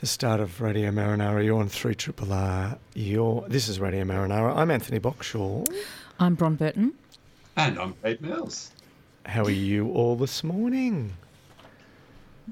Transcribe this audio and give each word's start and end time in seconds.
The 0.00 0.06
start 0.06 0.40
of 0.40 0.62
Radio 0.62 0.90
Marinara. 0.90 1.44
You're 1.44 1.60
on 1.60 1.68
3 1.68 1.94
Triple 1.94 2.32
R. 2.32 2.78
You're, 2.94 3.44
this 3.48 3.68
is 3.68 3.78
Radio 3.78 4.02
Marinara. 4.04 4.56
I'm 4.56 4.70
Anthony 4.70 4.98
Boxshall. 4.98 5.68
I'm 6.18 6.36
Bron 6.36 6.54
Burton. 6.54 6.94
And 7.54 7.78
I'm 7.78 7.92
Kate 8.02 8.22
Mills. 8.22 8.72
How 9.26 9.44
are 9.44 9.50
you 9.50 9.90
all 9.90 10.16
this 10.16 10.42
morning? 10.42 11.12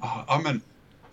Oh, 0.03 0.27
I'm 0.29 0.45
an 0.45 0.61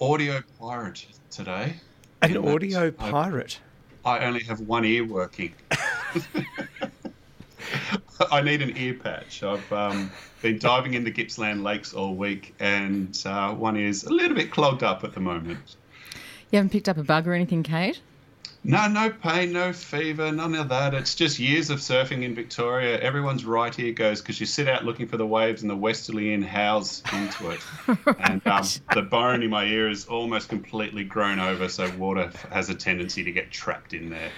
audio 0.02 0.44
pirate 0.60 1.06
today. 1.32 1.78
An 2.22 2.36
audio 2.36 2.92
pirate. 2.92 3.62
I 4.04 4.26
only 4.26 4.44
have 4.44 4.60
one 4.60 4.84
ear 4.84 5.06
working. 5.06 5.56
I 8.30 8.42
need 8.42 8.62
an 8.62 8.76
ear 8.76 8.96
patch. 8.96 9.42
I've 9.42 9.72
um, 9.72 10.12
been 10.42 10.60
diving 10.60 10.96
into 10.96 11.12
Gippsland 11.12 11.64
Lakes 11.64 11.94
all 11.94 12.14
week, 12.14 12.54
and 12.60 13.18
uh, 13.26 13.54
one 13.54 13.78
is 13.78 14.04
a 14.04 14.12
little 14.12 14.36
bit 14.36 14.52
clogged 14.52 14.84
up 14.84 15.06
at 15.06 15.14
the 15.14 15.22
moment. 15.22 15.78
You 16.52 16.58
haven't 16.58 16.72
picked 16.72 16.90
up 16.90 16.98
a 16.98 17.04
bug 17.04 17.28
or 17.28 17.34
anything, 17.34 17.64
Kate? 17.64 18.00
No, 18.68 18.88
no 18.88 19.12
pain, 19.12 19.54
no 19.54 19.74
fever, 19.74 20.32
none 20.32 20.56
of 20.56 20.70
that. 20.70 20.96
It's 20.96 21.14
just 21.14 21.38
years 21.38 21.70
of 21.70 21.78
surfing 21.80 22.24
in 22.24 22.34
Victoria. 22.34 23.00
Everyone's 23.00 23.46
right 23.46 23.78
ear 23.78 23.94
goes 23.94 24.22
because 24.22 24.40
you 24.40 24.48
sit 24.48 24.68
out 24.68 24.84
looking 24.84 25.08
for 25.08 25.18
the 25.18 25.26
waves 25.26 25.62
and 25.62 25.70
the 25.70 25.76
westerly 25.76 26.34
in 26.34 26.42
howls 26.42 27.04
into 27.14 27.52
it. 27.52 27.60
And 28.20 28.46
um, 28.48 28.66
the 28.94 29.04
bone 29.04 29.44
in 29.44 29.52
my 29.52 29.66
ear 29.66 29.88
is 29.88 30.06
almost 30.06 30.50
completely 30.50 31.04
grown 31.04 31.38
over, 31.38 31.70
so 31.70 31.92
water 31.98 32.32
has 32.52 32.70
a 32.70 32.76
tendency 32.76 33.24
to 33.24 33.32
get 33.32 33.52
trapped 33.52 33.94
in 33.94 34.10
there. 34.10 34.32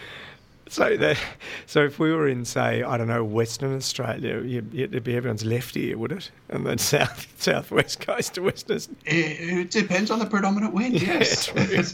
So, 0.70 0.98
that, 0.98 1.18
so 1.66 1.84
if 1.86 2.00
we 2.00 2.12
were 2.14 2.28
in, 2.28 2.44
say, 2.46 2.84
I 2.84 2.98
don't 2.98 3.08
know, 3.08 3.24
Western 3.24 3.76
Australia, 3.76 4.42
you, 4.42 4.66
it'd 4.74 5.04
be 5.04 5.16
everyone's 5.16 5.46
left 5.46 5.78
ear, 5.78 5.98
would 5.98 6.12
it? 6.12 6.30
And 6.50 6.66
then 6.66 6.78
south, 6.78 7.28
southwest 7.42 8.00
coast 8.02 8.36
to 8.36 8.42
Western. 8.42 8.78
It, 9.06 9.40
it 9.60 9.72
depends 9.72 10.12
on 10.12 10.20
the 10.20 10.26
predominant 10.26 10.74
wind, 10.74 11.02
yes. 11.02 11.46
true. 11.46 11.56
it's 11.70 11.94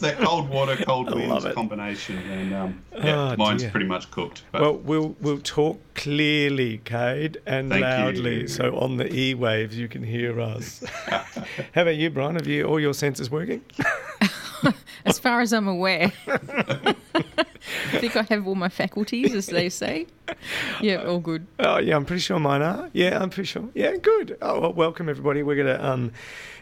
that 0.00 0.16
cold 0.18 0.48
water, 0.48 0.76
cold 0.76 1.14
winds 1.14 1.44
combination. 1.54 2.18
And 2.18 2.54
um, 2.54 2.82
yeah, 2.96 3.32
Oh, 3.32 3.36
mine's 3.36 3.62
dear. 3.62 3.70
pretty 3.70 3.86
much 3.86 4.10
cooked. 4.10 4.42
But 4.52 4.62
Well, 4.62 4.76
we'll 4.78 5.16
we'll 5.20 5.38
talk 5.40 5.80
clearly, 5.94 6.78
Kate, 6.84 7.36
and 7.46 7.70
Thank 7.70 7.82
loudly, 7.82 8.42
you. 8.42 8.48
so 8.48 8.76
on 8.78 8.96
the 8.96 9.12
e 9.14 9.34
waves 9.34 9.76
you 9.76 9.88
can 9.88 10.02
hear 10.02 10.40
us. 10.40 10.82
How 11.72 11.82
about 11.82 11.96
you, 11.96 12.10
Brian? 12.10 12.36
Have 12.36 12.46
you 12.46 12.64
all 12.64 12.80
your 12.80 12.94
senses 12.94 13.30
working? 13.30 13.62
As 15.04 15.18
far 15.18 15.40
as 15.40 15.52
I'm 15.52 15.68
aware. 15.68 16.12
I 17.92 17.98
think 17.98 18.16
I 18.16 18.22
have 18.22 18.46
all 18.46 18.54
my 18.54 18.68
faculties, 18.68 19.34
as 19.34 19.46
they 19.46 19.68
say. 19.68 20.06
Yeah, 20.80 21.04
all 21.04 21.18
good. 21.18 21.46
Oh 21.58 21.78
yeah, 21.78 21.96
I'm 21.96 22.04
pretty 22.04 22.20
sure 22.20 22.38
mine 22.38 22.62
are. 22.62 22.88
Yeah, 22.92 23.18
I'm 23.22 23.30
pretty 23.30 23.46
sure. 23.46 23.68
Yeah, 23.74 23.96
good. 23.96 24.36
Oh, 24.40 24.60
well, 24.60 24.72
welcome 24.72 25.08
everybody. 25.08 25.42
We're 25.42 25.56
gonna 25.56 25.82
um, 25.82 26.12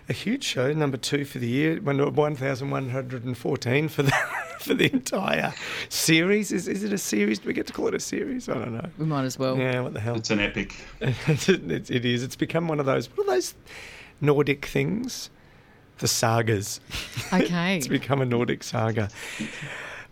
a 0.09 0.13
huge 0.13 0.43
show, 0.45 0.73
number 0.73 0.97
two 0.97 1.25
for 1.25 1.39
the 1.39 1.47
year, 1.49 1.81
one 1.81 1.99
one 2.15 2.35
thousand 2.37 2.71
one 2.71 2.91
hundred 2.91 3.25
and 3.25 3.37
fourteen 3.37 3.89
for 3.89 4.03
the 4.03 4.11
for 4.61 4.75
the 4.75 4.93
entire 4.93 5.55
series. 5.89 6.51
Is 6.53 6.67
is 6.69 6.83
it 6.85 6.93
a 6.93 6.99
series? 6.99 7.39
Do 7.39 7.47
we 7.49 7.53
get 7.55 7.67
to 7.69 7.73
call 7.73 7.89
it 7.89 7.95
a 7.95 8.01
series? 8.01 8.49
I 8.49 8.55
don't 8.55 8.75
know. 8.75 8.89
We 8.99 9.07
might 9.07 9.25
as 9.25 9.39
well. 9.39 9.57
Yeah, 9.57 9.81
what 9.81 9.95
the 9.95 10.01
hell? 10.01 10.17
it's 10.17 10.31
an 10.31 10.41
epic. 10.41 10.75
It's- 11.01 11.49
it, 11.49 11.91
it 11.91 12.05
is. 12.05 12.23
It's 12.23 12.37
become 12.37 12.69
one 12.69 12.81
of 12.81 12.87
those. 12.87 13.07
What 13.17 13.29
are 13.29 13.35
those 13.35 13.55
Nordic 14.21 14.67
things? 14.67 15.31
The 15.99 16.09
sagas. 16.09 16.81
Okay. 17.33 17.77
it's 17.79 17.89
become 17.89 18.21
a 18.21 18.27
Nordic 18.27 18.63
saga. 18.63 19.09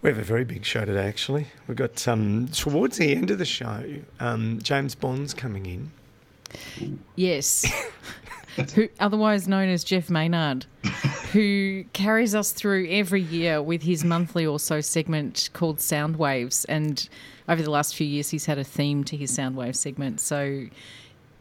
We 0.03 0.11
have 0.11 0.19
a 0.19 0.23
very 0.23 0.45
big 0.45 0.65
show 0.65 0.85
today, 0.85 1.07
actually. 1.07 1.47
We've 1.67 1.77
got 1.77 2.07
um, 2.07 2.49
towards 2.49 2.99
the 2.99 3.15
end 3.15 3.31
of 3.31 3.39
the 3.39 3.45
show, 3.45 3.85
um, 4.21 4.61
James 4.63 4.95
Bond's 4.95 5.35
coming 5.35 5.67
in. 5.67 5.91
Yes. 7.17 7.65
who, 8.75 8.89
otherwise 9.01 9.47
known 9.49 9.69
as 9.69 9.85
Jeff 9.85 10.11
Maynard, 10.11 10.67
who 11.33 11.85
carries 11.93 12.35
us 12.35 12.53
through 12.53 12.89
every 12.91 13.23
year 13.23 13.61
with 13.63 13.83
his 13.83 14.05
monthly 14.05 14.47
or 14.47 14.59
so 14.59 14.81
segment 14.81 15.51
called 15.53 15.81
Sound 15.81 16.17
Waves. 16.17 16.65
And 16.67 17.09
over 17.49 17.63
the 17.63 17.71
last 17.71 17.95
few 17.95 18.07
years, 18.07 18.31
he's 18.31 18.47
had 18.47 18.59
a 18.59 18.65
theme 18.65 19.05
to 19.05 19.17
his 19.17 19.35
Sound 19.35 19.57
Wave 19.57 19.77
segment. 19.77 20.21
So, 20.21 20.67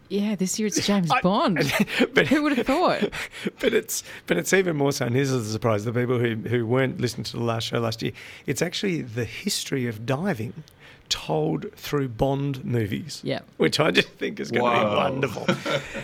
yeah, 0.10 0.36
this 0.36 0.60
year 0.60 0.68
it's 0.68 0.86
James 0.86 1.10
I- 1.12 1.22
Bond. 1.22 1.58
but 2.14 2.28
Who 2.28 2.44
would 2.44 2.58
have 2.58 2.68
thought? 2.68 3.10
but 3.60 3.74
it's 3.74 4.04
but 4.28 4.38
it's 4.38 4.54
even 4.54 4.76
more 4.76 4.92
so. 4.92 5.06
And 5.06 5.16
here's 5.16 5.32
the 5.32 5.44
surprise: 5.44 5.86
the 5.86 5.94
people 5.94 6.20
who 6.20 6.36
who 6.36 6.66
weren't 6.66 7.00
listening 7.02 7.24
to 7.26 7.34
the 7.34 7.44
last 7.44 7.68
show 7.68 7.80
last 7.80 8.02
year, 8.02 8.12
it's 8.46 8.62
actually 8.62 9.02
the 9.02 9.26
history 9.26 9.88
of 9.88 10.06
diving 10.06 10.64
told 11.10 11.72
through 11.74 12.08
Bond 12.10 12.66
movies. 12.66 13.22
Yeah. 13.24 13.42
which 13.58 13.80
I 13.80 13.92
just 13.92 14.08
think 14.10 14.40
is 14.40 14.50
going 14.52 14.64
to 14.64 14.90
be 14.90 14.96
wonderful. 14.96 15.46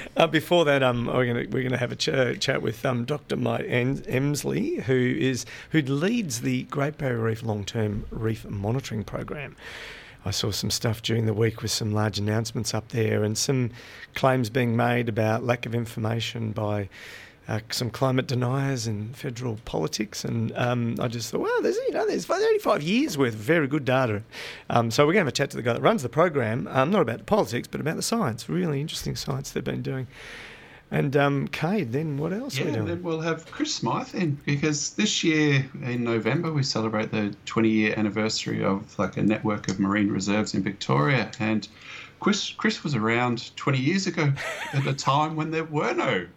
uh, 0.17 0.27
before 0.27 0.65
that, 0.65 0.83
um, 0.83 1.07
we're 1.07 1.25
going 1.25 1.47
to 1.47 1.47
we're 1.47 1.63
going 1.63 1.71
to 1.71 1.77
have 1.77 1.91
a 1.91 1.95
ch- 1.95 2.39
chat 2.39 2.61
with 2.61 2.85
um, 2.85 3.05
Dr. 3.05 3.35
Mike 3.35 3.65
Emslie, 3.67 4.81
who 4.83 4.93
is 5.19 5.45
who 5.71 5.81
leads 5.81 6.41
the 6.41 6.63
Great 6.63 6.97
Barrier 6.97 7.19
Reef 7.19 7.43
Long 7.43 7.63
Term 7.65 8.05
Reef 8.11 8.45
Monitoring 8.47 9.03
Program. 9.03 9.55
I 10.25 10.31
saw 10.31 10.51
some 10.51 10.69
stuff 10.69 11.01
during 11.01 11.25
the 11.25 11.33
week 11.33 11.61
with 11.61 11.71
some 11.71 11.91
large 11.93 12.19
announcements 12.19 12.73
up 12.73 12.89
there 12.89 13.23
and 13.23 13.37
some 13.37 13.71
claims 14.13 14.49
being 14.49 14.75
made 14.75 15.09
about 15.09 15.43
lack 15.43 15.65
of 15.65 15.73
information 15.73 16.51
by 16.51 16.89
uh, 17.47 17.59
some 17.71 17.89
climate 17.89 18.27
deniers 18.27 18.87
in 18.87 19.09
federal 19.13 19.57
politics. 19.65 20.23
And 20.23 20.55
um, 20.55 20.95
I 20.99 21.07
just 21.07 21.31
thought, 21.31 21.41
well, 21.41 21.61
there's 21.61 21.75
you 21.75 21.91
know 21.91 22.05
there's 22.07 22.25
35 22.25 22.83
years 22.83 23.17
worth 23.17 23.33
of 23.33 23.39
very 23.39 23.67
good 23.67 23.83
data. 23.83 24.23
Um, 24.69 24.91
so 24.91 25.05
we're 25.05 25.13
going 25.13 25.25
to 25.25 25.25
have 25.25 25.27
a 25.27 25.31
chat 25.33 25.49
to 25.51 25.57
the 25.57 25.63
guy 25.63 25.73
that 25.73 25.81
runs 25.81 26.03
the 26.03 26.09
program, 26.09 26.67
um, 26.71 26.91
not 26.91 27.01
about 27.01 27.17
the 27.17 27.23
politics, 27.23 27.67
but 27.67 27.81
about 27.81 27.95
the 27.95 28.03
science. 28.03 28.47
Really 28.47 28.79
interesting 28.79 29.15
science 29.15 29.51
they've 29.51 29.63
been 29.63 29.81
doing. 29.81 30.07
And 30.93 31.15
um, 31.15 31.47
Kate, 31.47 31.89
then 31.89 32.17
what 32.17 32.33
else 32.33 32.59
are 32.59 32.65
we 32.65 32.69
Yeah, 32.69 32.75
doing? 32.75 32.87
then 32.87 33.03
we'll 33.03 33.21
have 33.21 33.49
Chris 33.49 33.73
Smyth 33.73 34.13
in 34.13 34.37
because 34.45 34.93
this 34.95 35.23
year 35.23 35.65
in 35.83 36.03
November 36.03 36.51
we 36.51 36.63
celebrate 36.63 37.11
the 37.11 37.33
20 37.45 37.69
year 37.69 37.93
anniversary 37.95 38.61
of 38.63 38.99
like 38.99 39.15
a 39.15 39.23
network 39.23 39.69
of 39.69 39.79
marine 39.79 40.11
reserves 40.11 40.53
in 40.53 40.61
Victoria. 40.63 41.31
And 41.39 41.65
Chris, 42.19 42.49
Chris 42.51 42.83
was 42.83 42.93
around 42.93 43.55
20 43.55 43.79
years 43.79 44.05
ago 44.05 44.33
at 44.73 44.85
a 44.85 44.93
time 44.93 45.37
when 45.37 45.51
there 45.51 45.63
were 45.63 45.93
no 45.93 46.27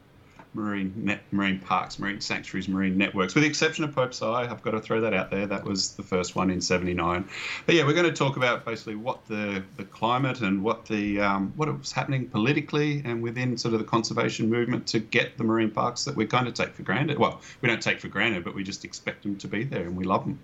marine 0.54 0.92
net, 0.96 1.22
marine 1.32 1.58
parks, 1.58 1.98
marine 1.98 2.20
sanctuaries, 2.20 2.68
marine 2.68 2.96
networks, 2.96 3.34
with 3.34 3.42
the 3.42 3.48
exception 3.48 3.84
of 3.84 3.94
Pope's 3.94 4.22
Eye. 4.22 4.42
I've 4.42 4.62
got 4.62 4.72
to 4.72 4.80
throw 4.80 5.00
that 5.00 5.12
out 5.12 5.30
there. 5.30 5.46
That 5.46 5.64
was 5.64 5.94
the 5.94 6.02
first 6.02 6.36
one 6.36 6.50
in 6.50 6.60
'79. 6.60 7.28
But 7.66 7.74
yeah, 7.74 7.84
we're 7.84 7.94
going 7.94 8.06
to 8.06 8.12
talk 8.12 8.36
about 8.36 8.64
basically 8.64 8.96
what 8.96 9.26
the, 9.26 9.62
the 9.76 9.84
climate 9.84 10.40
and 10.40 10.62
what 10.62 10.86
the 10.86 11.20
um, 11.20 11.52
what 11.56 11.76
was 11.76 11.92
happening 11.92 12.28
politically 12.28 13.02
and 13.04 13.22
within 13.22 13.58
sort 13.58 13.74
of 13.74 13.80
the 13.80 13.86
conservation 13.86 14.48
movement 14.48 14.86
to 14.88 15.00
get 15.00 15.36
the 15.38 15.44
marine 15.44 15.70
parks 15.70 16.04
that 16.04 16.16
we 16.16 16.26
kind 16.26 16.48
of 16.48 16.54
take 16.54 16.74
for 16.74 16.82
granted. 16.82 17.18
Well, 17.18 17.40
we 17.60 17.68
don't 17.68 17.82
take 17.82 18.00
for 18.00 18.08
granted, 18.08 18.44
but 18.44 18.54
we 18.54 18.64
just 18.64 18.84
expect 18.84 19.22
them 19.22 19.36
to 19.36 19.48
be 19.48 19.64
there 19.64 19.82
and 19.82 19.96
we 19.96 20.04
love 20.04 20.24
them. 20.24 20.38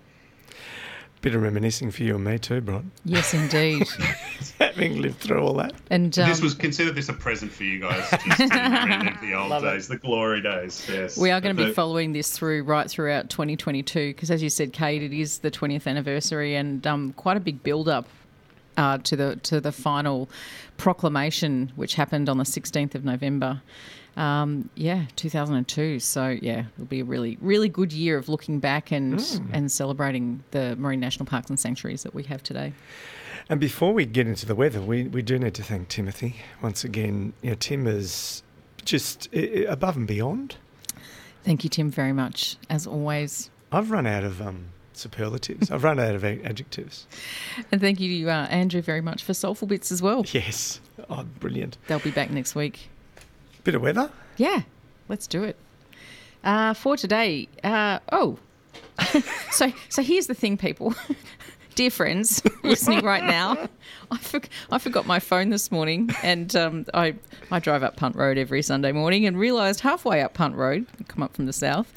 Bit 1.21 1.35
of 1.35 1.43
reminiscing 1.43 1.91
for 1.91 2.01
you 2.01 2.15
and 2.15 2.23
me 2.23 2.39
too, 2.39 2.61
Bron. 2.61 2.89
Yes, 3.05 3.35
indeed. 3.35 3.87
Having 4.59 5.01
lived 5.03 5.19
through 5.19 5.39
all 5.43 5.53
that. 5.53 5.71
And 5.91 6.17
um, 6.17 6.27
this 6.27 6.41
was 6.41 6.55
consider 6.55 6.91
this 6.91 7.09
a 7.09 7.13
present 7.13 7.51
for 7.51 7.63
you 7.63 7.79
guys. 7.79 8.09
Just 8.09 8.37
the 8.39 9.33
old 9.37 9.49
Love 9.51 9.63
it. 9.63 9.71
days, 9.71 9.87
the 9.87 9.97
glory 9.97 10.41
days. 10.41 10.83
Yes, 10.91 11.17
We 11.19 11.29
are 11.29 11.39
going 11.39 11.55
to 11.55 11.61
be 11.63 11.69
The- 11.69 11.75
following 11.75 12.13
this 12.13 12.31
through 12.35 12.63
right 12.63 12.89
throughout 12.89 13.29
2022 13.29 14.09
because, 14.15 14.31
as 14.31 14.41
you 14.41 14.49
said, 14.49 14.73
Kate, 14.73 15.03
it 15.03 15.13
is 15.13 15.39
the 15.39 15.51
20th 15.51 15.85
anniversary 15.85 16.55
and 16.55 16.85
um, 16.87 17.13
quite 17.13 17.37
a 17.37 17.39
big 17.39 17.61
build-up 17.61 18.07
uh, 18.77 18.97
to 18.99 19.15
the 19.15 19.35
to 19.43 19.61
the 19.61 19.71
final 19.71 20.27
proclamation, 20.77 21.71
which 21.75 21.93
happened 21.95 22.29
on 22.29 22.37
the 22.39 22.43
16th 22.45 22.95
of 22.95 23.05
November. 23.05 23.61
Um, 24.17 24.69
yeah, 24.75 25.05
2002. 25.15 25.99
So 25.99 26.37
yeah, 26.41 26.65
it'll 26.75 26.85
be 26.85 26.99
a 26.99 27.05
really 27.05 27.37
really 27.41 27.69
good 27.69 27.93
year 27.93 28.17
of 28.17 28.27
looking 28.29 28.59
back 28.59 28.91
and 28.91 29.21
and 29.53 29.71
celebrating 29.71 30.43
the 30.51 30.75
marine 30.75 30.99
national 30.99 31.25
parks 31.25 31.49
and 31.49 31.59
sanctuaries 31.59 32.03
that 32.03 32.13
we 32.13 32.23
have 32.23 32.43
today. 32.43 32.73
And 33.49 33.59
before 33.59 33.93
we 33.93 34.05
get 34.05 34.27
into 34.27 34.45
the 34.45 34.55
weather, 34.55 34.81
we, 34.81 35.03
we 35.03 35.21
do 35.21 35.37
need 35.39 35.55
to 35.55 35.63
thank 35.63 35.89
Timothy 35.89 36.37
once 36.61 36.83
again. 36.83 37.33
You 37.41 37.49
know, 37.49 37.55
Tim 37.55 37.87
is 37.87 38.43
just 38.85 39.27
above 39.33 39.97
and 39.97 40.07
beyond. 40.07 40.55
Thank 41.43 41.63
you, 41.63 41.69
Tim, 41.69 41.89
very 41.89 42.13
much 42.13 42.57
as 42.69 42.85
always. 42.85 43.49
I've 43.71 43.91
run 43.91 44.05
out 44.05 44.23
of 44.23 44.41
um, 44.41 44.65
superlatives. 44.93 45.71
I've 45.71 45.83
run 45.83 45.99
out 45.99 46.15
of 46.15 46.23
adjectives. 46.23 47.07
And 47.71 47.81
thank 47.81 47.99
you, 47.99 48.29
uh, 48.29 48.47
Andrew, 48.49 48.81
very 48.81 49.01
much 49.01 49.23
for 49.23 49.33
Soulful 49.33 49.67
Bits 49.67 49.91
as 49.91 50.01
well. 50.01 50.23
Yes. 50.31 50.79
Oh, 51.09 51.23
brilliant. 51.39 51.77
They'll 51.87 51.99
be 51.99 52.11
back 52.11 52.29
next 52.29 52.53
week. 52.55 52.90
Bit 53.63 53.75
of 53.75 53.81
weather. 53.81 54.09
Yeah, 54.37 54.61
let's 55.07 55.27
do 55.27 55.43
it. 55.43 55.55
Uh, 56.43 56.73
for 56.73 56.97
today, 56.97 57.47
uh, 57.63 57.99
oh, 58.11 58.39
so 59.51 59.71
so 59.89 60.01
here's 60.01 60.27
the 60.27 60.33
thing, 60.33 60.57
people. 60.57 60.95
dear 61.75 61.89
friends 61.89 62.43
listening 62.63 63.03
right 63.03 63.23
now, 63.23 63.67
I, 64.11 64.17
for, 64.17 64.41
I 64.71 64.77
forgot 64.77 65.05
my 65.05 65.19
phone 65.19 65.49
this 65.49 65.71
morning, 65.71 66.09
and 66.23 66.55
um, 66.55 66.85
I 66.93 67.15
I 67.51 67.59
drive 67.59 67.83
up 67.83 67.95
Punt 67.95 68.15
Road 68.15 68.37
every 68.37 68.61
Sunday 68.61 68.91
morning, 68.91 69.25
and 69.25 69.37
realised 69.37 69.81
halfway 69.81 70.21
up 70.21 70.33
Punt 70.33 70.55
Road, 70.55 70.85
come 71.07 71.23
up 71.23 71.33
from 71.33 71.45
the 71.45 71.53
south, 71.53 71.93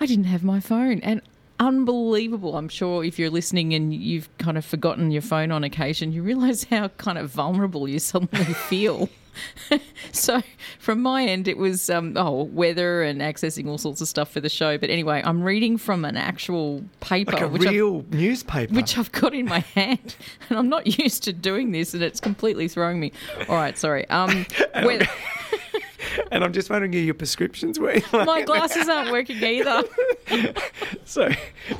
I 0.00 0.06
didn't 0.06 0.24
have 0.24 0.44
my 0.44 0.60
phone, 0.60 1.00
and 1.00 1.22
unbelievable. 1.60 2.56
I'm 2.56 2.68
sure 2.68 3.04
if 3.04 3.18
you're 3.18 3.30
listening 3.30 3.74
and 3.74 3.92
you've 3.92 4.28
kind 4.38 4.56
of 4.56 4.64
forgotten 4.64 5.10
your 5.10 5.22
phone 5.22 5.50
on 5.50 5.64
occasion, 5.64 6.12
you 6.12 6.22
realise 6.22 6.64
how 6.64 6.88
kind 6.88 7.18
of 7.18 7.30
vulnerable 7.30 7.88
you 7.88 7.98
suddenly 7.98 8.54
feel. 8.54 9.08
so 10.12 10.42
from 10.78 11.02
my 11.02 11.24
end, 11.24 11.48
it 11.48 11.56
was 11.58 11.90
um, 11.90 12.14
oh 12.16 12.44
weather 12.44 13.02
and 13.02 13.20
accessing 13.20 13.68
all 13.68 13.78
sorts 13.78 14.00
of 14.00 14.08
stuff 14.08 14.30
for 14.30 14.40
the 14.40 14.48
show. 14.48 14.78
But 14.78 14.90
anyway, 14.90 15.22
I'm 15.24 15.42
reading 15.42 15.76
from 15.78 16.04
an 16.04 16.16
actual 16.16 16.84
paper, 17.00 17.32
like 17.32 17.42
a 17.42 17.48
which 17.48 17.62
real 17.62 17.98
I've, 17.98 18.10
newspaper, 18.14 18.74
which 18.74 18.98
I've 18.98 19.12
got 19.12 19.34
in 19.34 19.46
my 19.46 19.60
hand, 19.60 20.16
and 20.48 20.58
I'm 20.58 20.68
not 20.68 20.98
used 20.98 21.24
to 21.24 21.32
doing 21.32 21.72
this, 21.72 21.94
and 21.94 22.02
it's 22.02 22.20
completely 22.20 22.68
throwing 22.68 23.00
me. 23.00 23.12
All 23.48 23.56
right, 23.56 23.76
sorry. 23.76 24.08
Um, 24.10 24.46
weather- 24.82 25.08
and 26.30 26.44
I'm 26.44 26.52
just 26.52 26.70
wondering, 26.70 26.94
are 26.94 26.98
your 26.98 27.14
prescriptions 27.14 27.78
working? 27.78 28.02
My 28.12 28.42
glasses 28.46 28.88
aren't 28.88 29.10
working 29.10 29.42
either. 29.42 29.82
so 31.04 31.28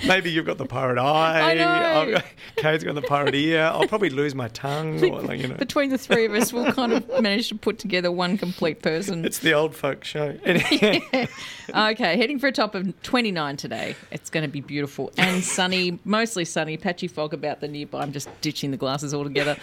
maybe 0.06 0.31
you've 0.31 0.47
got 0.47 0.59
the 0.59 0.67
pirate 0.67 0.99
eye. 0.99 1.53
I 1.53 1.55
know. 1.55 2.12
Got, 2.12 2.25
Kate's 2.56 2.85
got 2.85 2.94
the 2.94 3.03
pirate 3.03 3.35
ear. 3.35 3.65
I'll 3.65 3.87
probably 3.88 4.11
lose 4.11 4.35
my 4.35 4.49
tongue. 4.49 5.03
Or, 5.05 5.20
like, 5.23 5.41
you 5.41 5.49
know. 5.49 5.56
Between 5.56 5.91
the 5.91 5.99
three 5.99 6.26
of 6.26 6.35
us, 6.35 6.53
we'll 6.53 6.73
kind 6.73 6.93
of 6.93 7.09
manage 7.23 7.49
to 7.49 7.55
put 7.55 7.79
together 7.79 8.11
one 8.11 8.38
complete 8.38 8.82
person. 8.82 9.25
It's 9.25 9.38
the 9.38 9.53
old 9.53 9.75
folk 9.75 10.05
show. 10.05 10.37
yeah. 10.44 11.26
Okay, 11.69 12.17
heading 12.17 12.38
for 12.38 12.47
a 12.47 12.53
top 12.53 12.75
of 12.75 13.00
29 13.03 13.56
today. 13.56 13.94
It's 14.11 14.31
going 14.31 14.43
to 14.43 14.49
be 14.49 14.61
beautiful 14.61 15.12
and 15.17 15.44
sunny, 15.44 15.99
mostly 16.05 16.44
sunny, 16.44 16.76
patchy 16.76 17.09
fog 17.09 17.35
about 17.35 17.61
the 17.61 17.69
nearby. 17.69 18.00
I'm 18.00 18.12
just 18.12 18.29
ditching 18.41 18.71
the 18.71 18.76
glasses 18.76 19.14
altogether. 19.14 19.56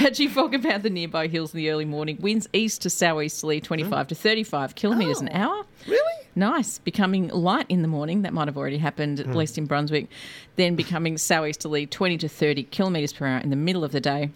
Patchy 0.00 0.28
fog 0.28 0.54
about 0.54 0.82
the 0.82 0.88
nearby 0.88 1.26
hills 1.26 1.52
in 1.52 1.58
the 1.58 1.68
early 1.68 1.84
morning. 1.84 2.16
Winds 2.22 2.48
east 2.54 2.80
to 2.82 2.90
southeasterly, 2.90 3.60
25 3.60 4.06
to 4.08 4.14
35 4.14 4.74
kilometres 4.74 5.18
oh, 5.18 5.26
an 5.26 5.28
hour. 5.32 5.66
Really? 5.86 6.24
Nice. 6.34 6.78
Becoming 6.78 7.28
light 7.28 7.66
in 7.68 7.82
the 7.82 7.88
morning. 7.88 8.22
That 8.22 8.32
might 8.32 8.48
have 8.48 8.56
already 8.56 8.78
happened, 8.78 9.20
at 9.20 9.26
hmm. 9.26 9.34
least 9.34 9.58
in 9.58 9.66
Brunswick. 9.66 10.08
Then 10.56 10.74
becoming 10.74 11.18
southeasterly, 11.18 11.86
20 11.86 12.16
to 12.16 12.28
30 12.30 12.62
kilometres 12.62 13.12
per 13.12 13.26
hour 13.26 13.40
in 13.40 13.50
the 13.50 13.56
middle 13.56 13.84
of 13.84 13.92
the 13.92 14.00
day. 14.00 14.30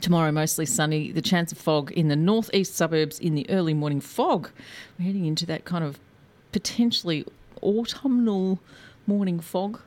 Tomorrow, 0.00 0.32
mostly 0.32 0.66
sunny. 0.66 1.12
The 1.12 1.22
chance 1.22 1.52
of 1.52 1.58
fog 1.58 1.92
in 1.92 2.08
the 2.08 2.16
northeast 2.16 2.74
suburbs 2.74 3.20
in 3.20 3.36
the 3.36 3.48
early 3.50 3.74
morning 3.74 4.00
fog. 4.00 4.50
We're 4.98 5.04
heading 5.04 5.26
into 5.26 5.46
that 5.46 5.64
kind 5.64 5.84
of 5.84 6.00
potentially 6.50 7.24
autumnal 7.62 8.58
morning 9.06 9.38
fog 9.38 9.80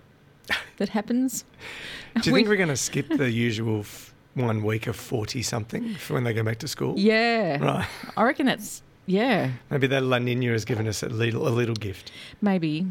that 0.77 0.87
happens. 0.87 1.43
Do 2.21 2.29
you 2.29 2.33
We- 2.33 2.39
think 2.39 2.47
we're 2.47 2.55
going 2.55 2.69
to 2.69 2.77
skip 2.77 3.09
the 3.09 3.29
usual 3.29 3.81
f- 3.81 4.14
one 4.35 4.63
week 4.63 4.85
of 4.87 4.95
40 4.95 5.41
something 5.41 5.95
for 5.95 6.13
when 6.13 6.23
they 6.23 6.33
go 6.33 6.43
back 6.43 6.59
to 6.59 6.67
school? 6.67 6.93
Yeah. 6.97 7.57
Right. 7.63 7.87
I 8.15 8.23
reckon 8.23 8.45
that's, 8.45 8.81
yeah, 9.07 9.51
Maybe 9.69 9.87
that 9.87 10.03
La 10.03 10.17
Nina 10.19 10.51
has 10.51 10.65
given 10.65 10.87
us 10.87 11.01
a 11.03 11.09
little, 11.09 11.47
a 11.47 11.49
little 11.49 11.75
gift. 11.75 12.11
maybe. 12.41 12.87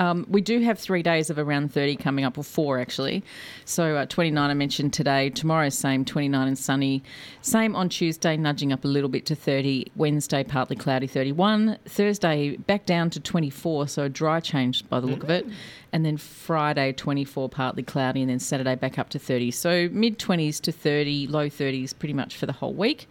Um, 0.00 0.24
we 0.30 0.40
do 0.40 0.60
have 0.60 0.78
three 0.78 1.02
days 1.02 1.28
of 1.28 1.38
around 1.38 1.74
30 1.74 1.96
coming 1.96 2.24
up, 2.24 2.38
or 2.38 2.42
four 2.42 2.78
actually. 2.78 3.22
So 3.66 3.96
uh, 3.96 4.06
29 4.06 4.50
I 4.50 4.54
mentioned 4.54 4.94
today. 4.94 5.28
Tomorrow, 5.28 5.68
same, 5.68 6.06
29 6.06 6.48
and 6.48 6.58
sunny. 6.58 7.02
Same 7.42 7.76
on 7.76 7.90
Tuesday, 7.90 8.38
nudging 8.38 8.72
up 8.72 8.86
a 8.86 8.88
little 8.88 9.10
bit 9.10 9.26
to 9.26 9.34
30. 9.34 9.92
Wednesday, 9.96 10.42
partly 10.42 10.74
cloudy, 10.74 11.06
31. 11.06 11.78
Thursday, 11.84 12.56
back 12.56 12.86
down 12.86 13.10
to 13.10 13.20
24, 13.20 13.88
so 13.88 14.04
a 14.04 14.08
dry 14.08 14.40
change 14.40 14.88
by 14.88 15.00
the 15.00 15.06
look 15.06 15.22
of 15.22 15.28
it. 15.28 15.46
And 15.92 16.06
then 16.06 16.16
Friday, 16.16 16.92
24, 16.94 17.50
partly 17.50 17.82
cloudy, 17.82 18.22
and 18.22 18.30
then 18.30 18.38
Saturday, 18.38 18.76
back 18.76 18.98
up 18.98 19.10
to 19.10 19.18
30. 19.18 19.50
So 19.50 19.90
mid 19.92 20.18
20s 20.18 20.62
to 20.62 20.72
30, 20.72 21.26
low 21.26 21.50
30s 21.50 21.98
pretty 21.98 22.14
much 22.14 22.36
for 22.38 22.46
the 22.46 22.54
whole 22.54 22.72
week. 22.72 23.06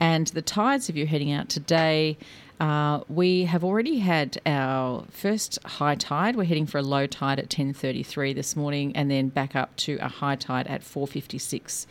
And 0.00 0.26
the 0.28 0.42
tides, 0.42 0.88
if 0.88 0.96
you're 0.96 1.06
heading 1.06 1.32
out 1.32 1.48
today, 1.48 2.18
uh, 2.60 3.00
we 3.08 3.44
have 3.44 3.64
already 3.64 3.98
had 3.98 4.40
our 4.44 5.04
first 5.10 5.58
high 5.64 5.94
tide. 5.94 6.36
We're 6.36 6.44
heading 6.44 6.66
for 6.66 6.78
a 6.78 6.82
low 6.82 7.06
tide 7.06 7.38
at 7.38 7.48
10:33 7.48 8.32
this 8.32 8.56
morning, 8.56 8.94
and 8.96 9.10
then 9.10 9.28
back 9.28 9.54
up 9.54 9.76
to 9.76 9.98
a 10.00 10.08
high 10.08 10.36
tide 10.36 10.66
at 10.66 10.82
4:56 10.82 11.86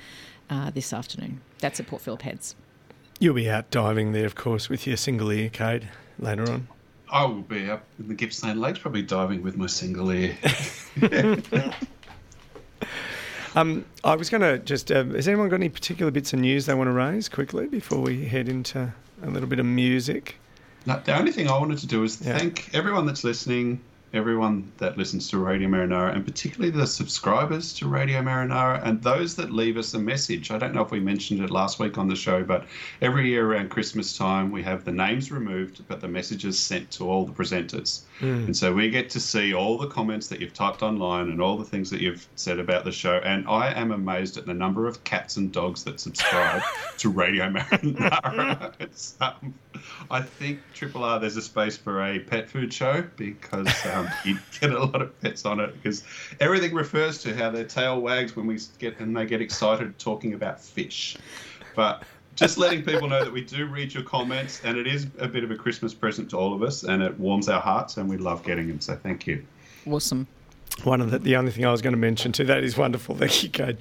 uh, 0.49 0.69
this 0.71 0.91
afternoon. 0.91 1.41
That's 1.59 1.79
at 1.79 1.87
Port 1.87 2.01
Phillip 2.01 2.21
Heads. 2.21 2.55
You'll 3.19 3.33
be 3.33 3.49
out 3.49 3.71
diving 3.71 4.11
there, 4.11 4.25
of 4.25 4.35
course, 4.35 4.69
with 4.69 4.85
your 4.85 4.97
single 4.97 5.31
ear, 5.31 5.49
Kate, 5.49 5.83
later 6.19 6.49
on. 6.49 6.67
I 7.09 7.25
will 7.25 7.41
be 7.41 7.69
up 7.69 7.83
in 7.99 8.09
the 8.09 8.13
Gippsland 8.13 8.59
Lakes, 8.59 8.79
probably 8.79 9.01
diving 9.01 9.41
with 9.41 9.55
my 9.55 9.67
single 9.67 10.11
ear. 10.11 10.37
Um, 13.57 13.85
I 14.03 14.15
was 14.15 14.29
going 14.29 14.41
to 14.41 14.59
just. 14.59 14.91
Uh, 14.91 15.03
has 15.05 15.27
anyone 15.27 15.49
got 15.49 15.55
any 15.55 15.69
particular 15.69 16.11
bits 16.11 16.31
of 16.31 16.39
news 16.39 16.67
they 16.67 16.75
want 16.75 16.89
to 16.89 16.91
raise 16.91 17.27
quickly 17.27 17.65
before 17.65 17.99
we 17.99 18.25
head 18.25 18.47
into 18.47 18.93
a 19.23 19.29
little 19.31 19.49
bit 19.49 19.57
of 19.59 19.65
music? 19.65 20.35
No, 20.85 21.01
the 21.03 21.17
only 21.17 21.31
thing 21.31 21.49
I 21.49 21.57
wanted 21.57 21.79
to 21.79 21.87
do 21.87 22.03
is 22.03 22.21
Yeah. 22.21 22.37
thank 22.37 22.69
everyone 22.73 23.07
that's 23.07 23.23
listening, 23.23 23.81
everyone 24.13 24.71
that 24.77 24.97
listens 24.97 25.29
to 25.29 25.37
Radio 25.37 25.67
Marinara, 25.67 26.15
and 26.15 26.25
particularly 26.25 26.71
the 26.71 26.87
subscribers 26.87 27.73
to 27.73 27.87
Radio 27.87 28.21
Marinara 28.21 28.81
and 28.85 29.01
those 29.01 29.35
that 29.35 29.51
leave 29.51 29.77
us 29.77 29.93
a 29.93 29.99
message. 29.99 30.49
I 30.51 30.57
don't 30.57 30.73
know 30.73 30.81
if 30.81 30.91
we 30.91 30.99
mentioned 30.99 31.41
it 31.41 31.51
last 31.51 31.79
week 31.79 31.97
on 31.97 32.07
the 32.07 32.15
show, 32.15 32.43
but 32.43 32.65
every 33.01 33.29
year 33.29 33.45
around 33.45 33.69
Christmas 33.69 34.17
time, 34.17 34.51
we 34.51 34.63
have 34.63 34.85
the 34.85 34.91
names 34.91 35.31
removed, 35.31 35.83
but 35.87 36.01
the 36.01 36.07
messages 36.07 36.57
sent 36.57 36.89
to 36.91 37.09
all 37.09 37.25
the 37.25 37.33
presenters. 37.33 38.01
And 38.45 38.55
so 38.57 38.73
we 38.73 38.89
get 38.89 39.09
to 39.11 39.19
see 39.19 39.53
all 39.53 39.77
the 39.77 39.87
comments 39.87 40.27
that 40.27 40.39
you've 40.39 40.53
typed 40.53 40.83
online 40.83 41.29
and 41.29 41.41
all 41.41 41.57
the 41.57 41.65
things 41.65 41.89
that 41.89 42.01
you've 42.01 42.27
said 42.35 42.59
about 42.59 42.85
the 42.85 42.91
show. 42.91 43.17
And 43.17 43.47
I 43.47 43.73
am 43.73 43.91
amazed 43.91 44.37
at 44.37 44.45
the 44.45 44.53
number 44.53 44.87
of 44.87 45.03
cats 45.03 45.37
and 45.37 45.51
dogs 45.51 45.83
that 45.83 45.99
subscribe 45.99 46.61
to 46.97 47.09
Radio 47.09 47.49
Marinara. 47.49 48.73
It's, 48.79 49.15
um, 49.21 49.53
I 50.09 50.21
think 50.21 50.59
Triple 50.73 51.03
R, 51.03 51.19
there's 51.19 51.37
a 51.37 51.41
space 51.41 51.77
for 51.77 52.03
a 52.03 52.19
pet 52.19 52.49
food 52.49 52.73
show 52.73 53.03
because 53.15 53.67
um, 53.97 54.09
you 54.25 54.37
get 54.59 54.71
a 54.71 54.79
lot 54.79 55.01
of 55.01 55.19
pets 55.21 55.45
on 55.45 55.59
it 55.59 55.73
because 55.75 56.03
everything 56.39 56.73
refers 56.73 57.21
to 57.23 57.35
how 57.35 57.49
their 57.49 57.65
tail 57.65 57.99
wags 58.01 58.35
when 58.35 58.47
we 58.47 58.59
get 58.79 58.99
and 58.99 59.15
they 59.15 59.25
get 59.25 59.41
excited 59.41 59.97
talking 59.99 60.33
about 60.33 60.61
fish. 60.61 61.17
But 61.75 62.03
just 62.35 62.57
letting 62.57 62.83
people 62.83 63.07
know 63.07 63.23
that 63.23 63.33
we 63.33 63.41
do 63.41 63.65
read 63.65 63.93
your 63.93 64.03
comments 64.03 64.61
and 64.63 64.77
it 64.77 64.87
is 64.87 65.07
a 65.17 65.27
bit 65.27 65.43
of 65.43 65.51
a 65.51 65.55
Christmas 65.55 65.93
present 65.93 66.29
to 66.29 66.37
all 66.37 66.53
of 66.53 66.61
us 66.61 66.83
and 66.83 67.01
it 67.01 67.19
warms 67.19 67.49
our 67.49 67.61
hearts 67.61 67.97
and 67.97 68.07
we 68.09 68.17
love 68.17 68.43
getting 68.43 68.67
them. 68.67 68.79
So 68.79 68.95
thank 68.95 69.25
you. 69.25 69.43
Awesome. 69.87 70.27
One 70.83 71.01
of 71.01 71.09
the, 71.09 71.19
the 71.19 71.35
only 71.35 71.51
thing 71.51 71.65
I 71.65 71.71
was 71.71 71.81
going 71.81 71.93
to 71.93 71.99
mention 71.99 72.31
too, 72.31 72.45
that 72.45 72.63
is 72.63 72.77
wonderful. 72.77 73.15
Thank 73.15 73.43
you, 73.43 73.49
Kate. 73.49 73.77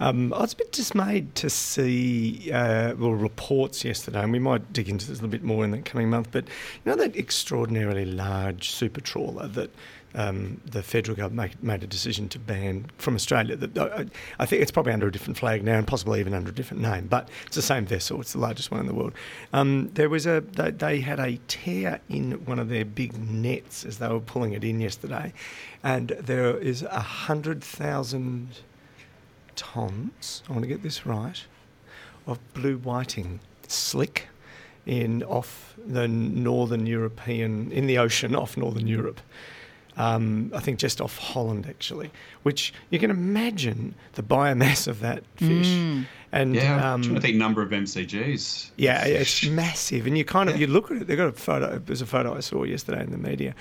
Um, 0.00 0.32
I 0.32 0.40
was 0.40 0.52
a 0.52 0.56
bit 0.56 0.72
dismayed 0.72 1.34
to 1.36 1.48
see 1.48 2.50
uh, 2.52 2.94
well 2.96 3.12
reports 3.12 3.84
yesterday, 3.84 4.22
and 4.22 4.32
we 4.32 4.38
might 4.38 4.72
dig 4.72 4.88
into 4.88 5.06
this 5.06 5.18
a 5.18 5.22
little 5.22 5.30
bit 5.30 5.44
more 5.44 5.64
in 5.64 5.70
the 5.70 5.78
coming 5.78 6.10
month. 6.10 6.28
But 6.32 6.46
you 6.46 6.90
know 6.90 6.96
that 6.96 7.16
extraordinarily 7.16 8.04
large 8.04 8.70
super 8.70 9.00
trawler 9.00 9.46
that 9.48 9.70
um, 10.14 10.60
the 10.64 10.82
federal 10.82 11.16
government 11.16 11.62
made, 11.62 11.82
a 11.82 11.86
decision 11.86 12.28
to 12.28 12.38
ban 12.38 12.86
from 12.98 13.14
Australia. 13.14 13.56
I 14.38 14.46
think 14.46 14.62
it's 14.62 14.70
probably 14.70 14.92
under 14.92 15.06
a 15.06 15.12
different 15.12 15.38
flag 15.38 15.62
now, 15.62 15.78
and 15.78 15.86
possibly 15.86 16.20
even 16.20 16.34
under 16.34 16.50
a 16.50 16.54
different 16.54 16.82
name, 16.82 17.06
but 17.06 17.28
it's 17.46 17.56
the 17.56 17.62
same 17.62 17.86
vessel. 17.86 18.20
It's 18.20 18.32
the 18.32 18.38
largest 18.38 18.70
one 18.70 18.80
in 18.80 18.86
the 18.86 18.94
world. 18.94 19.12
Um, 19.52 19.90
there 19.94 20.08
was 20.08 20.26
a 20.26 20.40
they, 20.40 20.70
they 20.70 21.00
had 21.00 21.20
a 21.20 21.38
tear 21.48 22.00
in 22.08 22.44
one 22.44 22.58
of 22.58 22.68
their 22.68 22.84
big 22.84 23.16
nets 23.18 23.84
as 23.84 23.98
they 23.98 24.08
were 24.08 24.20
pulling 24.20 24.52
it 24.52 24.64
in 24.64 24.80
yesterday, 24.80 25.32
and 25.82 26.08
there 26.20 26.56
is 26.56 26.82
a 26.82 27.00
hundred 27.00 27.62
thousand 27.62 28.60
tons. 29.56 30.42
I 30.48 30.52
want 30.52 30.62
to 30.62 30.68
get 30.68 30.82
this 30.82 31.06
right 31.06 31.44
of 32.26 32.38
blue 32.54 32.78
whiting 32.78 33.40
slick 33.66 34.28
in 34.86 35.22
off 35.22 35.74
the 35.86 36.08
northern 36.08 36.86
European 36.86 37.70
in 37.70 37.86
the 37.86 37.98
ocean 37.98 38.34
off 38.34 38.56
northern 38.56 38.86
Europe. 38.86 39.20
Um, 39.96 40.50
I 40.54 40.60
think 40.60 40.78
just 40.78 41.00
off 41.00 41.18
Holland 41.18 41.66
actually, 41.68 42.10
which 42.42 42.72
you 42.90 42.98
can 42.98 43.10
imagine 43.10 43.94
the 44.12 44.22
biomass 44.22 44.86
of 44.86 45.00
that 45.00 45.24
fish. 45.36 45.66
And 46.32 46.54
Yeah, 46.54 46.76
um, 46.76 46.94
I'm 46.94 47.02
trying 47.02 47.14
to 47.16 47.20
think 47.20 47.36
number 47.36 47.60
of 47.60 47.70
MCGs. 47.70 48.70
yeah, 48.76 49.04
it's 49.04 49.44
massive, 49.46 50.06
and 50.06 50.16
you 50.16 50.24
kind 50.24 50.48
of 50.48 50.60
you 50.60 50.68
look 50.68 50.90
at 50.92 50.98
it. 50.98 51.06
They've 51.08 51.16
got 51.16 51.26
a 51.26 51.32
photo. 51.32 51.78
There's 51.78 52.02
a 52.02 52.06
photo 52.06 52.36
I 52.36 52.40
saw 52.40 52.62
yesterday 52.62 53.02
in 53.02 53.10
the 53.10 53.18
media, 53.18 53.52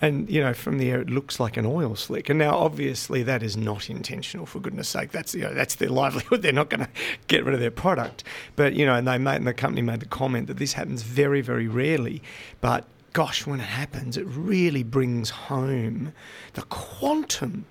and 0.00 0.28
you 0.28 0.40
know 0.40 0.52
from 0.52 0.78
the 0.78 0.90
air 0.90 1.00
it 1.02 1.08
looks 1.08 1.38
like 1.38 1.56
an 1.56 1.64
oil 1.64 1.94
slick. 1.94 2.28
And 2.28 2.40
now 2.40 2.56
obviously 2.56 3.22
that 3.22 3.44
is 3.44 3.56
not 3.56 3.88
intentional. 3.88 4.44
For 4.44 4.58
goodness' 4.58 4.88
sake, 4.88 5.12
that's 5.12 5.34
you 5.36 5.42
know 5.42 5.54
that's 5.54 5.76
their 5.76 5.88
livelihood. 5.88 6.42
They're 6.46 6.52
not 6.52 6.68
going 6.68 6.80
to 6.84 6.90
get 7.28 7.44
rid 7.44 7.54
of 7.54 7.60
their 7.60 7.70
product. 7.70 8.24
But 8.56 8.74
you 8.74 8.84
know, 8.84 8.96
and 8.96 9.06
they 9.06 9.18
made 9.18 9.36
and 9.36 9.46
the 9.46 9.54
company 9.54 9.82
made 9.82 10.00
the 10.00 10.06
comment 10.06 10.48
that 10.48 10.56
this 10.56 10.72
happens 10.72 11.02
very 11.02 11.40
very 11.42 11.68
rarely, 11.68 12.22
but. 12.60 12.86
Gosh, 13.16 13.46
when 13.46 13.60
it 13.60 13.62
happens, 13.62 14.18
it 14.18 14.26
really 14.26 14.82
brings 14.82 15.30
home 15.30 16.12
the 16.52 16.60
quantum 16.64 17.64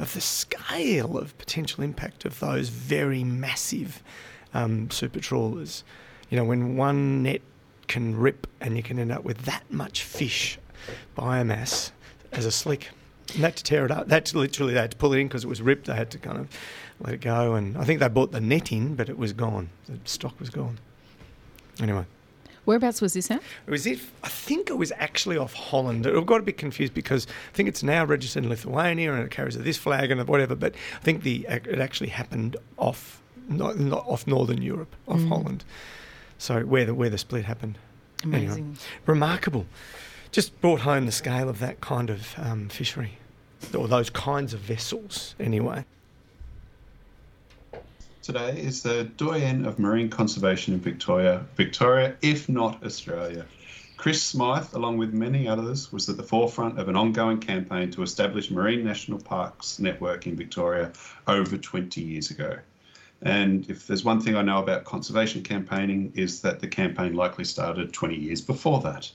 of 0.00 0.12
the 0.14 0.20
scale 0.20 1.16
of 1.16 1.38
potential 1.38 1.84
impact 1.84 2.24
of 2.24 2.40
those 2.40 2.70
very 2.70 3.22
massive 3.22 4.02
um, 4.52 4.90
super 4.90 5.20
trawlers. 5.20 5.84
You 6.28 6.38
know, 6.38 6.42
when 6.42 6.76
one 6.76 7.22
net 7.22 7.40
can 7.86 8.16
rip 8.16 8.48
and 8.60 8.76
you 8.76 8.82
can 8.82 8.98
end 8.98 9.12
up 9.12 9.22
with 9.22 9.42
that 9.42 9.62
much 9.70 10.02
fish 10.02 10.58
biomass 11.16 11.92
as 12.32 12.44
a 12.44 12.50
slick. 12.50 12.90
And 13.34 13.44
had 13.44 13.54
to 13.58 13.62
tear 13.62 13.84
it 13.84 13.92
up. 13.92 14.08
That's 14.08 14.34
literally 14.34 14.74
they 14.74 14.80
had 14.80 14.90
to 14.90 14.96
pull 14.96 15.12
it 15.12 15.20
in 15.20 15.28
because 15.28 15.44
it 15.44 15.48
was 15.48 15.62
ripped. 15.62 15.86
They 15.86 15.94
had 15.94 16.10
to 16.10 16.18
kind 16.18 16.36
of 16.36 16.48
let 16.98 17.14
it 17.14 17.20
go, 17.20 17.54
and 17.54 17.78
I 17.78 17.84
think 17.84 18.00
they 18.00 18.08
bought 18.08 18.32
the 18.32 18.40
net 18.40 18.72
in, 18.72 18.96
but 18.96 19.08
it 19.08 19.16
was 19.16 19.32
gone. 19.32 19.70
The 19.86 20.00
stock 20.02 20.40
was 20.40 20.50
gone. 20.50 20.80
Anyway. 21.80 22.06
Whereabouts 22.70 23.00
was 23.00 23.14
this 23.14 23.32
at? 23.32 23.42
It 23.66 23.70
was 23.72 23.84
it. 23.84 23.98
I 24.22 24.28
think 24.28 24.70
it 24.70 24.78
was 24.78 24.92
actually 24.92 25.36
off 25.36 25.54
Holland. 25.54 26.06
I 26.06 26.20
got 26.20 26.38
a 26.40 26.44
bit 26.44 26.56
confused 26.56 26.94
because 26.94 27.26
I 27.26 27.56
think 27.56 27.68
it's 27.68 27.82
now 27.82 28.04
registered 28.04 28.44
in 28.44 28.48
Lithuania 28.48 29.12
and 29.12 29.24
it 29.24 29.32
carries 29.32 29.58
this 29.58 29.76
flag 29.76 30.12
and 30.12 30.24
whatever. 30.28 30.54
But 30.54 30.76
I 30.94 31.02
think 31.02 31.24
the 31.24 31.48
it 31.48 31.80
actually 31.80 32.10
happened 32.10 32.56
off 32.76 33.20
not, 33.48 33.80
not 33.80 34.06
off 34.06 34.24
Northern 34.28 34.62
Europe, 34.62 34.94
off 35.08 35.18
mm. 35.18 35.26
Holland. 35.26 35.64
So 36.38 36.60
where 36.60 36.84
the 36.84 36.94
where 36.94 37.10
the 37.10 37.18
split 37.18 37.44
happened. 37.44 37.76
Amazing. 38.22 38.50
Anyway, 38.50 38.76
remarkable. 39.04 39.66
Just 40.30 40.60
brought 40.60 40.82
home 40.82 41.06
the 41.06 41.12
scale 41.12 41.48
of 41.48 41.58
that 41.58 41.80
kind 41.80 42.08
of 42.08 42.36
um, 42.38 42.68
fishery, 42.68 43.18
or 43.76 43.88
those 43.88 44.10
kinds 44.10 44.54
of 44.54 44.60
vessels, 44.60 45.34
anyway. 45.40 45.84
Today 48.32 48.60
is 48.60 48.84
the 48.84 49.10
doyen 49.16 49.66
of 49.66 49.80
marine 49.80 50.08
conservation 50.08 50.72
in 50.72 50.78
Victoria, 50.78 51.44
Victoria, 51.56 52.14
if 52.22 52.48
not 52.48 52.80
Australia. 52.84 53.44
Chris 53.96 54.22
Smyth, 54.22 54.72
along 54.72 54.98
with 54.98 55.12
many 55.12 55.48
others, 55.48 55.90
was 55.90 56.08
at 56.08 56.16
the 56.16 56.22
forefront 56.22 56.78
of 56.78 56.88
an 56.88 56.94
ongoing 56.94 57.40
campaign 57.40 57.90
to 57.90 58.04
establish 58.04 58.48
Marine 58.52 58.84
National 58.84 59.18
Parks 59.18 59.80
network 59.80 60.28
in 60.28 60.36
Victoria 60.36 60.92
over 61.26 61.58
20 61.58 62.00
years 62.00 62.30
ago. 62.30 62.56
And 63.20 63.68
if 63.68 63.88
there's 63.88 64.04
one 64.04 64.20
thing 64.20 64.36
I 64.36 64.42
know 64.42 64.62
about 64.62 64.84
conservation 64.84 65.42
campaigning 65.42 66.12
is 66.14 66.40
that 66.42 66.60
the 66.60 66.68
campaign 66.68 67.14
likely 67.14 67.44
started 67.44 67.92
20 67.92 68.14
years 68.14 68.40
before 68.40 68.80
that. 68.82 69.10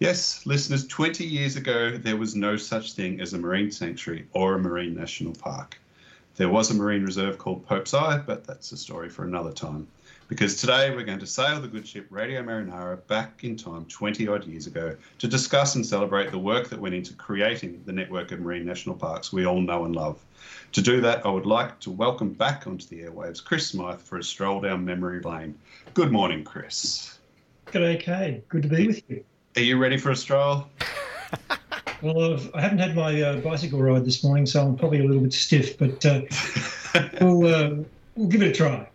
Yes, 0.00 0.44
listeners, 0.44 0.86
20 0.86 1.24
years 1.24 1.56
ago, 1.56 1.96
there 1.96 2.18
was 2.18 2.36
no 2.36 2.58
such 2.58 2.92
thing 2.92 3.22
as 3.22 3.32
a 3.32 3.38
marine 3.38 3.70
sanctuary 3.70 4.26
or 4.34 4.56
a 4.56 4.58
marine 4.58 4.94
national 4.94 5.32
park. 5.32 5.78
There 6.36 6.48
was 6.48 6.68
a 6.70 6.74
marine 6.74 7.04
reserve 7.04 7.38
called 7.38 7.64
Pope's 7.64 7.94
Eye, 7.94 8.18
but 8.18 8.44
that's 8.44 8.72
a 8.72 8.76
story 8.76 9.08
for 9.08 9.24
another 9.24 9.52
time. 9.52 9.86
Because 10.26 10.56
today 10.56 10.90
we're 10.90 11.04
going 11.04 11.20
to 11.20 11.28
sail 11.28 11.60
the 11.60 11.68
good 11.68 11.86
ship 11.86 12.08
Radio 12.10 12.42
Marinara 12.42 13.06
back 13.06 13.44
in 13.44 13.56
time 13.56 13.84
20 13.84 14.26
odd 14.26 14.44
years 14.44 14.66
ago 14.66 14.96
to 15.18 15.28
discuss 15.28 15.76
and 15.76 15.86
celebrate 15.86 16.32
the 16.32 16.38
work 16.38 16.70
that 16.70 16.80
went 16.80 16.96
into 16.96 17.14
creating 17.14 17.80
the 17.86 17.92
network 17.92 18.32
of 18.32 18.40
marine 18.40 18.64
national 18.64 18.96
parks 18.96 19.32
we 19.32 19.46
all 19.46 19.60
know 19.60 19.84
and 19.84 19.94
love. 19.94 20.18
To 20.72 20.82
do 20.82 21.00
that, 21.02 21.24
I 21.24 21.30
would 21.30 21.46
like 21.46 21.78
to 21.80 21.92
welcome 21.92 22.32
back 22.32 22.66
onto 22.66 22.86
the 22.86 23.02
airwaves 23.02 23.44
Chris 23.44 23.68
Smyth 23.68 24.02
for 24.02 24.18
a 24.18 24.24
stroll 24.24 24.60
down 24.60 24.84
memory 24.84 25.20
lane. 25.20 25.56
Good 25.92 26.10
morning, 26.10 26.42
Chris. 26.42 27.16
G'day, 27.66 28.00
Kay. 28.00 28.42
Good 28.48 28.64
to 28.64 28.68
be 28.68 28.88
with 28.88 29.02
you. 29.08 29.24
Are 29.56 29.62
you 29.62 29.78
ready 29.78 29.98
for 29.98 30.10
a 30.10 30.16
stroll? 30.16 30.66
Well, 32.04 32.34
I've, 32.34 32.54
I 32.54 32.60
have 32.60 32.74
not 32.74 32.88
had 32.88 32.96
my 32.96 33.22
uh, 33.22 33.36
bicycle 33.38 33.80
ride 33.80 34.04
this 34.04 34.22
morning, 34.22 34.44
so 34.44 34.62
I'm 34.62 34.76
probably 34.76 34.98
a 34.98 35.04
little 35.04 35.22
bit 35.22 35.32
stiff, 35.32 35.78
but 35.78 36.04
uh, 36.04 36.20
we'll, 37.22 37.46
uh, 37.46 37.76
we'll 38.14 38.28
give 38.28 38.42
it 38.42 38.48
a 38.48 38.52
try. 38.52 38.86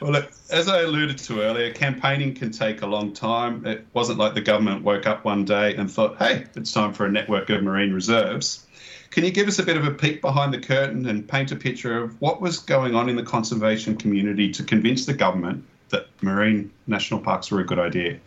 Well, 0.00 0.10
look, 0.10 0.32
as 0.50 0.66
I 0.66 0.80
alluded 0.80 1.16
to 1.18 1.42
earlier, 1.42 1.72
campaigning 1.72 2.34
can 2.34 2.50
take 2.50 2.82
a 2.82 2.88
long 2.88 3.12
time. 3.12 3.64
It 3.64 3.86
wasn't 3.92 4.18
like 4.18 4.34
the 4.34 4.40
government 4.40 4.82
woke 4.82 5.06
up 5.06 5.24
one 5.24 5.44
day 5.44 5.76
and 5.76 5.88
thought, 5.88 6.16
hey, 6.18 6.44
it's 6.56 6.72
time 6.72 6.92
for 6.92 7.06
a 7.06 7.12
network 7.12 7.50
of 7.50 7.62
marine 7.62 7.92
reserves. 7.92 8.66
Can 9.10 9.24
you 9.24 9.30
give 9.30 9.46
us 9.46 9.60
a 9.60 9.62
bit 9.62 9.76
of 9.76 9.84
a 9.84 9.92
peek 9.92 10.20
behind 10.20 10.52
the 10.52 10.58
curtain 10.58 11.06
and 11.06 11.28
paint 11.28 11.52
a 11.52 11.56
picture 11.56 12.02
of 12.02 12.20
what 12.20 12.40
was 12.40 12.58
going 12.58 12.96
on 12.96 13.08
in 13.08 13.14
the 13.14 13.22
conservation 13.22 13.96
community 13.96 14.50
to 14.50 14.64
convince 14.64 15.06
the 15.06 15.14
government 15.14 15.64
that 15.90 16.08
marine 16.20 16.68
national 16.88 17.20
parks 17.20 17.52
were 17.52 17.60
a 17.60 17.64
good 17.64 17.78
idea? 17.78 18.18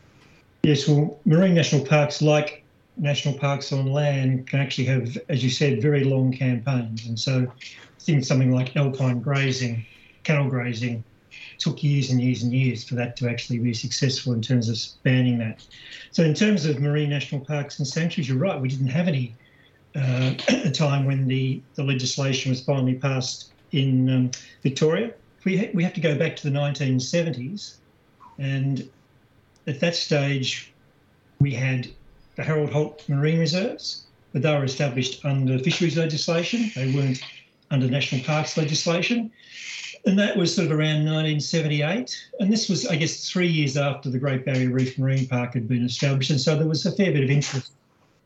Yes, 0.64 0.88
well, 0.88 1.20
marine 1.26 1.56
national 1.56 1.86
parks, 1.86 2.22
like 2.22 2.63
national 2.98 3.38
parks 3.38 3.72
on 3.72 3.88
land 3.88 4.48
can 4.48 4.60
actually 4.60 4.86
have, 4.86 5.18
as 5.30 5.44
you 5.44 5.50
said, 5.50 5.82
very 5.82 6.04
long 6.04 6.32
campaigns. 6.32 7.08
And 7.08 7.20
so 7.20 7.52
think 8.00 8.24
something 8.24 8.52
like 8.52 8.76
alpine 8.76 9.22
grazing, 9.22 9.86
cattle 10.24 10.50
grazing, 10.50 11.04
took 11.58 11.82
years 11.84 12.10
and 12.10 12.22
years 12.22 12.44
and 12.44 12.54
years 12.54 12.84
for 12.84 12.96
that 12.96 13.16
to 13.18 13.30
actually 13.30 13.60
be 13.60 13.74
successful 13.74 14.34
in 14.34 14.42
terms 14.42 14.70
of 14.70 14.78
spanning 14.78 15.38
that. 15.40 15.66
So 16.12 16.24
in 16.24 16.34
terms 16.34 16.66
of 16.66 16.80
marine 16.80 17.10
national 17.10 17.42
parks 17.46 17.80
and 17.80 17.88
sanctuaries, 17.88 18.30
you're 18.30 18.38
right, 18.38 18.60
we 18.60 18.68
didn't 18.68 18.88
have 18.88 19.08
any 19.08 19.36
uh, 19.96 20.34
at 20.50 20.64
the 20.64 20.72
time 20.72 21.06
when 21.06 21.28
the, 21.28 21.62
the 21.76 21.84
legislation 21.84 22.50
was 22.50 22.64
finally 22.64 22.96
passed 22.96 23.54
in 23.72 24.10
um, 24.10 24.32
Victoria. 24.62 25.14
We, 25.46 25.58
ha- 25.58 25.72
we 25.74 25.84
have 25.84 25.94
to 25.94 26.02
go 26.02 26.18
back 26.18 26.36
to 26.38 26.50
the 26.50 26.58
1970s, 26.58 27.78
and 28.38 28.90
at 29.68 29.80
that 29.80 29.96
stage, 29.96 30.74
we 31.40 31.54
had 31.54 31.88
the 32.36 32.44
Harold 32.44 32.72
Holt 32.72 33.08
Marine 33.08 33.40
Reserves, 33.40 34.04
but 34.32 34.42
they 34.42 34.54
were 34.54 34.64
established 34.64 35.24
under 35.26 35.60
fisheries 35.60 35.98
legislation. 35.98 36.72
They 36.76 36.92
weren't 36.94 37.22
under 37.70 37.88
national 37.88 38.24
parks 38.24 38.58
legislation. 38.58 39.32
And 40.06 40.20
that 40.20 40.36
was 40.36 40.54
sort 40.54 40.66
of 40.66 40.72
around 40.72 41.06
1978. 41.06 42.30
And 42.40 42.52
this 42.52 42.68
was, 42.68 42.86
I 42.88 42.96
guess, 42.96 43.30
three 43.30 43.48
years 43.48 43.78
after 43.78 44.10
the 44.10 44.20
Great 44.20 44.46
Barrier 44.46 44.70
Reef 44.70 44.98
Marine 44.98 45.28
Park 45.28 45.54
had 45.54 45.68
been 45.68 45.86
established. 45.86 46.30
And 46.30 46.42
so 46.42 46.58
there 46.58 46.68
was 46.68 46.86
a 46.86 46.92
fair 46.92 47.12
bit 47.14 47.24
of 47.24 47.30
interest 47.30 47.72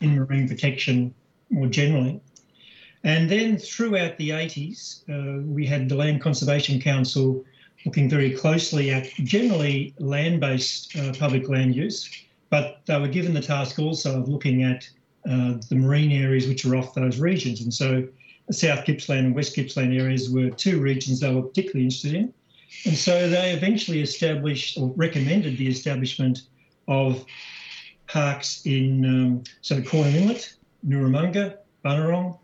in 0.01 0.15
marine 0.15 0.47
protection 0.47 1.13
more 1.49 1.67
generally. 1.67 2.19
And 3.03 3.29
then 3.29 3.57
throughout 3.57 4.17
the 4.17 4.31
80s, 4.31 5.03
uh, 5.09 5.43
we 5.45 5.65
had 5.65 5.87
the 5.87 5.95
Land 5.95 6.21
Conservation 6.21 6.81
Council 6.81 7.45
looking 7.85 8.09
very 8.09 8.31
closely 8.31 8.91
at 8.91 9.05
generally 9.23 9.93
land 9.99 10.39
based 10.39 10.95
uh, 10.97 11.13
public 11.13 11.47
land 11.47 11.75
use 11.75 12.09
but 12.49 12.81
they 12.85 12.99
were 12.99 13.07
given 13.07 13.33
the 13.33 13.41
task 13.41 13.79
also 13.79 14.21
of 14.21 14.29
looking 14.29 14.63
at 14.63 14.89
uh, 15.29 15.55
the 15.69 15.75
marine 15.75 16.11
areas 16.11 16.47
which 16.47 16.65
are 16.65 16.75
off 16.75 16.93
those 16.93 17.19
regions. 17.19 17.61
And 17.61 17.73
so 17.73 18.07
South 18.51 18.85
Gippsland 18.85 19.25
and 19.25 19.35
West 19.35 19.55
Gippsland 19.55 19.93
areas 19.93 20.29
were 20.29 20.49
two 20.49 20.79
regions 20.79 21.19
they 21.19 21.33
were 21.33 21.41
particularly 21.41 21.83
interested 21.83 22.13
in. 22.13 22.33
And 22.85 22.95
so 22.95 23.29
they 23.29 23.51
eventually 23.51 24.01
established 24.01 24.77
or 24.77 24.93
recommended 24.95 25.57
the 25.57 25.67
establishment 25.67 26.43
of 26.87 27.25
parks 28.07 28.65
in 28.65 29.05
um, 29.05 29.43
so 29.61 29.81
Corner 29.81 30.09
Inlet, 30.09 30.53
Nooramunga, 30.87 31.57
Bunurong, 31.83 32.37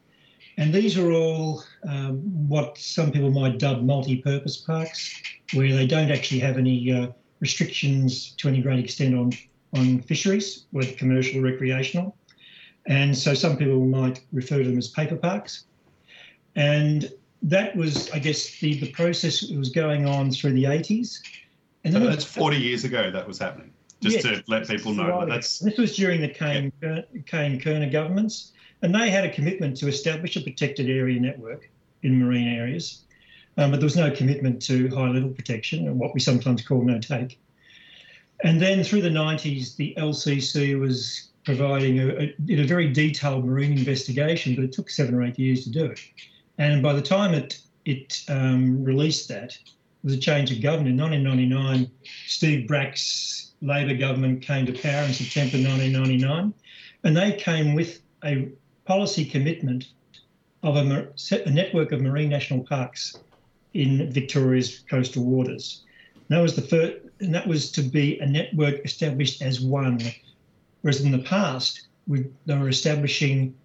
and 0.58 0.74
these 0.74 0.98
are 0.98 1.12
all 1.12 1.64
um, 1.88 2.20
what 2.48 2.78
some 2.78 3.12
people 3.12 3.32
might 3.32 3.58
dub 3.58 3.82
multi-purpose 3.82 4.58
parks, 4.58 5.20
where 5.54 5.74
they 5.74 5.88
don't 5.88 6.12
actually 6.12 6.40
have 6.40 6.58
any 6.58 6.92
uh, 6.92 7.08
restrictions 7.40 8.32
to 8.38 8.50
any 8.50 8.62
great 8.62 8.80
extent 8.80 9.16
on 9.16 9.32
on 9.74 10.02
fisheries, 10.02 10.66
whether 10.72 10.92
commercial 10.94 11.40
or 11.40 11.44
recreational. 11.44 12.16
And 12.86 13.18
so 13.18 13.34
some 13.34 13.58
people 13.58 13.86
might 13.86 14.22
refer 14.32 14.60
to 14.60 14.64
them 14.70 14.78
as 14.78 14.90
paper 14.90 15.16
parks. 15.16 15.66
And 16.56 17.12
that 17.42 17.76
was, 17.76 18.10
I 18.12 18.20
guess, 18.20 18.60
the, 18.60 18.80
the 18.80 18.92
process 18.92 19.42
that 19.42 19.58
was 19.58 19.70
going 19.70 20.06
on 20.06 20.32
through 20.32 20.54
the 20.54 20.66
80s. 20.66 21.20
And 21.84 21.94
then 21.94 22.06
that's 22.06 22.24
40 22.24 22.58
years 22.58 22.84
ago 22.84 23.12
that 23.12 23.28
was 23.28 23.38
happening, 23.38 23.72
just 24.02 24.22
to 24.22 24.44
let 24.48 24.68
people 24.68 24.94
know. 24.94 25.10
Right. 25.10 25.30
That's, 25.30 25.60
this 25.60 25.78
was 25.78 25.96
during 25.96 26.22
the 26.22 26.30
Cain, 26.30 26.72
yeah. 26.82 27.02
Cain 27.26 27.60
Kirner 27.60 27.90
governments. 27.90 28.52
And 28.82 28.94
they 28.94 29.10
had 29.10 29.26
a 29.26 29.30
commitment 29.30 29.78
to 29.78 29.88
establish 29.88 30.36
a 30.36 30.42
protected 30.42 30.90
area 30.90 31.20
network 31.20 31.70
in 32.04 32.20
marine 32.20 32.48
areas. 32.48 33.04
Um, 33.58 33.72
but 33.72 33.80
there 33.80 33.86
was 33.86 33.96
no 33.96 34.12
commitment 34.12 34.62
to 34.64 34.88
high 34.90 35.10
level 35.10 35.30
protection, 35.30 35.88
and 35.88 36.00
what 36.00 36.14
we 36.14 36.20
sometimes 36.20 36.66
call 36.66 36.82
no 36.84 37.00
take. 37.00 37.40
And 38.44 38.62
then 38.62 38.84
through 38.84 39.02
the 39.02 39.10
90s, 39.10 39.76
the 39.76 39.94
LCC 39.98 40.80
was 40.80 41.30
providing 41.46 42.00
a, 42.00 42.08
a, 42.08 42.36
a 42.50 42.64
very 42.64 42.92
detailed 42.92 43.46
marine 43.46 43.78
investigation, 43.78 44.56
but 44.56 44.64
it 44.64 44.72
took 44.72 44.90
seven 44.90 45.16
or 45.16 45.24
eight 45.24 45.38
years 45.38 45.64
to 45.66 45.70
do 45.70 45.86
it. 45.86 46.00
And 46.58 46.82
by 46.82 46.94
the 46.94 47.02
time 47.02 47.34
it 47.34 47.60
it 47.86 48.24
um, 48.30 48.84
released 48.84 49.28
that, 49.28 49.58
there 49.58 50.10
was 50.10 50.14
a 50.14 50.20
change 50.20 50.52
of 50.52 50.62
government. 50.62 51.00
In 51.00 51.26
1999, 51.26 51.92
Steve 52.28 52.68
Bracks' 52.68 53.52
Labor 53.62 53.96
government 53.96 54.42
came 54.42 54.66
to 54.66 54.74
power 54.74 55.04
in 55.04 55.14
September 55.14 55.58
1999, 55.58 56.54
and 57.04 57.18
they 57.18 57.34
came 57.34 57.74
with 57.74 58.02
a 58.24 58.50
policy 58.86 59.26
commitment 59.26 59.90
of 60.64 60.78
a, 60.78 61.08
a 61.46 61.50
network 61.50 61.92
of 61.92 62.02
marine 62.02 62.30
national 62.30 62.64
parks 62.64 63.18
in 63.74 64.12
Victoria's 64.12 64.84
coastal 64.90 65.26
waters. 65.26 65.84
That 66.30 66.40
was 66.40 66.56
the 66.56 66.62
first, 66.62 66.96
and 67.24 67.34
that 67.34 67.48
was 67.48 67.72
to 67.72 67.82
be 67.82 68.20
a 68.20 68.26
network 68.26 68.84
established 68.86 69.42
as 69.42 69.62
one. 69.62 70.00
Whereas 70.82 71.02
in 71.02 71.12
the 71.12 71.20
past, 71.20 71.88
we, 72.08 72.26
they 72.46 72.58
were 72.58 72.70
establishing 72.70 73.56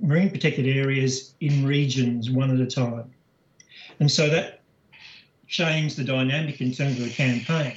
marine 0.00 0.30
protected 0.30 0.66
areas 0.66 1.34
in 1.40 1.66
regions 1.66 2.30
one 2.30 2.50
at 2.50 2.60
a 2.60 2.66
time. 2.66 3.12
And 3.98 4.10
so 4.10 4.30
that 4.30 4.62
changed 5.46 5.96
the 5.96 6.04
dynamic 6.04 6.60
in 6.60 6.72
terms 6.72 6.98
of 6.98 7.04
the 7.04 7.10
campaign 7.10 7.76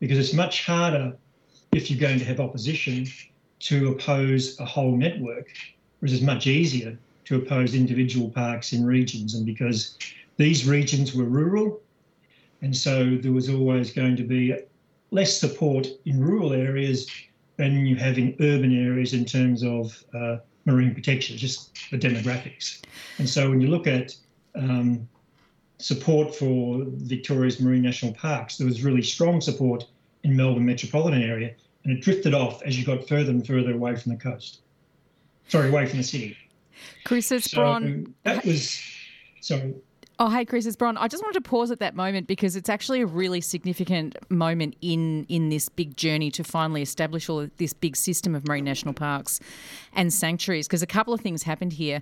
because 0.00 0.18
it's 0.18 0.34
much 0.34 0.66
harder 0.66 1.16
if 1.72 1.90
you're 1.90 2.00
going 2.00 2.18
to 2.18 2.24
have 2.24 2.40
opposition 2.40 3.06
to 3.60 3.88
oppose 3.88 4.60
a 4.60 4.64
whole 4.64 4.96
network, 4.96 5.48
whereas 6.00 6.12
it's 6.12 6.22
much 6.22 6.46
easier 6.46 6.98
to 7.24 7.36
oppose 7.36 7.74
individual 7.74 8.28
parks 8.30 8.72
in 8.72 8.84
regions. 8.84 9.34
And 9.34 9.46
because 9.46 9.96
these 10.36 10.68
regions 10.68 11.14
were 11.14 11.24
rural 11.24 11.80
and 12.62 12.76
so 12.76 13.16
there 13.16 13.32
was 13.32 13.48
always 13.48 13.92
going 13.92 14.16
to 14.16 14.22
be 14.22 14.54
less 15.10 15.38
support 15.38 15.86
in 16.04 16.22
rural 16.22 16.52
areas 16.52 17.08
than 17.56 17.86
you 17.86 17.96
have 17.96 18.18
in 18.18 18.36
urban 18.40 18.86
areas 18.86 19.12
in 19.14 19.24
terms 19.24 19.62
of 19.62 20.04
uh, 20.14 20.38
marine 20.64 20.94
protection, 20.94 21.36
just 21.36 21.90
the 21.90 21.98
demographics. 21.98 22.82
And 23.18 23.28
so 23.28 23.50
when 23.50 23.60
you 23.60 23.68
look 23.68 23.86
at 23.86 24.14
um, 24.54 25.08
support 25.78 26.34
for 26.34 26.84
Victoria's 26.86 27.60
marine 27.60 27.82
national 27.82 28.12
parks, 28.14 28.58
there 28.58 28.66
was 28.66 28.82
really 28.82 29.02
strong 29.02 29.40
support 29.40 29.86
in 30.24 30.36
Melbourne 30.36 30.66
metropolitan 30.66 31.22
area, 31.22 31.54
and 31.84 31.92
it 31.96 32.02
drifted 32.02 32.34
off 32.34 32.62
as 32.62 32.78
you 32.78 32.84
got 32.84 33.08
further 33.08 33.30
and 33.30 33.46
further 33.46 33.72
away 33.72 33.94
from 33.96 34.12
the 34.12 34.18
coast. 34.18 34.60
Sorry, 35.48 35.68
away 35.68 35.86
from 35.86 35.98
the 35.98 36.04
city. 36.04 36.36
Chris 37.04 37.30
Espron. 37.30 38.06
So 38.06 38.12
that 38.24 38.44
was 38.44 38.80
sorry. 39.40 39.74
Oh, 40.18 40.30
hey, 40.30 40.46
Chris, 40.46 40.64
it's 40.64 40.76
Bron. 40.76 40.96
I 40.96 41.08
just 41.08 41.22
wanted 41.22 41.44
to 41.44 41.46
pause 41.46 41.70
at 41.70 41.78
that 41.80 41.94
moment 41.94 42.26
because 42.26 42.56
it's 42.56 42.70
actually 42.70 43.02
a 43.02 43.06
really 43.06 43.42
significant 43.42 44.16
moment 44.30 44.74
in 44.80 45.26
in 45.28 45.50
this 45.50 45.68
big 45.68 45.94
journey 45.94 46.30
to 46.30 46.42
finally 46.42 46.80
establish 46.80 47.28
all 47.28 47.46
this 47.58 47.74
big 47.74 47.96
system 47.96 48.34
of 48.34 48.48
marine 48.48 48.64
national 48.64 48.94
parks 48.94 49.40
and 49.92 50.10
sanctuaries. 50.10 50.66
Because 50.66 50.80
a 50.80 50.86
couple 50.86 51.12
of 51.12 51.20
things 51.20 51.42
happened 51.42 51.74
here. 51.74 52.00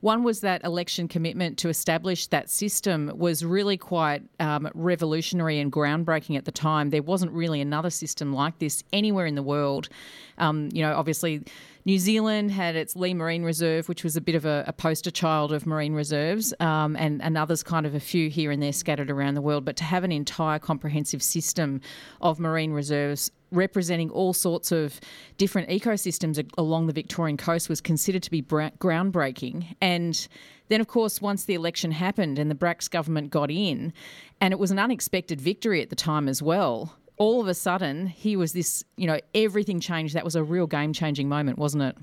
One 0.00 0.22
was 0.22 0.42
that 0.42 0.62
election 0.62 1.08
commitment 1.08 1.58
to 1.58 1.68
establish 1.68 2.28
that 2.28 2.50
system 2.50 3.10
was 3.16 3.44
really 3.44 3.76
quite 3.76 4.22
um, 4.38 4.68
revolutionary 4.74 5.58
and 5.58 5.72
groundbreaking 5.72 6.36
at 6.36 6.44
the 6.44 6.52
time. 6.52 6.90
There 6.90 7.02
wasn't 7.02 7.32
really 7.32 7.60
another 7.60 7.90
system 7.90 8.32
like 8.32 8.60
this 8.60 8.84
anywhere 8.92 9.26
in 9.26 9.34
the 9.34 9.42
world. 9.42 9.88
Um, 10.38 10.68
you 10.72 10.82
know, 10.82 10.94
obviously 10.94 11.42
New 11.86 12.00
Zealand 12.00 12.50
had 12.50 12.74
its 12.74 12.96
Leigh 12.96 13.14
Marine 13.14 13.44
Reserve, 13.44 13.88
which 13.88 14.02
was 14.02 14.16
a 14.16 14.20
bit 14.20 14.34
of 14.34 14.44
a, 14.44 14.64
a 14.66 14.72
poster 14.72 15.12
child 15.12 15.52
of 15.52 15.66
marine 15.66 15.94
reserves, 15.94 16.52
um, 16.58 16.96
and, 16.96 17.22
and 17.22 17.38
others 17.38 17.62
kind 17.62 17.86
of 17.86 17.94
a 17.94 18.00
few 18.00 18.28
here 18.28 18.50
and 18.50 18.60
there 18.60 18.72
scattered 18.72 19.08
around 19.08 19.34
the 19.34 19.40
world. 19.40 19.64
But 19.64 19.76
to 19.76 19.84
have 19.84 20.02
an 20.02 20.10
entire 20.10 20.58
comprehensive 20.58 21.22
system 21.22 21.80
of 22.20 22.40
marine 22.40 22.72
reserves 22.72 23.30
representing 23.52 24.10
all 24.10 24.32
sorts 24.32 24.72
of 24.72 24.98
different 25.38 25.68
ecosystems 25.68 26.44
along 26.58 26.88
the 26.88 26.92
Victorian 26.92 27.36
coast 27.36 27.68
was 27.68 27.80
considered 27.80 28.24
to 28.24 28.32
be 28.32 28.42
groundbreaking. 28.42 29.76
And 29.80 30.26
then, 30.66 30.80
of 30.80 30.88
course, 30.88 31.22
once 31.22 31.44
the 31.44 31.54
election 31.54 31.92
happened 31.92 32.40
and 32.40 32.50
the 32.50 32.56
Bracks 32.56 32.88
government 32.88 33.30
got 33.30 33.48
in, 33.48 33.92
and 34.40 34.50
it 34.50 34.58
was 34.58 34.72
an 34.72 34.80
unexpected 34.80 35.40
victory 35.40 35.82
at 35.82 35.90
the 35.90 35.96
time 35.96 36.28
as 36.28 36.42
well, 36.42 36.96
all 37.18 37.40
of 37.40 37.48
a 37.48 37.54
sudden 37.54 38.06
he 38.06 38.36
was 38.36 38.52
this, 38.52 38.84
you 38.96 39.06
know, 39.06 39.18
everything 39.34 39.80
changed. 39.80 40.14
That 40.14 40.24
was 40.24 40.36
a 40.36 40.42
real 40.42 40.66
game 40.66 40.92
changing 40.92 41.28
moment, 41.28 41.58
wasn't 41.58 41.84
it? 41.84 41.96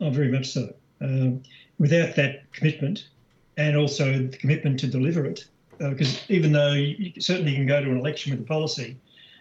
Oh, 0.00 0.10
very 0.10 0.30
much 0.30 0.52
so. 0.52 0.72
Um, 1.00 1.42
without 1.78 2.16
that 2.16 2.50
commitment 2.52 3.08
and 3.56 3.76
also 3.76 4.18
the 4.18 4.36
commitment 4.36 4.80
to 4.80 4.86
deliver 4.86 5.24
it, 5.24 5.46
because 5.78 6.16
uh, 6.16 6.20
even 6.28 6.52
though 6.52 6.72
you, 6.72 7.12
certainly 7.20 7.54
can 7.54 7.66
go 7.66 7.82
to 7.82 7.90
an 7.90 7.98
election 7.98 8.32
with 8.32 8.40
a 8.40 8.44
policy, 8.44 8.96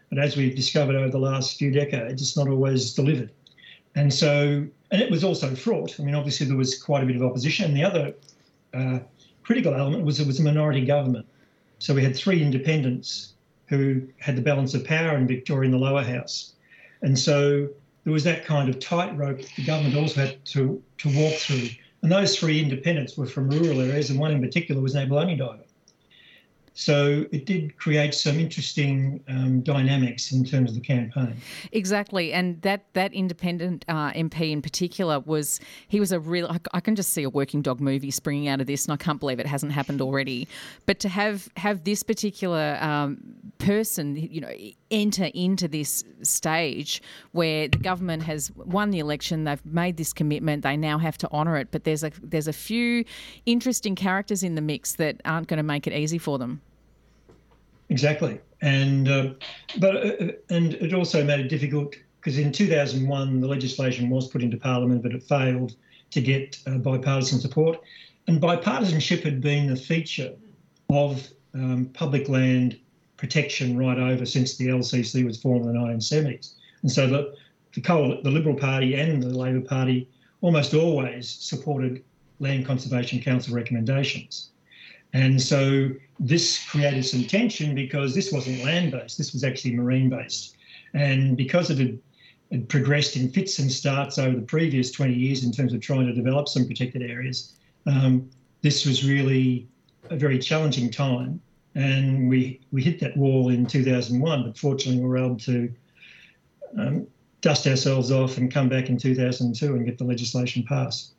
but 0.10 0.20
as 0.20 0.38
we've 0.38 0.56
discovered 0.56 0.96
over 0.96 1.10
the 1.10 1.20
last 1.20 1.58
few 1.58 1.72
decades, 1.72 2.22
it's 2.22 2.38
not 2.38 2.48
always 2.48 2.94
delivered. 2.94 3.32
And 3.96 4.14
so, 4.14 4.66
and 4.92 5.02
it 5.02 5.10
was 5.10 5.24
also 5.24 5.54
fraught. 5.56 6.00
I 6.00 6.04
mean, 6.04 6.16
obviously 6.16 6.46
there 6.46 6.56
was 6.56 6.82
quite 6.82 7.04
a 7.04 7.06
bit 7.06 7.16
of 7.16 7.24
opposition. 7.24 7.66
And 7.66 7.76
the 7.76 7.84
other 7.84 8.14
uh, 8.74 9.00
critical 9.44 9.74
element 9.74 10.06
was 10.06 10.20
it 10.20 10.28
was 10.28 10.40
a 10.40 10.44
minority 10.44 10.86
government. 10.86 11.26
So 11.80 11.94
we 11.94 12.04
had 12.04 12.16
three 12.16 12.42
independents 12.42 13.34
who 13.68 14.02
had 14.18 14.36
the 14.36 14.42
balance 14.42 14.74
of 14.74 14.84
power 14.84 15.18
in 15.18 15.28
Victoria 15.28 15.66
in 15.66 15.72
the 15.72 15.78
lower 15.78 16.04
house. 16.04 16.54
And 17.02 17.18
so 17.18 17.68
there 18.04 18.14
was 18.14 18.24
that 18.24 18.46
kind 18.46 18.70
of 18.70 18.80
tightrope 18.80 19.42
that 19.42 19.52
the 19.56 19.66
government 19.66 19.96
also 19.96 20.22
had 20.22 20.44
to, 20.46 20.82
to 21.00 21.10
walk 21.10 21.34
through. 21.34 21.70
And 22.02 22.12
those 22.12 22.38
three 22.38 22.62
independents 22.62 23.18
were 23.18 23.26
from 23.26 23.50
rural 23.50 23.82
areas, 23.82 24.10
and 24.10 24.20
one 24.20 24.32
in 24.32 24.42
particular 24.42 24.82
was 24.82 24.96
an 24.96 25.04
abalone 25.04 25.36
diver. 25.36 25.64
So 26.78 27.26
it 27.32 27.48
did 27.48 27.76
create 27.78 28.14
some 28.14 28.40
interesting 28.40 29.24
um, 29.28 29.62
dynamics 29.62 30.32
in 30.32 30.46
terms 30.46 30.70
of 30.70 30.76
the 30.76 30.82
campaign. 30.82 31.36
Exactly, 31.72 32.32
and 32.34 32.62
that 32.62 32.86
that 32.94 33.12
independent 33.16 33.84
uh, 33.88 34.12
MP 34.12 34.52
in 34.52 34.62
particular 34.62 35.20
was 35.22 35.60
he 35.88 36.00
was 36.00 36.12
a 36.12 36.20
real. 36.20 36.46
I, 36.46 36.60
I, 36.74 36.80
can 36.80 36.96
just 36.96 37.14
see 37.14 37.24
a 37.24 37.32
working 37.32 37.64
dog 37.64 37.82
movie 37.82 38.12
springing 38.12 38.48
out 38.48 38.62
of 38.62 38.68
this, 38.68 38.86
and 38.86 38.94
I 38.94 38.98
can't 38.98 39.20
believe 39.20 39.40
it 39.40 39.48
hasn't 39.48 39.72
happened 39.72 40.02
already. 40.02 40.48
But 40.86 41.00
to 41.00 41.10
have 41.10 41.50
have 41.58 41.84
this 41.84 42.04
particular 42.04 42.78
um, 42.80 43.18
person, 43.58 44.16
you 44.16 44.42
know, 44.42 44.54
enter 44.92 45.26
into 45.34 45.68
this 45.68 46.04
stage 46.22 47.02
where 47.32 47.68
the 47.68 47.78
government 47.78 48.24
has 48.24 48.52
won 48.56 48.92
the 48.92 49.00
election, 49.00 49.44
they've 49.44 49.66
made 49.66 49.98
this 49.98 50.14
commitment, 50.14 50.64
they 50.64 50.78
now 50.78 50.98
have 50.98 51.18
to 51.20 51.32
honour 51.32 51.58
it. 51.58 51.70
But 51.72 51.84
there's 51.84 52.04
a 52.04 52.12
there's 52.22 52.48
a 52.48 52.54
few 52.54 53.06
interesting 53.46 53.96
characters 53.96 54.44
in 54.44 54.56
the 54.56 54.62
mix 54.62 54.94
that 54.96 55.22
aren't 55.26 55.48
going 55.48 55.58
to 55.58 55.64
make 55.64 55.88
it 55.88 55.94
easy 55.94 56.18
for 56.18 56.38
them. 56.38 56.62
Exactly, 57.90 58.40
and 58.62 59.08
uh, 59.08 59.30
but 59.80 59.96
uh, 59.96 60.32
and 60.50 60.74
it 60.76 60.94
also 60.94 61.24
made 61.24 61.40
it 61.40 61.48
difficult 61.48 61.96
because 62.20 62.38
in 62.38 62.52
2001 62.52 63.40
the 63.40 63.48
legislation 63.48 64.10
was 64.10 64.28
put 64.28 64.44
into 64.44 64.58
Parliament, 64.58 65.04
but 65.04 65.14
it 65.14 65.24
failed 65.24 65.76
to 66.12 66.22
get 66.22 66.60
uh, 66.68 66.78
bipartisan 66.78 67.40
support, 67.40 67.80
and 68.28 68.42
bipartisanship 68.42 69.24
had 69.24 69.42
been 69.42 69.68
the 69.68 69.76
feature 69.76 70.34
of 70.90 71.28
um, 71.54 71.90
public 71.94 72.30
land 72.30 72.80
protection 73.18 73.78
right 73.78 73.98
over 73.98 74.26
since 74.26 74.58
the 74.58 74.68
LCC 74.68 75.26
was 75.26 75.42
formed 75.42 75.66
in 75.66 75.74
the 75.74 75.80
1970s, 75.80 76.54
and 76.82 76.92
so 76.92 77.08
the 77.08 77.36
the, 77.74 78.20
the 78.24 78.32
Liberal 78.32 78.56
Party 78.56 78.96
and 78.96 79.22
the 79.22 79.30
Labor 79.30 79.62
Party 79.62 80.10
almost 80.42 80.74
always 80.74 81.30
supported 81.30 82.04
Land 82.40 82.66
Conservation 82.66 83.22
Council 83.22 83.56
recommendations. 83.56 84.50
And 85.14 85.42
so 85.42 85.90
this 86.20 86.66
created 86.70 87.04
some 87.06 87.24
tension 87.24 87.74
because 87.74 88.14
this 88.14 88.32
wasn't 88.32 88.64
land 88.64 88.92
based, 88.92 89.18
this 89.18 89.34
was 89.34 89.44
actually 89.44 89.76
marine 89.76 90.10
based. 90.10 90.56
And 90.94 91.38
because 91.38 91.70
it 91.70 91.78
had, 91.78 92.00
had, 92.52 92.70
progressed 92.70 93.16
in 93.16 93.30
fits 93.30 93.60
and 93.60 93.72
starts 93.72 94.18
over 94.18 94.36
the 94.36 94.46
previous 94.46 94.92
20 94.92 95.14
years 95.14 95.44
in 95.44 95.52
terms 95.52 95.74
of 95.74 95.82
trying 95.82 96.08
to 96.08 96.14
develop 96.14 96.48
some 96.48 96.66
protected 96.66 97.02
areas, 97.02 97.54
um, 97.86 98.30
this 98.62 98.86
was 98.86 99.08
really 99.08 99.68
a 100.10 100.16
very 100.16 100.40
challenging 100.40 100.90
time. 100.92 101.42
And 101.76 102.30
we, 102.30 102.62
we 102.72 102.82
hit 102.82 103.00
that 103.02 103.16
wall 103.16 103.50
in 103.50 103.66
2001, 103.66 104.44
but 104.44 104.58
fortunately 104.58 105.02
we 105.02 105.08
were 105.08 105.18
able 105.18 105.38
to 105.38 105.72
um, 106.78 107.08
dust 107.42 107.68
ourselves 107.68 108.12
off 108.12 108.38
and 108.38 108.52
come 108.52 108.68
back 108.68 108.90
in 108.90 108.98
2002 108.98 109.76
and 109.76 109.86
get 109.86 109.98
the 109.98 110.04
legislation 110.04 110.64
passed. 110.64 111.14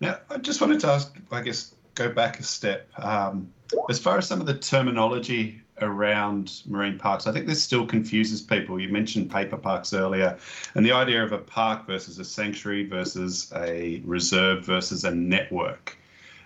Now, 0.00 0.18
I 0.30 0.38
just 0.38 0.60
wanted 0.60 0.80
to 0.80 0.88
ask, 0.88 1.16
I 1.30 1.40
guess, 1.40 1.74
go 1.94 2.10
back 2.10 2.40
a 2.40 2.42
step. 2.42 2.88
Um, 2.98 3.52
as 3.88 3.98
far 3.98 4.18
as 4.18 4.26
some 4.26 4.40
of 4.40 4.46
the 4.46 4.58
terminology 4.58 5.60
around 5.80 6.62
marine 6.66 6.98
parks, 6.98 7.26
I 7.26 7.32
think 7.32 7.46
this 7.46 7.62
still 7.62 7.86
confuses 7.86 8.40
people. 8.40 8.80
You 8.80 8.88
mentioned 8.88 9.30
paper 9.30 9.56
parks 9.56 9.92
earlier, 9.92 10.38
and 10.74 10.84
the 10.84 10.92
idea 10.92 11.22
of 11.22 11.32
a 11.32 11.38
park 11.38 11.86
versus 11.86 12.18
a 12.18 12.24
sanctuary 12.24 12.86
versus 12.86 13.52
a 13.56 14.02
reserve 14.04 14.64
versus 14.64 15.04
a 15.04 15.14
network. 15.14 15.96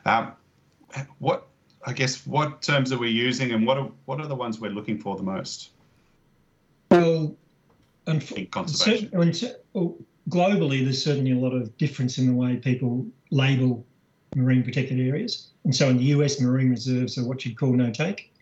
Um, 0.04 0.33
what 1.18 1.48
I 1.88 1.94
guess 1.94 2.27
what 2.27 2.61
terms 2.61 2.92
are 2.92 2.98
we 2.98 3.09
using, 3.09 3.53
and 3.53 3.66
what 3.66 3.79
are 3.79 3.90
what 4.05 4.20
are 4.20 4.27
the 4.27 4.35
ones 4.35 4.61
we're 4.61 4.70
looking 4.70 4.98
for 4.98 5.16
the 5.16 5.22
most? 5.22 5.70
Well, 6.90 7.35
and 8.07 8.31
in 8.33 8.46
conservation. 8.48 9.09
globally, 10.29 10.85
there's 10.85 11.03
certainly 11.03 11.33
a 11.33 11.38
lot 11.38 11.55
of 11.55 11.74
difference 11.79 12.18
in 12.18 12.27
the 12.27 12.35
way 12.35 12.57
people 12.57 13.07
label 13.31 13.87
marine 14.37 14.62
protected 14.62 15.01
areas. 15.01 15.48
And 15.64 15.74
so 15.74 15.88
in 15.88 15.96
the 15.96 16.05
US, 16.16 16.38
marine 16.42 16.68
reserves 16.68 17.16
are 17.16 17.27
what 17.27 17.46
you'd 17.46 17.57
call 17.57 17.72
no 17.72 17.90
take. 17.90 18.35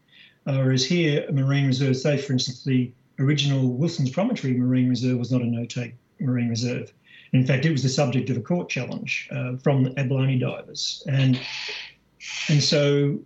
Uh, 0.48 0.56
whereas 0.56 0.84
here, 0.84 1.24
a 1.28 1.32
marine 1.32 1.68
reserves, 1.68 2.02
say 2.02 2.18
for 2.18 2.32
instance, 2.32 2.64
the 2.64 2.90
original 3.20 3.68
Wilson's 3.74 4.10
Promontory 4.10 4.54
Marine 4.54 4.88
Reserve 4.88 5.18
was 5.18 5.30
not 5.30 5.42
a 5.42 5.46
no 5.46 5.66
take 5.66 5.94
marine 6.18 6.48
reserve. 6.48 6.92
In 7.32 7.46
fact, 7.46 7.64
it 7.64 7.70
was 7.70 7.84
the 7.84 7.88
subject 7.88 8.28
of 8.28 8.36
a 8.36 8.40
court 8.40 8.68
challenge 8.68 9.28
uh, 9.30 9.56
from 9.58 9.94
abalone 9.96 10.36
divers. 10.36 11.04
And, 11.06 11.38
and 12.48 12.60
so 12.60 13.20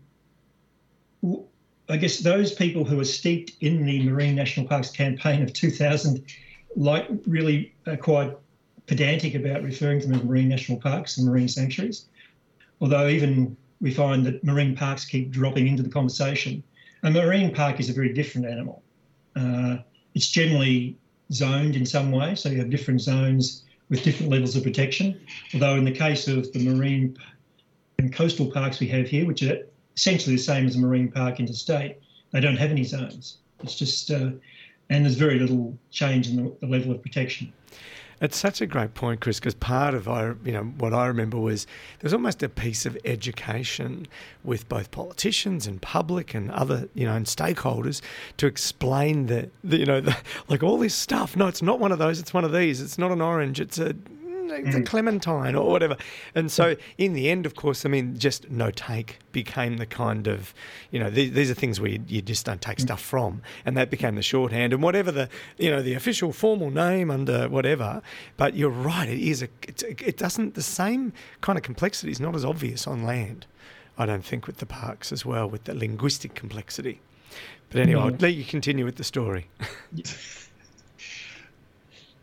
I 1.88 1.96
guess 1.96 2.18
those 2.18 2.52
people 2.52 2.84
who 2.84 3.00
are 3.00 3.04
steeped 3.04 3.52
in 3.60 3.84
the 3.84 4.02
Marine 4.08 4.34
National 4.34 4.66
Parks 4.66 4.90
campaign 4.90 5.42
of 5.42 5.52
2000 5.52 6.24
like 6.76 7.08
really 7.26 7.74
are 7.86 7.96
quite 7.96 8.36
pedantic 8.86 9.34
about 9.34 9.62
referring 9.62 10.00
to 10.00 10.06
them 10.06 10.16
as 10.16 10.24
marine 10.24 10.48
national 10.48 10.78
parks 10.78 11.18
and 11.18 11.26
marine 11.26 11.48
sanctuaries 11.48 12.06
although 12.80 13.08
even 13.08 13.56
we 13.80 13.90
find 13.92 14.26
that 14.26 14.42
marine 14.44 14.76
parks 14.76 15.04
keep 15.04 15.30
dropping 15.30 15.66
into 15.66 15.82
the 15.82 15.88
conversation. 15.88 16.62
A 17.02 17.10
marine 17.10 17.54
park 17.54 17.80
is 17.80 17.88
a 17.88 17.92
very 17.92 18.12
different 18.12 18.46
animal. 18.46 18.82
Uh, 19.36 19.78
it's 20.14 20.28
generally 20.28 20.98
zoned 21.32 21.76
in 21.76 21.86
some 21.86 22.10
way, 22.10 22.34
so 22.34 22.48
you 22.48 22.58
have 22.58 22.70
different 22.70 23.00
zones 23.00 23.64
with 23.88 24.02
different 24.02 24.30
levels 24.30 24.54
of 24.56 24.62
protection. 24.62 25.18
Although 25.54 25.76
in 25.76 25.84
the 25.84 25.92
case 25.92 26.28
of 26.28 26.52
the 26.52 26.68
marine 26.68 27.16
and 27.98 28.12
coastal 28.12 28.50
parks 28.50 28.80
we 28.80 28.88
have 28.88 29.08
here, 29.08 29.26
which 29.26 29.42
are 29.42 29.66
essentially 29.96 30.36
the 30.36 30.42
same 30.42 30.66
as 30.66 30.76
a 30.76 30.78
marine 30.78 31.10
park 31.10 31.40
interstate, 31.40 31.96
they 32.32 32.40
don't 32.40 32.56
have 32.56 32.70
any 32.70 32.84
zones. 32.84 33.38
It's 33.62 33.76
just, 33.76 34.10
uh, 34.10 34.30
and 34.88 35.04
there's 35.04 35.16
very 35.16 35.38
little 35.38 35.76
change 35.90 36.28
in 36.28 36.36
the, 36.36 36.52
the 36.60 36.66
level 36.66 36.92
of 36.92 37.02
protection. 37.02 37.52
It's 38.20 38.36
such 38.36 38.60
a 38.60 38.66
great 38.66 38.92
point, 38.92 39.20
Chris, 39.20 39.40
because 39.40 39.54
part 39.54 39.94
of 39.94 40.06
I, 40.06 40.34
you 40.44 40.52
know, 40.52 40.64
what 40.64 40.92
I 40.92 41.06
remember 41.06 41.38
was 41.38 41.66
there's 42.00 42.12
almost 42.12 42.42
a 42.42 42.50
piece 42.50 42.84
of 42.84 42.98
education 43.06 44.06
with 44.44 44.68
both 44.68 44.90
politicians 44.90 45.66
and 45.66 45.80
public 45.80 46.34
and 46.34 46.50
other, 46.50 46.90
you 46.92 47.06
know, 47.06 47.14
and 47.14 47.24
stakeholders 47.24 48.02
to 48.36 48.46
explain 48.46 49.26
that, 49.26 49.50
you 49.64 49.86
know, 49.86 50.02
the, 50.02 50.14
like 50.48 50.62
all 50.62 50.76
this 50.76 50.94
stuff. 50.94 51.34
No, 51.34 51.48
it's 51.48 51.62
not 51.62 51.80
one 51.80 51.92
of 51.92 51.98
those. 51.98 52.20
It's 52.20 52.34
one 52.34 52.44
of 52.44 52.52
these. 52.52 52.82
It's 52.82 52.98
not 52.98 53.10
an 53.10 53.22
orange. 53.22 53.58
It's 53.58 53.78
a 53.78 53.94
the 54.50 54.80
mm. 54.80 54.86
Clementine 54.86 55.54
or 55.54 55.70
whatever. 55.70 55.96
And 56.34 56.50
so 56.50 56.76
in 56.98 57.12
the 57.12 57.30
end, 57.30 57.46
of 57.46 57.54
course, 57.54 57.84
I 57.84 57.88
mean, 57.88 58.18
just 58.18 58.50
no 58.50 58.70
take 58.70 59.18
became 59.32 59.76
the 59.76 59.86
kind 59.86 60.26
of, 60.26 60.52
you 60.90 60.98
know, 60.98 61.10
these, 61.10 61.32
these 61.32 61.50
are 61.50 61.54
things 61.54 61.80
where 61.80 61.90
you, 61.90 62.04
you, 62.08 62.22
just 62.22 62.46
don't 62.46 62.60
take 62.60 62.78
mm. 62.78 62.82
stuff 62.82 63.00
from, 63.00 63.42
and 63.64 63.76
that 63.76 63.90
became 63.90 64.14
the 64.14 64.22
shorthand. 64.22 64.72
And 64.72 64.82
whatever 64.82 65.10
the, 65.10 65.28
you 65.58 65.70
know, 65.70 65.82
the 65.82 65.94
official 65.94 66.32
formal 66.32 66.70
name 66.70 67.10
under 67.10 67.48
whatever, 67.48 68.02
but 68.36 68.54
you're 68.54 68.70
right, 68.70 69.08
it 69.08 69.20
is 69.20 69.42
a, 69.42 69.48
it 69.66 70.16
doesn't 70.16 70.54
the 70.54 70.62
same 70.62 71.12
kind 71.40 71.56
of 71.58 71.62
complexity 71.62 72.12
is 72.12 72.20
not 72.20 72.34
as 72.34 72.44
obvious 72.44 72.86
on 72.86 73.04
land. 73.04 73.46
I 73.98 74.06
don't 74.06 74.24
think 74.24 74.46
with 74.46 74.58
the 74.58 74.66
parks 74.66 75.12
as 75.12 75.26
well, 75.26 75.48
with 75.48 75.64
the 75.64 75.74
linguistic 75.74 76.34
complexity. 76.34 77.00
But 77.68 77.82
anyway, 77.82 78.00
I'll 78.00 78.10
mm. 78.10 78.22
let 78.22 78.34
you 78.34 78.44
continue 78.44 78.84
with 78.84 78.96
the 78.96 79.04
story. 79.04 79.46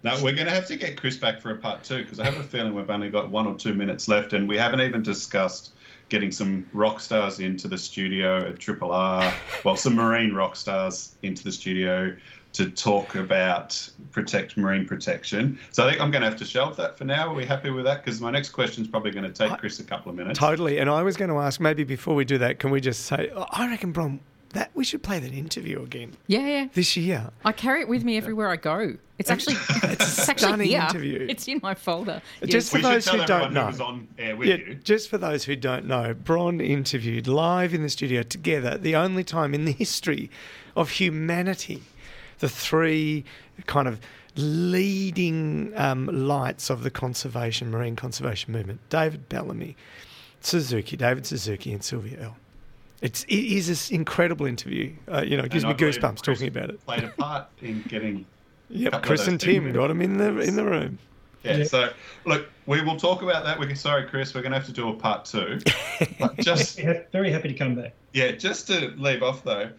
Now 0.07 0.15
we're 0.23 0.31
going 0.31 0.47
to 0.47 0.53
have 0.53 0.67
to 0.67 0.77
get 0.77 0.95
Chris 0.95 1.17
back 1.17 1.41
for 1.41 1.51
a 1.51 1.57
part 1.57 1.83
two 1.83 2.01
because 2.01 2.21
I 2.21 2.23
have 2.23 2.37
a 2.37 2.43
feeling 2.43 2.73
we've 2.73 2.89
only 2.89 3.09
got 3.09 3.29
one 3.29 3.45
or 3.45 3.55
two 3.55 3.73
minutes 3.73 4.07
left, 4.07 4.31
and 4.31 4.47
we 4.47 4.57
haven't 4.57 4.79
even 4.79 5.03
discussed 5.03 5.73
getting 6.07 6.31
some 6.31 6.65
rock 6.71 7.01
stars 7.01 7.41
into 7.41 7.67
the 7.67 7.77
studio 7.77 8.47
at 8.47 8.57
Triple 8.57 8.93
R. 8.93 9.33
Well, 9.65 9.75
some 9.75 9.95
marine 9.95 10.33
rock 10.33 10.55
stars 10.55 11.17
into 11.23 11.43
the 11.43 11.51
studio 11.51 12.15
to 12.53 12.69
talk 12.69 13.15
about 13.15 13.89
protect 14.13 14.55
marine 14.55 14.87
protection. 14.87 15.59
So 15.71 15.85
I 15.85 15.89
think 15.89 16.01
I'm 16.01 16.09
going 16.09 16.21
to 16.21 16.29
have 16.29 16.39
to 16.39 16.45
shelve 16.45 16.77
that 16.77 16.97
for 16.97 17.03
now. 17.03 17.27
Are 17.27 17.33
we 17.33 17.43
happy 17.45 17.69
with 17.69 17.83
that? 17.83 18.05
Because 18.05 18.21
my 18.21 18.31
next 18.31 18.51
question 18.51 18.85
is 18.85 18.89
probably 18.89 19.11
going 19.11 19.29
to 19.29 19.33
take 19.33 19.59
Chris 19.59 19.81
a 19.81 19.83
couple 19.83 20.09
of 20.09 20.15
minutes. 20.15 20.39
Totally. 20.39 20.77
And 20.79 20.89
I 20.89 21.03
was 21.03 21.17
going 21.17 21.31
to 21.31 21.37
ask 21.39 21.59
maybe 21.59 21.83
before 21.83 22.15
we 22.15 22.23
do 22.23 22.37
that, 22.37 22.59
can 22.59 22.71
we 22.71 22.79
just 22.79 23.07
say, 23.07 23.29
I 23.51 23.67
reckon, 23.67 23.91
Bron, 23.91 24.21
that 24.51 24.71
we 24.73 24.83
should 24.83 25.03
play 25.03 25.19
that 25.19 25.33
interview 25.33 25.81
again. 25.81 26.13
Yeah, 26.27 26.47
yeah. 26.47 26.67
This 26.73 26.95
year. 26.95 27.31
I 27.43 27.51
carry 27.51 27.81
it 27.81 27.87
with 27.87 28.03
me 28.03 28.17
everywhere 28.17 28.49
I 28.49 28.55
go. 28.55 28.95
It's 29.17 29.29
actually 29.29 29.55
it's, 29.83 30.19
it's 30.19 30.29
actually 30.29 30.67
here. 30.67 30.81
interview. 30.81 31.25
It's 31.29 31.47
in 31.47 31.59
my 31.63 31.73
folder. 31.73 32.21
Just 32.45 32.71
for 32.71 32.79
those 32.79 33.07
who 33.07 33.25
don't 33.25 33.53
know. 33.53 33.71
yeah, 34.17 34.33
you. 34.33 34.75
just 34.83 35.09
for 35.09 35.17
those 35.17 35.43
who 35.43 35.55
don't 35.55 35.85
know, 35.85 36.13
Bron 36.13 36.61
interviewed 36.61 37.27
live 37.27 37.73
in 37.73 37.81
the 37.81 37.89
studio 37.89 38.23
together 38.23 38.77
the 38.77 38.95
only 38.95 39.23
time 39.23 39.53
in 39.53 39.65
the 39.65 39.71
history 39.71 40.29
of 40.75 40.91
humanity 40.91 41.83
the 42.39 42.49
three 42.49 43.25
kind 43.65 43.87
of 43.87 43.99
leading 44.35 45.73
um, 45.75 46.05
lights 46.05 46.69
of 46.69 46.83
the 46.83 46.91
conservation 46.91 47.71
marine 47.71 47.95
conservation 47.95 48.53
movement: 48.53 48.79
David 48.89 49.27
Bellamy, 49.29 49.75
Suzuki, 50.41 50.95
David 50.95 51.25
Suzuki, 51.25 51.73
and 51.73 51.83
Sylvia 51.83 52.19
Earle. 52.19 52.37
It's 53.01 53.23
it 53.25 53.35
is 53.35 53.89
an 53.89 53.95
incredible 53.95 54.45
interview. 54.45 54.93
Uh, 55.11 55.21
you 55.21 55.37
know, 55.37 55.43
it 55.43 55.51
gives 55.51 55.63
and 55.63 55.79
me 55.79 55.85
goosebumps 55.85 56.21
talking 56.21 56.47
about 56.47 56.69
it. 56.69 56.83
Played 56.85 57.03
a 57.03 57.09
part 57.09 57.47
in 57.61 57.83
getting. 57.83 58.25
yep, 58.69 59.03
Chris 59.03 59.27
and 59.27 59.39
Tim 59.39 59.71
got 59.71 59.91
him 59.91 60.01
in 60.01 60.17
the 60.17 60.39
in 60.39 60.55
the 60.55 60.65
room. 60.65 60.97
Yeah, 61.43 61.57
yeah, 61.57 61.63
So 61.65 61.89
look, 62.25 62.49
we 62.65 62.81
will 62.81 62.97
talk 62.97 63.21
about 63.21 63.43
that. 63.43 63.59
We 63.59 63.67
can, 63.67 63.75
sorry, 63.75 64.07
Chris, 64.07 64.33
we're 64.33 64.41
going 64.41 64.51
to 64.51 64.57
have 64.57 64.67
to 64.67 64.73
do 64.73 64.89
a 64.89 64.93
part 64.93 65.25
two. 65.25 65.59
But 66.19 66.37
just 66.37 66.79
very 67.11 67.31
happy 67.31 67.47
to 67.47 67.53
come 67.53 67.75
back. 67.75 67.93
Yeah, 68.13 68.31
just 68.31 68.67
to 68.67 68.93
leave 68.97 69.21
off 69.23 69.43
though, 69.43 69.69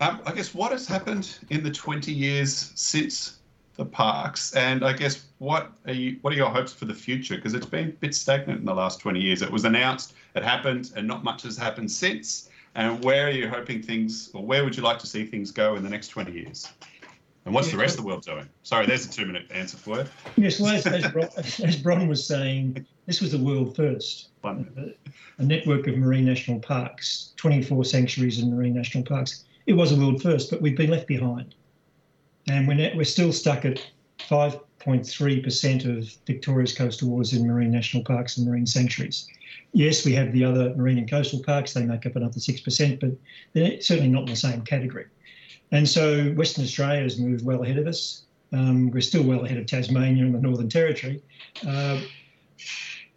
um, 0.00 0.20
I 0.26 0.32
guess 0.32 0.54
what 0.54 0.72
has 0.72 0.86
happened 0.86 1.38
in 1.50 1.62
the 1.62 1.70
20 1.70 2.12
years 2.12 2.72
since 2.74 3.38
the 3.76 3.84
parks, 3.84 4.54
and 4.54 4.84
I 4.84 4.92
guess 4.92 5.26
what 5.38 5.72
are 5.86 5.92
you 5.92 6.18
what 6.22 6.32
are 6.32 6.36
your 6.36 6.50
hopes 6.50 6.72
for 6.72 6.86
the 6.86 6.94
future? 6.94 7.36
Because 7.36 7.54
it's 7.54 7.66
been 7.66 7.88
a 7.88 7.92
bit 7.92 8.14
stagnant 8.14 8.60
in 8.60 8.64
the 8.64 8.74
last 8.74 9.00
20 9.00 9.20
years. 9.20 9.42
It 9.42 9.50
was 9.50 9.64
announced, 9.64 10.14
it 10.34 10.42
happened, 10.42 10.92
and 10.96 11.06
not 11.06 11.24
much 11.24 11.42
has 11.42 11.56
happened 11.56 11.90
since. 11.90 12.48
And 12.76 13.02
where 13.02 13.26
are 13.26 13.30
you 13.30 13.48
hoping 13.48 13.82
things, 13.82 14.30
or 14.34 14.44
where 14.44 14.62
would 14.62 14.76
you 14.76 14.82
like 14.82 14.98
to 14.98 15.06
see 15.06 15.24
things 15.24 15.50
go 15.50 15.76
in 15.76 15.82
the 15.82 15.88
next 15.88 16.08
20 16.08 16.30
years? 16.30 16.68
And 17.46 17.54
what's 17.54 17.68
yeah, 17.68 17.72
the 17.72 17.78
rest 17.78 17.96
of 17.96 18.02
the 18.02 18.06
world 18.06 18.22
doing? 18.22 18.46
Sorry, 18.64 18.84
there's 18.84 19.06
a 19.06 19.10
two 19.10 19.24
minute 19.24 19.50
answer 19.50 19.78
for 19.78 20.00
you. 20.00 20.04
Yes, 20.36 20.60
well, 20.60 20.74
as, 20.74 20.86
as, 20.86 21.10
Bron, 21.10 21.28
as 21.36 21.76
Bron 21.76 22.06
was 22.06 22.26
saying, 22.26 22.86
this 23.06 23.22
was 23.22 23.32
the 23.32 23.38
world 23.38 23.74
first. 23.74 24.28
A, 24.44 24.64
a 25.38 25.42
network 25.42 25.86
of 25.86 25.96
marine 25.96 26.26
national 26.26 26.60
parks, 26.60 27.32
24 27.36 27.84
sanctuaries 27.86 28.40
and 28.40 28.52
marine 28.52 28.74
national 28.74 29.04
parks. 29.04 29.44
It 29.64 29.72
was 29.72 29.92
a 29.92 29.96
world 29.96 30.22
first, 30.22 30.50
but 30.50 30.60
we've 30.60 30.76
been 30.76 30.90
left 30.90 31.06
behind. 31.06 31.54
And 32.48 32.68
we're, 32.68 32.94
we're 32.94 33.04
still 33.04 33.32
stuck 33.32 33.64
at 33.64 33.80
5.3% 34.18 35.98
of 35.98 36.14
Victoria's 36.26 36.74
coastal 36.74 37.08
waters 37.08 37.32
in 37.32 37.46
marine 37.46 37.70
national 37.70 38.04
parks 38.04 38.36
and 38.36 38.46
marine 38.46 38.66
sanctuaries. 38.66 39.26
Yes, 39.72 40.04
we 40.04 40.12
have 40.14 40.32
the 40.32 40.44
other 40.44 40.74
marine 40.74 40.98
and 40.98 41.10
coastal 41.10 41.42
parks, 41.42 41.72
they 41.72 41.84
make 41.84 42.06
up 42.06 42.16
another 42.16 42.38
6%, 42.38 43.00
but 43.00 43.10
they're 43.52 43.80
certainly 43.80 44.10
not 44.10 44.22
in 44.22 44.30
the 44.30 44.36
same 44.36 44.62
category. 44.62 45.06
And 45.72 45.88
so 45.88 46.30
Western 46.32 46.64
Australia 46.64 47.02
has 47.02 47.18
moved 47.18 47.44
well 47.44 47.62
ahead 47.62 47.78
of 47.78 47.86
us. 47.86 48.22
Um, 48.52 48.90
we're 48.90 49.00
still 49.00 49.24
well 49.24 49.44
ahead 49.44 49.58
of 49.58 49.66
Tasmania 49.66 50.24
and 50.24 50.34
the 50.34 50.40
Northern 50.40 50.68
Territory. 50.68 51.22
Uh, 51.66 52.00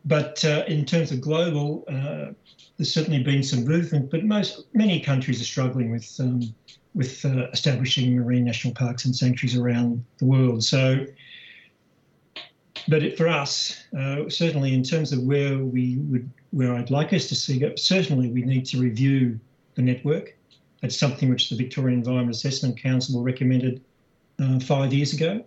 but 0.06 0.44
uh, 0.46 0.64
in 0.68 0.86
terms 0.86 1.12
of 1.12 1.22
global, 1.22 1.84
uh, 1.88 2.34
there's 2.78 2.94
certainly 2.94 3.22
been 3.22 3.44
some 3.44 3.66
movement, 3.66 4.10
but 4.10 4.24
most 4.24 4.66
many 4.74 5.00
countries 5.00 5.42
are 5.42 5.46
struggling 5.46 5.92
with 5.92 6.16
um, 6.20 6.42
with 6.96 7.24
uh, 7.24 7.48
establishing 7.52 8.16
marine 8.16 8.46
national 8.46 8.74
parks 8.74 9.06
and 9.06 9.16
sanctuaries 9.16 9.56
around 9.56 10.04
the 10.18 10.26
world. 10.26 10.64
So, 10.64 11.06
but 12.88 13.04
it, 13.04 13.18
for 13.18 13.28
us, 13.28 13.84
uh, 13.98 14.30
certainly 14.30 14.74
in 14.74 14.84
terms 14.84 15.12
of 15.12 15.24
where 15.24 15.58
we 15.58 15.98
would, 15.98 16.30
where 16.52 16.74
I'd 16.74 16.90
like 16.90 17.14
us 17.14 17.28
to 17.28 17.36
see 17.36 17.64
it, 17.64 17.80
certainly 17.80 18.30
we 18.30 18.42
need 18.42 18.66
to 18.68 18.80
review 18.80 19.40
the 19.76 19.82
network. 19.82 20.36
That's 20.82 20.98
something 20.98 21.30
which 21.30 21.50
the 21.50 21.56
Victorian 21.56 22.00
Environment 22.00 22.36
Assessment 22.36 22.82
Council 22.82 23.22
recommended 23.22 23.82
uh, 24.42 24.60
five 24.60 24.94
years 24.94 25.14
ago, 25.14 25.44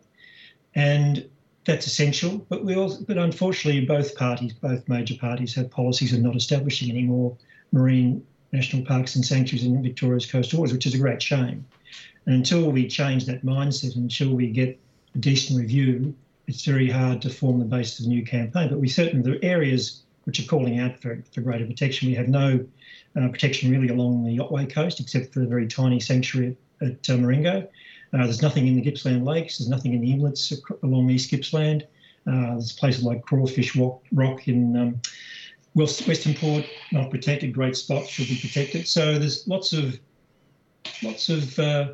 and 0.74 1.28
that's 1.64 1.86
essential. 1.86 2.38
But 2.48 2.64
we 2.64 2.76
also, 2.76 3.04
but 3.06 3.18
unfortunately, 3.18 3.84
both 3.86 4.14
parties, 4.16 4.52
both 4.52 4.88
major 4.88 5.16
parties, 5.16 5.54
have 5.54 5.70
policies 5.70 6.12
of 6.12 6.20
not 6.20 6.36
establishing 6.36 6.90
any 6.90 7.02
more 7.02 7.36
marine 7.72 8.24
national 8.52 8.84
parks 8.84 9.16
and 9.16 9.24
sanctuaries 9.24 9.64
in 9.64 9.82
Victoria's 9.82 10.26
coastal 10.26 10.60
waters, 10.60 10.74
which 10.74 10.86
is 10.86 10.94
a 10.94 10.98
great 10.98 11.22
shame. 11.22 11.64
And 12.26 12.34
until 12.36 12.70
we 12.70 12.86
change 12.86 13.26
that 13.26 13.44
mindset, 13.44 13.96
until 13.96 14.34
we 14.34 14.48
get 14.48 14.78
a 15.14 15.18
decent 15.18 15.58
review, 15.58 16.14
it's 16.46 16.64
very 16.64 16.90
hard 16.90 17.22
to 17.22 17.30
form 17.30 17.58
the 17.58 17.64
base 17.64 17.98
of 17.98 18.06
a 18.06 18.08
new 18.08 18.24
campaign. 18.24 18.68
But 18.68 18.78
we 18.78 18.88
certainly, 18.88 19.22
are 19.22 19.38
areas 19.42 20.02
which 20.24 20.40
are 20.40 20.46
calling 20.46 20.78
out 20.78 20.98
for, 21.00 21.22
for 21.32 21.40
greater 21.40 21.66
protection. 21.66 22.08
We 22.08 22.14
have 22.14 22.28
no 22.28 22.64
uh, 23.16 23.28
protection 23.28 23.70
really 23.70 23.88
along 23.88 24.24
the 24.24 24.38
Otway 24.40 24.66
coast, 24.66 25.00
except 25.00 25.32
for 25.32 25.42
a 25.42 25.46
very 25.46 25.66
tiny 25.66 26.00
sanctuary 26.00 26.56
at, 26.80 26.88
at 26.88 27.02
uh. 27.08 27.68
Uh, 28.12 28.24
there's 28.24 28.42
nothing 28.42 28.66
in 28.66 28.76
the 28.76 28.82
Gippsland 28.82 29.24
Lakes. 29.24 29.58
There's 29.58 29.70
nothing 29.70 29.94
in 29.94 30.00
the 30.00 30.12
inlets 30.12 30.52
along 30.82 31.10
East 31.10 31.30
Gippsland. 31.30 31.86
Uh, 32.26 32.52
there's 32.52 32.72
places 32.72 33.02
like 33.02 33.22
Crawfish 33.22 33.74
Rock, 33.74 34.48
in 34.48 34.76
um, 34.76 35.00
Western 35.74 36.34
Port, 36.34 36.64
not 36.92 37.10
protected. 37.10 37.52
Great 37.52 37.76
spots 37.76 38.08
should 38.08 38.28
be 38.28 38.38
protected. 38.40 38.86
So 38.86 39.18
there's 39.18 39.48
lots 39.48 39.72
of 39.72 39.98
lots 41.02 41.28
of 41.30 41.58
uh, 41.58 41.92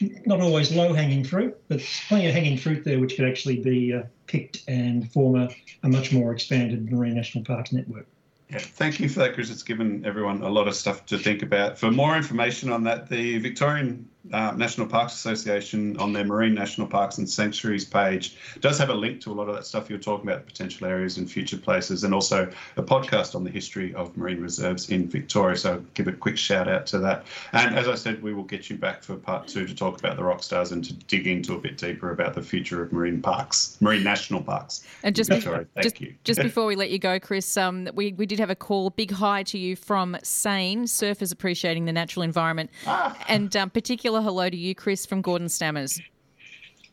not 0.00 0.40
always 0.40 0.72
low 0.72 0.92
hanging 0.92 1.24
fruit, 1.24 1.56
but 1.68 1.80
plenty 2.08 2.26
of 2.26 2.34
hanging 2.34 2.58
fruit 2.58 2.84
there 2.84 2.98
which 2.98 3.16
could 3.16 3.28
actually 3.28 3.58
be 3.58 3.92
uh, 3.92 4.02
picked 4.26 4.62
and 4.68 5.10
form 5.12 5.40
a, 5.40 5.48
a 5.82 5.88
much 5.88 6.12
more 6.12 6.32
expanded 6.32 6.90
marine 6.90 7.14
national 7.14 7.44
parks 7.44 7.72
network. 7.72 8.06
Yeah, 8.50 8.58
thank 8.58 9.00
you 9.00 9.08
for 9.08 9.20
that, 9.20 9.34
Chris. 9.34 9.50
It's 9.50 9.62
given 9.62 10.04
everyone 10.04 10.42
a 10.42 10.48
lot 10.48 10.68
of 10.68 10.74
stuff 10.74 11.06
to 11.06 11.18
think 11.18 11.42
about. 11.42 11.78
For 11.78 11.90
more 11.90 12.16
information 12.16 12.70
on 12.70 12.84
that, 12.84 13.08
the 13.08 13.38
Victorian 13.38 14.08
uh, 14.32 14.52
National 14.56 14.86
Parks 14.86 15.14
Association 15.14 15.96
on 15.98 16.12
their 16.12 16.24
Marine 16.24 16.54
National 16.54 16.86
Parks 16.86 17.18
and 17.18 17.28
Sanctuaries 17.28 17.84
page 17.84 18.36
does 18.60 18.78
have 18.78 18.88
a 18.88 18.94
link 18.94 19.20
to 19.22 19.32
a 19.32 19.34
lot 19.34 19.48
of 19.48 19.54
that 19.54 19.66
stuff 19.66 19.90
you're 19.90 19.98
talking 19.98 20.28
about, 20.28 20.46
potential 20.46 20.86
areas 20.86 21.18
and 21.18 21.30
future 21.30 21.58
places, 21.58 22.04
and 22.04 22.14
also 22.14 22.50
a 22.76 22.82
podcast 22.82 23.34
on 23.34 23.44
the 23.44 23.50
history 23.50 23.94
of 23.94 24.16
marine 24.16 24.40
reserves 24.40 24.88
in 24.88 25.08
Victoria. 25.08 25.56
So 25.56 25.84
give 25.94 26.08
a 26.08 26.12
quick 26.12 26.38
shout 26.38 26.68
out 26.68 26.86
to 26.86 26.98
that. 27.00 27.26
And 27.52 27.76
as 27.76 27.88
I 27.88 27.94
said, 27.94 28.22
we 28.22 28.32
will 28.32 28.44
get 28.44 28.70
you 28.70 28.76
back 28.76 29.02
for 29.02 29.16
part 29.16 29.46
two 29.46 29.66
to 29.66 29.74
talk 29.74 29.98
about 29.98 30.16
the 30.16 30.24
rock 30.24 30.42
stars 30.42 30.72
and 30.72 30.84
to 30.84 30.94
dig 30.94 31.26
into 31.26 31.54
a 31.54 31.58
bit 31.58 31.76
deeper 31.76 32.10
about 32.10 32.34
the 32.34 32.42
future 32.42 32.82
of 32.82 32.92
marine 32.92 33.20
parks, 33.20 33.76
marine 33.80 34.02
national 34.02 34.42
parks. 34.42 34.84
And 35.02 35.14
just, 35.14 35.30
Victoria, 35.30 35.66
be- 35.76 35.82
just, 35.82 35.96
just, 36.24 36.42
before 36.42 36.66
we 36.66 36.76
let 36.76 36.90
you 36.90 36.98
go, 36.98 37.20
Chris, 37.20 37.56
um, 37.56 37.88
we, 37.94 38.12
we 38.14 38.26
did 38.26 38.38
have 38.38 38.50
a 38.50 38.56
call. 38.56 38.90
Big 38.90 39.10
hi 39.10 39.42
to 39.44 39.58
you 39.58 39.76
from 39.76 40.16
Sane, 40.22 40.84
surfers 40.84 41.32
appreciating 41.32 41.84
the 41.84 41.92
natural 41.92 42.22
environment, 42.22 42.70
ah. 42.86 43.16
and 43.28 43.54
um, 43.56 43.70
particular 44.14 44.30
hello 44.30 44.48
to 44.48 44.56
you, 44.56 44.74
Chris, 44.76 45.04
from 45.04 45.22
Gordon 45.22 45.48
Stammers. 45.48 46.00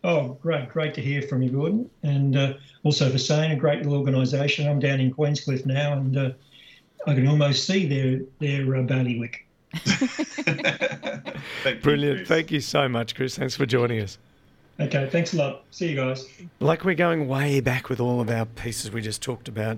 Oh, 0.03 0.29
great. 0.41 0.69
Great 0.69 0.95
to 0.95 1.01
hear 1.01 1.21
from 1.21 1.43
you, 1.43 1.51
Gordon. 1.51 1.87
And 2.01 2.35
uh, 2.35 2.53
also 2.83 3.11
for 3.11 3.19
saying 3.19 3.51
a 3.51 3.55
great 3.55 3.83
little 3.83 3.99
organisation. 3.99 4.67
I'm 4.67 4.79
down 4.79 4.99
in 4.99 5.13
Queenscliff 5.13 5.63
now 5.65 5.93
and 5.93 6.17
uh, 6.17 6.31
I 7.05 7.13
can 7.13 7.27
almost 7.27 7.67
see 7.67 7.85
their, 7.85 8.21
their 8.39 8.75
uh, 8.75 8.81
bailiwick. 8.81 9.45
Brilliant. 11.83 12.21
You, 12.21 12.25
Thank 12.25 12.51
you 12.51 12.59
so 12.59 12.89
much, 12.89 13.13
Chris. 13.13 13.37
Thanks 13.37 13.55
for 13.55 13.67
joining 13.67 14.01
us. 14.01 14.17
Okay, 14.79 15.07
thanks 15.11 15.35
a 15.35 15.37
lot. 15.37 15.63
See 15.69 15.89
you 15.89 15.95
guys. 15.95 16.25
Like 16.59 16.83
we're 16.83 16.95
going 16.95 17.27
way 17.27 17.59
back 17.59 17.87
with 17.87 17.99
all 17.99 18.19
of 18.19 18.31
our 18.31 18.45
pieces 18.45 18.89
we 18.89 19.01
just 19.01 19.21
talked 19.21 19.47
about. 19.47 19.77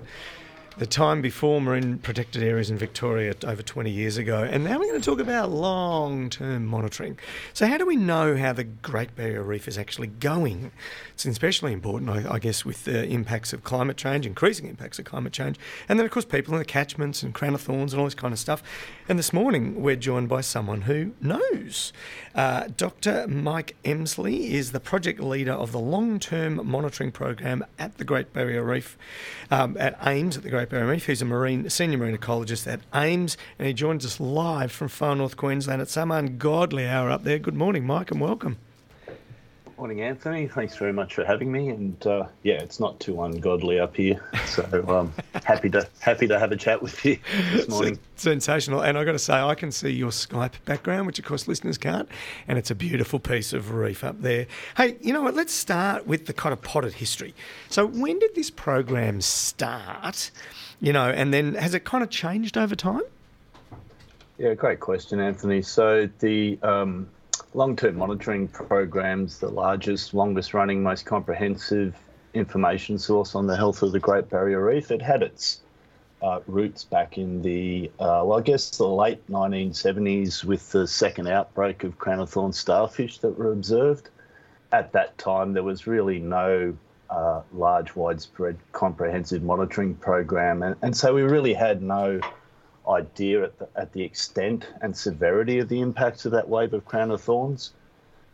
The 0.75 0.87
time 0.87 1.21
before 1.21 1.61
marine 1.61 1.99
protected 1.99 2.41
areas 2.41 2.71
in 2.71 2.77
Victoria 2.77 3.35
over 3.45 3.61
20 3.61 3.91
years 3.91 4.17
ago. 4.17 4.43
And 4.43 4.63
now 4.63 4.79
we're 4.79 4.87
going 4.87 4.99
to 4.99 5.05
talk 5.05 5.19
about 5.19 5.51
long 5.51 6.31
term 6.31 6.65
monitoring. 6.65 7.19
So, 7.53 7.67
how 7.67 7.77
do 7.77 7.85
we 7.85 7.95
know 7.95 8.35
how 8.35 8.53
the 8.53 8.63
Great 8.63 9.15
Barrier 9.15 9.43
Reef 9.43 9.67
is 9.67 9.77
actually 9.77 10.07
going? 10.07 10.71
It's 11.13 11.25
especially 11.25 11.73
important, 11.73 12.09
I, 12.09 12.33
I 12.33 12.39
guess, 12.39 12.65
with 12.65 12.85
the 12.85 13.05
impacts 13.05 13.53
of 13.53 13.63
climate 13.63 13.97
change, 13.97 14.25
increasing 14.25 14.67
impacts 14.67 14.97
of 14.97 15.05
climate 15.05 15.31
change, 15.31 15.59
and 15.87 15.99
then, 15.99 16.05
of 16.05 16.11
course, 16.11 16.25
people 16.25 16.55
in 16.55 16.59
the 16.59 16.65
catchments 16.65 17.21
and 17.21 17.35
crown 17.35 17.53
of 17.53 17.61
thorns 17.61 17.93
and 17.93 17.99
all 17.99 18.07
this 18.07 18.15
kind 18.15 18.33
of 18.33 18.39
stuff. 18.39 18.63
And 19.07 19.19
this 19.19 19.31
morning, 19.31 19.79
we're 19.79 19.95
joined 19.95 20.27
by 20.27 20.41
someone 20.41 20.81
who 20.81 21.11
knows. 21.21 21.93
Uh, 22.33 22.67
Dr. 22.75 23.27
Mike 23.27 23.75
Emslie 23.85 24.53
is 24.53 24.71
the 24.71 24.79
project 24.79 25.19
leader 25.19 25.53
of 25.53 25.71
the 25.71 25.79
long 25.79 26.19
term 26.19 26.59
monitoring 26.67 27.11
program 27.11 27.63
at 27.77 27.99
the 27.99 28.03
Great 28.03 28.33
Barrier 28.33 28.63
Reef, 28.63 28.97
um, 29.51 29.77
at 29.79 29.97
AIMS 30.03 30.37
at 30.37 30.43
the 30.43 30.49
Great 30.49 30.62
Who's 30.71 31.21
a 31.21 31.25
marine 31.25 31.69
senior 31.69 31.97
marine 31.97 32.17
ecologist 32.17 32.71
at 32.71 32.79
AIMS, 32.93 33.37
and 33.59 33.67
he 33.67 33.73
joins 33.73 34.05
us 34.05 34.19
live 34.19 34.71
from 34.71 34.87
far 34.87 35.15
north 35.15 35.35
Queensland 35.35 35.81
at 35.81 35.89
some 35.89 36.11
ungodly 36.11 36.87
hour 36.87 37.09
up 37.09 37.23
there. 37.23 37.39
Good 37.39 37.55
morning, 37.55 37.85
Mike, 37.85 38.11
and 38.11 38.21
welcome. 38.21 38.57
Morning, 39.83 39.99
Anthony. 39.99 40.47
Thanks 40.47 40.77
very 40.77 40.93
much 40.93 41.13
for 41.13 41.25
having 41.25 41.51
me. 41.51 41.67
And 41.67 42.07
uh, 42.07 42.27
yeah, 42.43 42.53
it's 42.53 42.79
not 42.79 43.01
too 43.01 43.21
ungodly 43.21 43.81
up 43.81 43.97
here, 43.97 44.23
so 44.45 44.63
um, 44.87 45.13
happy 45.43 45.69
to 45.71 45.85
happy 45.99 46.25
to 46.25 46.39
have 46.39 46.53
a 46.53 46.55
chat 46.55 46.81
with 46.81 47.03
you 47.03 47.17
this 47.51 47.67
morning. 47.67 47.99
Sensational. 48.15 48.81
And 48.81 48.97
I've 48.97 49.05
got 49.05 49.11
to 49.11 49.19
say, 49.19 49.33
I 49.33 49.55
can 49.55 49.73
see 49.73 49.89
your 49.89 50.11
Skype 50.11 50.53
background, 50.63 51.05
which 51.05 51.19
of 51.19 51.25
course 51.25 51.49
listeners 51.49 51.77
can't, 51.77 52.07
and 52.47 52.57
it's 52.57 52.71
a 52.71 52.75
beautiful 52.75 53.19
piece 53.19 53.51
of 53.51 53.73
reef 53.73 54.05
up 54.05 54.21
there. 54.21 54.47
Hey, 54.77 54.95
you 55.01 55.11
know 55.11 55.21
what? 55.21 55.33
Let's 55.33 55.53
start 55.53 56.07
with 56.07 56.27
the 56.27 56.33
kind 56.33 56.53
of 56.53 56.61
potted 56.61 56.93
history. 56.93 57.35
So, 57.67 57.85
when 57.85 58.19
did 58.19 58.35
this 58.35 58.49
program 58.49 59.19
start? 59.19 60.31
You 60.79 60.93
know, 60.93 61.09
and 61.09 61.33
then 61.33 61.55
has 61.55 61.73
it 61.73 61.83
kind 61.83 62.05
of 62.05 62.09
changed 62.09 62.57
over 62.57 62.77
time? 62.77 63.03
Yeah, 64.37 64.53
great 64.53 64.79
question, 64.79 65.19
Anthony. 65.19 65.61
So 65.61 66.09
the 66.19 66.57
um, 66.63 67.09
long-term 67.53 67.95
monitoring 67.95 68.47
programs, 68.47 69.39
the 69.39 69.49
largest, 69.49 70.13
longest-running, 70.13 70.81
most 70.81 71.05
comprehensive 71.05 71.95
information 72.33 72.97
source 72.97 73.35
on 73.35 73.47
the 73.47 73.55
health 73.55 73.83
of 73.83 73.91
the 73.91 73.99
Great 73.99 74.29
Barrier 74.29 74.65
Reef. 74.65 74.91
It 74.91 75.01
had 75.01 75.21
its 75.21 75.61
uh, 76.21 76.39
roots 76.47 76.83
back 76.83 77.17
in 77.17 77.41
the, 77.41 77.91
uh, 77.99 78.23
well, 78.25 78.39
I 78.39 78.41
guess 78.41 78.69
the 78.71 78.87
late 78.87 79.25
1970s 79.27 80.43
with 80.43 80.71
the 80.71 80.87
second 80.87 81.27
outbreak 81.27 81.83
of 81.83 81.97
crown 81.99 82.19
of 82.19 82.29
thorn 82.29 82.53
starfish 82.53 83.19
that 83.19 83.37
were 83.37 83.51
observed. 83.51 84.09
At 84.71 84.91
that 84.93 85.17
time, 85.17 85.53
there 85.53 85.63
was 85.63 85.85
really 85.85 86.19
no 86.19 86.75
uh, 87.09 87.41
large, 87.53 87.95
widespread, 87.95 88.57
comprehensive 88.71 89.43
monitoring 89.43 89.95
program, 89.95 90.63
and, 90.63 90.75
and 90.81 90.97
so 90.97 91.13
we 91.13 91.21
really 91.21 91.53
had 91.53 91.83
no 91.83 92.19
idea 92.87 93.43
at 93.43 93.59
the, 93.59 93.67
at 93.75 93.91
the 93.93 94.03
extent 94.03 94.67
and 94.81 94.95
severity 94.95 95.59
of 95.59 95.69
the 95.69 95.81
impacts 95.81 96.25
of 96.25 96.31
that 96.31 96.47
wave 96.47 96.73
of 96.73 96.85
crown 96.85 97.11
of 97.11 97.21
thorns. 97.21 97.73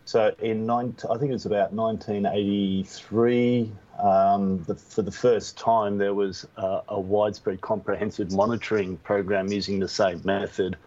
So 0.05 0.33
in 0.39 0.65
nine, 0.65 0.95
I 1.09 1.17
think 1.17 1.29
it 1.29 1.33
was 1.33 1.45
about 1.45 1.71
1983, 1.71 3.71
um, 3.99 4.63
the, 4.63 4.75
for 4.75 5.01
the 5.01 5.11
first 5.11 5.57
time 5.57 5.97
there 5.97 6.13
was 6.13 6.47
a, 6.57 6.81
a 6.87 6.99
widespread 6.99 7.61
comprehensive 7.61 8.31
monitoring 8.31 8.97
program 8.97 9.51
using 9.51 9.79
the 9.79 9.87
same 9.87 10.21
method 10.23 10.77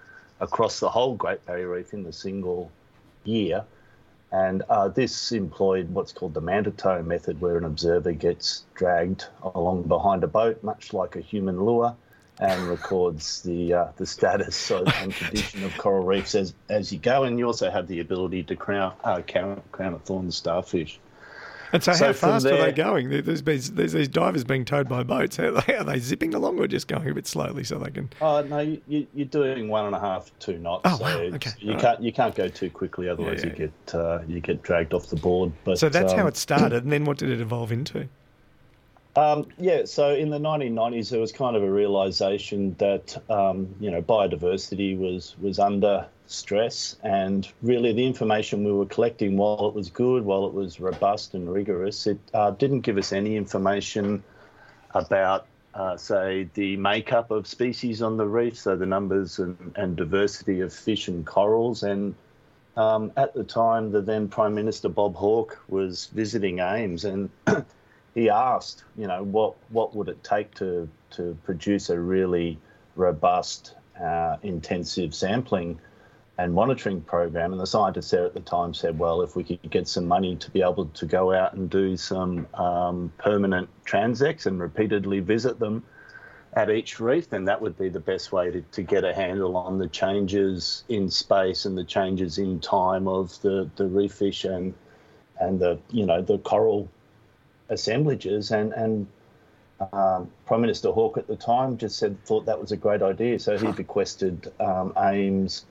across 0.40 0.80
the 0.80 0.88
whole 0.88 1.14
Great 1.14 1.44
Barrier 1.46 1.68
Reef 1.68 1.92
in 1.92 2.04
a 2.06 2.12
single 2.12 2.70
year. 3.24 3.64
And 4.32 4.62
uh, 4.70 4.88
this 4.88 5.30
employed 5.30 5.90
what's 5.90 6.10
called 6.10 6.34
the 6.34 6.40
Manto 6.40 7.02
method, 7.02 7.40
where 7.40 7.58
an 7.58 7.64
observer 7.64 8.12
gets 8.12 8.64
dragged 8.74 9.26
along 9.54 9.84
behind 9.84 10.24
a 10.24 10.26
boat, 10.26 10.62
much 10.64 10.94
like 10.94 11.16
a 11.16 11.20
human 11.20 11.62
lure, 11.62 11.94
and 12.40 12.68
records 12.68 13.42
the 13.42 13.72
uh, 13.72 13.86
the 13.96 14.06
status 14.06 14.70
and 14.70 15.14
condition 15.14 15.64
of 15.64 15.76
coral 15.78 16.04
reefs 16.04 16.34
as 16.34 16.54
as 16.68 16.92
you 16.92 16.98
go. 16.98 17.24
And 17.24 17.38
you 17.38 17.46
also 17.46 17.70
have 17.70 17.86
the 17.88 18.00
ability 18.00 18.42
to 18.44 18.56
crown 18.56 18.94
uh, 19.04 19.22
crown, 19.22 19.62
crown 19.72 19.94
of 19.94 20.02
thorns 20.02 20.36
starfish. 20.36 20.98
And 21.72 21.82
so, 21.82 21.94
so 21.94 22.06
how 22.08 22.12
fast 22.12 22.44
there, 22.44 22.54
are 22.54 22.66
they 22.66 22.72
going? 22.72 23.08
There's, 23.08 23.42
there's 23.42 23.92
these 23.92 24.08
divers 24.08 24.44
being 24.44 24.66
towed 24.66 24.90
by 24.90 25.02
boats. 25.04 25.38
Are 25.38 25.50
they, 25.62 25.74
are 25.74 25.84
they 25.84 25.98
zipping 25.98 26.34
along 26.34 26.58
or 26.58 26.66
just 26.66 26.86
going 26.86 27.08
a 27.08 27.14
bit 27.14 27.26
slowly 27.26 27.64
so 27.64 27.78
they 27.78 27.90
can? 27.90 28.10
Oh 28.20 28.42
no, 28.42 28.58
you, 28.58 29.06
are 29.18 29.24
doing 29.24 29.68
one 29.68 29.86
and 29.86 29.94
a 29.94 30.00
half, 30.00 30.30
two 30.38 30.58
knots. 30.58 30.82
Oh 30.84 30.98
so 30.98 31.02
wow, 31.02 31.18
okay. 31.34 31.52
You 31.58 31.76
can't 31.76 32.02
you 32.02 32.12
can't 32.12 32.34
go 32.34 32.48
too 32.48 32.68
quickly, 32.68 33.08
otherwise 33.08 33.42
yeah, 33.42 33.46
yeah. 33.46 33.52
you 33.52 33.72
get 33.86 33.94
uh, 33.94 34.18
you 34.28 34.40
get 34.40 34.62
dragged 34.62 34.92
off 34.92 35.06
the 35.06 35.16
board. 35.16 35.52
But 35.64 35.78
so 35.78 35.88
that's 35.88 36.12
um, 36.12 36.18
how 36.18 36.26
it 36.26 36.36
started, 36.36 36.82
and 36.82 36.92
then 36.92 37.06
what 37.06 37.16
did 37.16 37.30
it 37.30 37.40
evolve 37.40 37.72
into? 37.72 38.06
Um, 39.14 39.46
yeah, 39.58 39.84
so 39.84 40.14
in 40.14 40.30
the 40.30 40.38
1990s, 40.38 41.10
there 41.10 41.20
was 41.20 41.32
kind 41.32 41.54
of 41.54 41.62
a 41.62 41.70
realization 41.70 42.74
that 42.78 43.22
um, 43.30 43.74
you 43.78 43.90
know 43.90 44.00
biodiversity 44.00 44.96
was 44.96 45.36
was 45.38 45.58
under 45.58 46.06
stress, 46.26 46.96
and 47.02 47.46
really 47.60 47.92
the 47.92 48.06
information 48.06 48.64
we 48.64 48.72
were 48.72 48.86
collecting, 48.86 49.36
while 49.36 49.68
it 49.68 49.74
was 49.74 49.90
good, 49.90 50.24
while 50.24 50.46
it 50.46 50.54
was 50.54 50.80
robust 50.80 51.34
and 51.34 51.52
rigorous, 51.52 52.06
it 52.06 52.18
uh, 52.32 52.52
didn't 52.52 52.80
give 52.80 52.96
us 52.96 53.12
any 53.12 53.36
information 53.36 54.22
about, 54.94 55.46
uh, 55.74 55.96
say, 55.96 56.48
the 56.54 56.76
makeup 56.78 57.30
of 57.30 57.46
species 57.46 58.00
on 58.00 58.16
the 58.16 58.26
reef, 58.26 58.58
so 58.58 58.76
the 58.76 58.86
numbers 58.86 59.38
and, 59.38 59.72
and 59.76 59.96
diversity 59.96 60.60
of 60.60 60.72
fish 60.72 61.08
and 61.08 61.26
corals, 61.26 61.82
and 61.82 62.14
um, 62.78 63.12
at 63.18 63.34
the 63.34 63.44
time, 63.44 63.92
the 63.92 64.00
then 64.00 64.28
Prime 64.28 64.54
Minister 64.54 64.88
Bob 64.88 65.14
Hawke 65.16 65.62
was 65.68 66.06
visiting 66.14 66.60
AIMS 66.60 67.04
and 67.04 67.28
he 68.14 68.28
asked, 68.28 68.84
you 68.96 69.06
know, 69.06 69.22
what 69.22 69.54
what 69.70 69.94
would 69.94 70.08
it 70.08 70.22
take 70.22 70.54
to 70.56 70.88
to 71.12 71.36
produce 71.44 71.90
a 71.90 71.98
really 71.98 72.58
robust, 72.96 73.74
uh, 74.00 74.36
intensive 74.42 75.14
sampling 75.14 75.80
and 76.38 76.54
monitoring 76.54 77.00
program? 77.00 77.52
And 77.52 77.60
the 77.60 77.66
scientists 77.66 78.10
there 78.10 78.26
at 78.26 78.34
the 78.34 78.40
time 78.40 78.74
said, 78.74 78.98
well, 78.98 79.22
if 79.22 79.36
we 79.36 79.44
could 79.44 79.70
get 79.70 79.88
some 79.88 80.06
money 80.06 80.36
to 80.36 80.50
be 80.50 80.62
able 80.62 80.86
to 80.86 81.06
go 81.06 81.32
out 81.32 81.54
and 81.54 81.70
do 81.70 81.96
some 81.96 82.46
um, 82.54 83.12
permanent 83.18 83.68
transects 83.84 84.46
and 84.46 84.60
repeatedly 84.60 85.20
visit 85.20 85.58
them 85.58 85.82
at 86.54 86.70
each 86.70 87.00
reef, 87.00 87.30
then 87.30 87.46
that 87.46 87.62
would 87.62 87.78
be 87.78 87.88
the 87.88 88.00
best 88.00 88.30
way 88.30 88.50
to, 88.50 88.60
to 88.60 88.82
get 88.82 89.04
a 89.04 89.14
handle 89.14 89.56
on 89.56 89.78
the 89.78 89.88
changes 89.88 90.84
in 90.90 91.08
space 91.10 91.64
and 91.64 91.78
the 91.78 91.84
changes 91.84 92.36
in 92.36 92.60
time 92.60 93.08
of 93.08 93.40
the, 93.40 93.70
the 93.76 93.86
reef 93.86 94.12
fish 94.12 94.44
and 94.44 94.74
and 95.40 95.58
the 95.58 95.78
you 95.90 96.06
know 96.06 96.20
the 96.20 96.38
coral 96.38 96.88
assemblages, 97.72 98.50
and 98.50 98.72
and 98.72 99.06
um, 99.92 100.30
Prime 100.46 100.60
Minister 100.60 100.90
Hawke 100.90 101.18
at 101.18 101.26
the 101.26 101.36
time 101.36 101.76
just 101.76 101.98
said 101.98 102.22
thought 102.24 102.46
that 102.46 102.60
was 102.60 102.72
a 102.72 102.76
great 102.76 103.02
idea, 103.02 103.38
so 103.38 103.58
he 103.58 103.72
bequested 103.72 104.52
um, 104.60 104.92
AIMS 104.96 105.64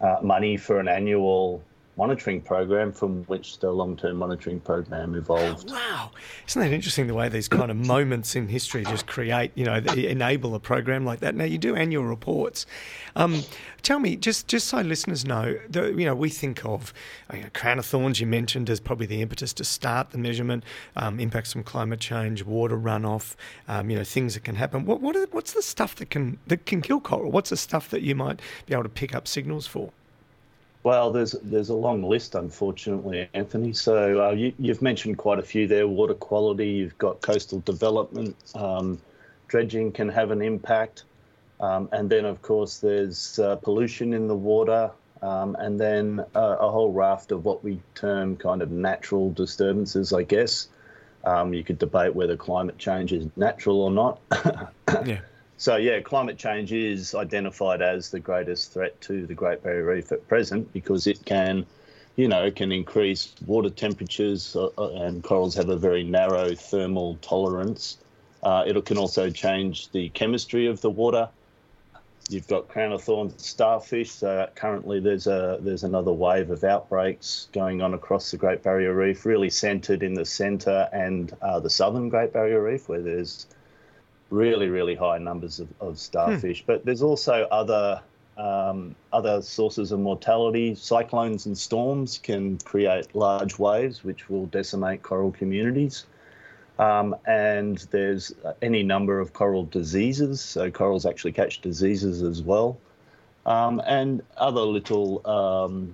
uh, 0.00 0.18
money 0.22 0.56
for 0.56 0.80
an 0.80 0.88
annual 0.88 1.62
monitoring 1.96 2.40
program 2.40 2.92
from 2.92 3.22
which 3.24 3.58
the 3.60 3.70
long-term 3.70 4.16
monitoring 4.16 4.60
program 4.60 5.14
evolved. 5.14 5.70
Wow, 5.70 6.10
isn't 6.48 6.60
that 6.60 6.72
interesting? 6.72 7.06
The 7.06 7.14
way 7.14 7.28
these 7.28 7.48
kind 7.48 7.70
of 7.70 7.76
moments 7.76 8.34
in 8.34 8.48
history 8.48 8.84
just 8.84 9.06
create, 9.06 9.52
you 9.54 9.64
know, 9.64 9.74
enable 9.74 10.54
a 10.54 10.60
program 10.60 11.04
like 11.04 11.20
that. 11.20 11.34
Now 11.34 11.44
you 11.44 11.58
do 11.58 11.76
annual 11.76 12.04
reports. 12.04 12.66
Um, 13.14 13.42
tell 13.82 14.00
me, 14.00 14.16
just 14.16 14.48
just 14.48 14.66
so 14.66 14.80
listeners 14.80 15.24
know, 15.24 15.58
the, 15.68 15.92
you 15.92 16.04
know, 16.04 16.14
we 16.14 16.30
think 16.30 16.64
of 16.64 16.92
you 17.32 17.42
know, 17.42 17.48
crown 17.54 17.78
of 17.78 17.86
thorns. 17.86 18.20
You 18.20 18.26
mentioned 18.26 18.68
as 18.70 18.80
probably 18.80 19.06
the 19.06 19.22
impetus 19.22 19.52
to 19.54 19.64
start 19.64 20.10
the 20.10 20.18
measurement, 20.18 20.64
um, 20.96 21.20
impacts 21.20 21.52
from 21.52 21.62
climate 21.62 22.00
change, 22.00 22.44
water 22.44 22.76
runoff, 22.76 23.36
um, 23.68 23.88
you 23.88 23.96
know, 23.96 24.04
things 24.04 24.34
that 24.34 24.42
can 24.42 24.56
happen. 24.56 24.84
What 24.84 25.00
what 25.00 25.14
are, 25.14 25.26
what's 25.30 25.52
the 25.52 25.62
stuff 25.62 25.94
that 25.96 26.10
can 26.10 26.38
that 26.48 26.66
can 26.66 26.82
kill 26.82 27.00
coral? 27.00 27.30
What's 27.30 27.50
the 27.50 27.56
stuff 27.56 27.88
that 27.90 28.02
you 28.02 28.16
might 28.16 28.40
be 28.66 28.74
able 28.74 28.82
to 28.82 28.88
pick 28.88 29.14
up 29.14 29.28
signals 29.28 29.66
for? 29.66 29.92
Well, 30.84 31.10
there's 31.10 31.32
there's 31.42 31.70
a 31.70 31.74
long 31.74 32.02
list, 32.02 32.34
unfortunately, 32.34 33.26
Anthony. 33.32 33.72
So 33.72 34.28
uh, 34.28 34.30
you, 34.32 34.52
have 34.66 34.82
mentioned 34.82 35.16
quite 35.16 35.38
a 35.38 35.42
few 35.42 35.66
there. 35.66 35.88
Water 35.88 36.12
quality. 36.12 36.68
You've 36.68 36.98
got 36.98 37.22
coastal 37.22 37.60
development. 37.60 38.36
Um, 38.54 39.00
dredging 39.48 39.92
can 39.92 40.10
have 40.10 40.30
an 40.30 40.42
impact, 40.42 41.04
um, 41.58 41.88
and 41.92 42.10
then 42.10 42.26
of 42.26 42.42
course 42.42 42.80
there's 42.80 43.38
uh, 43.38 43.56
pollution 43.56 44.12
in 44.12 44.28
the 44.28 44.36
water, 44.36 44.90
um, 45.22 45.56
and 45.58 45.80
then 45.80 46.20
uh, 46.34 46.56
a 46.60 46.70
whole 46.70 46.92
raft 46.92 47.32
of 47.32 47.46
what 47.46 47.64
we 47.64 47.80
term 47.94 48.36
kind 48.36 48.60
of 48.60 48.70
natural 48.70 49.32
disturbances. 49.32 50.12
I 50.12 50.22
guess 50.22 50.68
um, 51.24 51.54
you 51.54 51.64
could 51.64 51.78
debate 51.78 52.14
whether 52.14 52.36
climate 52.36 52.76
change 52.76 53.14
is 53.14 53.26
natural 53.36 53.80
or 53.80 53.90
not. 53.90 54.20
yeah. 55.06 55.20
So 55.56 55.76
yeah, 55.76 56.00
climate 56.00 56.36
change 56.36 56.72
is 56.72 57.14
identified 57.14 57.80
as 57.80 58.10
the 58.10 58.20
greatest 58.20 58.72
threat 58.72 59.00
to 59.02 59.26
the 59.26 59.34
Great 59.34 59.62
Barrier 59.62 59.84
Reef 59.84 60.10
at 60.10 60.26
present 60.26 60.72
because 60.72 61.06
it 61.06 61.24
can, 61.24 61.64
you 62.16 62.28
know, 62.28 62.50
can 62.50 62.72
increase 62.72 63.32
water 63.46 63.70
temperatures 63.70 64.56
uh, 64.56 64.68
uh, 64.76 64.88
and 64.90 65.22
corals 65.22 65.54
have 65.54 65.68
a 65.68 65.76
very 65.76 66.02
narrow 66.02 66.54
thermal 66.54 67.16
tolerance. 67.22 67.98
Uh, 68.42 68.64
it 68.66 68.84
can 68.84 68.98
also 68.98 69.30
change 69.30 69.90
the 69.92 70.08
chemistry 70.10 70.66
of 70.66 70.80
the 70.80 70.90
water. 70.90 71.28
You've 72.28 72.48
got 72.48 72.68
crown 72.68 72.92
of 72.92 73.02
thorns 73.02 73.34
starfish. 73.46 74.10
So 74.10 74.48
currently 74.54 74.98
there's 74.98 75.26
a 75.26 75.58
there's 75.60 75.84
another 75.84 76.12
wave 76.12 76.50
of 76.50 76.64
outbreaks 76.64 77.48
going 77.52 77.80
on 77.80 77.94
across 77.94 78.30
the 78.30 78.38
Great 78.38 78.62
Barrier 78.62 78.94
Reef, 78.94 79.24
really 79.24 79.50
centred 79.50 80.02
in 80.02 80.14
the 80.14 80.24
centre 80.24 80.88
and 80.92 81.34
uh, 81.42 81.60
the 81.60 81.70
southern 81.70 82.08
Great 82.08 82.32
Barrier 82.32 82.62
Reef, 82.62 82.88
where 82.88 83.02
there's 83.02 83.46
really, 84.30 84.68
really 84.68 84.94
high 84.94 85.18
numbers 85.18 85.60
of, 85.60 85.68
of 85.80 85.98
starfish. 85.98 86.60
Hmm. 86.60 86.66
But 86.66 86.84
there's 86.84 87.02
also 87.02 87.46
other 87.50 88.00
um, 88.36 88.96
other 89.12 89.42
sources 89.42 89.92
of 89.92 90.00
mortality. 90.00 90.74
Cyclones 90.74 91.46
and 91.46 91.56
storms 91.56 92.18
can 92.18 92.58
create 92.58 93.14
large 93.14 93.58
waves, 93.58 94.02
which 94.02 94.28
will 94.28 94.46
decimate 94.46 95.02
coral 95.02 95.30
communities. 95.30 96.04
Um, 96.78 97.14
and 97.26 97.78
there's 97.92 98.34
any 98.60 98.82
number 98.82 99.20
of 99.20 99.32
coral 99.32 99.64
diseases. 99.66 100.40
So 100.40 100.70
corals 100.70 101.06
actually 101.06 101.32
catch 101.32 101.60
diseases 101.60 102.22
as 102.22 102.42
well. 102.42 102.78
Um, 103.46 103.80
and 103.86 104.22
other 104.36 104.62
little 104.62 105.24
um, 105.28 105.92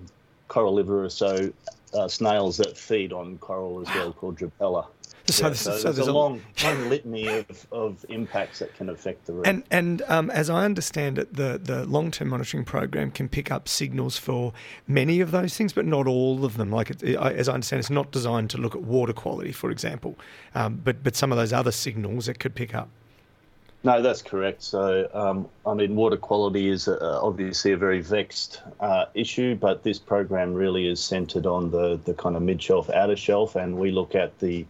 corallivorous, 0.49 1.14
so 1.14 1.53
uh, 1.94 2.09
snails 2.09 2.57
that 2.59 2.76
feed 2.76 3.12
on 3.12 3.38
coral 3.38 3.81
as 3.81 3.94
well, 3.94 4.12
called 4.12 4.38
Drupella. 4.38 4.87
So, 5.26 5.48
yeah, 5.48 5.53
so, 5.53 5.79
so 5.79 5.92
there's, 5.92 6.09
a 6.09 6.12
long, 6.12 6.40
long 6.64 6.88
litany 6.88 7.29
of, 7.29 7.66
of 7.70 8.05
impacts 8.09 8.59
that 8.61 8.74
can 8.74 8.88
affect 8.88 9.26
the 9.26 9.35
reef. 9.35 9.46
And, 9.46 9.62
and 9.70 10.03
um, 10.09 10.31
as 10.31 10.50
I 10.50 10.64
understand 10.64 11.18
it, 11.18 11.35
the, 11.35 11.61
the 11.62 11.85
long 11.85 12.11
term 12.11 12.29
monitoring 12.29 12.64
program 12.64 13.11
can 13.11 13.29
pick 13.29 13.50
up 13.50 13.68
signals 13.68 14.16
for 14.16 14.53
many 14.88 15.20
of 15.20 15.31
those 15.31 15.57
things, 15.57 15.72
but 15.72 15.87
not 15.87 16.07
all 16.07 16.44
of 16.44 16.57
them. 16.57 16.70
Like, 16.70 16.90
it, 16.90 17.03
as 17.03 17.48
I 17.48 17.55
understand, 17.55 17.81
it's 17.81 17.90
not 17.90 18.11
designed 18.11 18.50
to 18.50 18.59
look 18.59 18.74
at 18.74 18.83
water 18.83 19.12
quality, 19.12 19.53
for 19.53 19.70
example, 19.70 20.16
um, 20.55 20.81
but, 20.83 21.05
but 21.05 21.14
some 21.14 21.31
of 21.31 21.38
those 21.38 21.53
other 21.53 21.72
signals 21.72 22.29
it 22.29 22.38
could 22.38 22.55
pick 22.55 22.74
up. 22.74 22.88
No, 23.83 24.03
that's 24.03 24.21
correct. 24.21 24.62
So, 24.62 25.09
um, 25.14 25.49
I 25.64 25.73
mean, 25.73 25.97
water 25.97 26.19
quality 26.19 26.69
is 26.69 26.87
a, 26.87 27.19
obviously 27.21 27.73
a 27.73 27.79
very 27.79 28.03
vexed 28.03 28.61
uh, 28.79 29.07
issue, 29.14 29.55
but 29.55 29.83
this 29.83 29.99
program 29.99 30.53
really 30.53 30.87
is 30.87 31.01
centred 31.01 31.47
on 31.47 31.71
the, 31.71 31.99
the 32.05 32.12
kind 32.12 32.37
of 32.37 32.43
mid 32.43 32.62
shelf, 32.62 32.90
outer 32.90 33.16
shelf, 33.16 33.57
and 33.57 33.79
we 33.79 33.90
look 33.90 34.14
at 34.14 34.38
the 34.38 34.66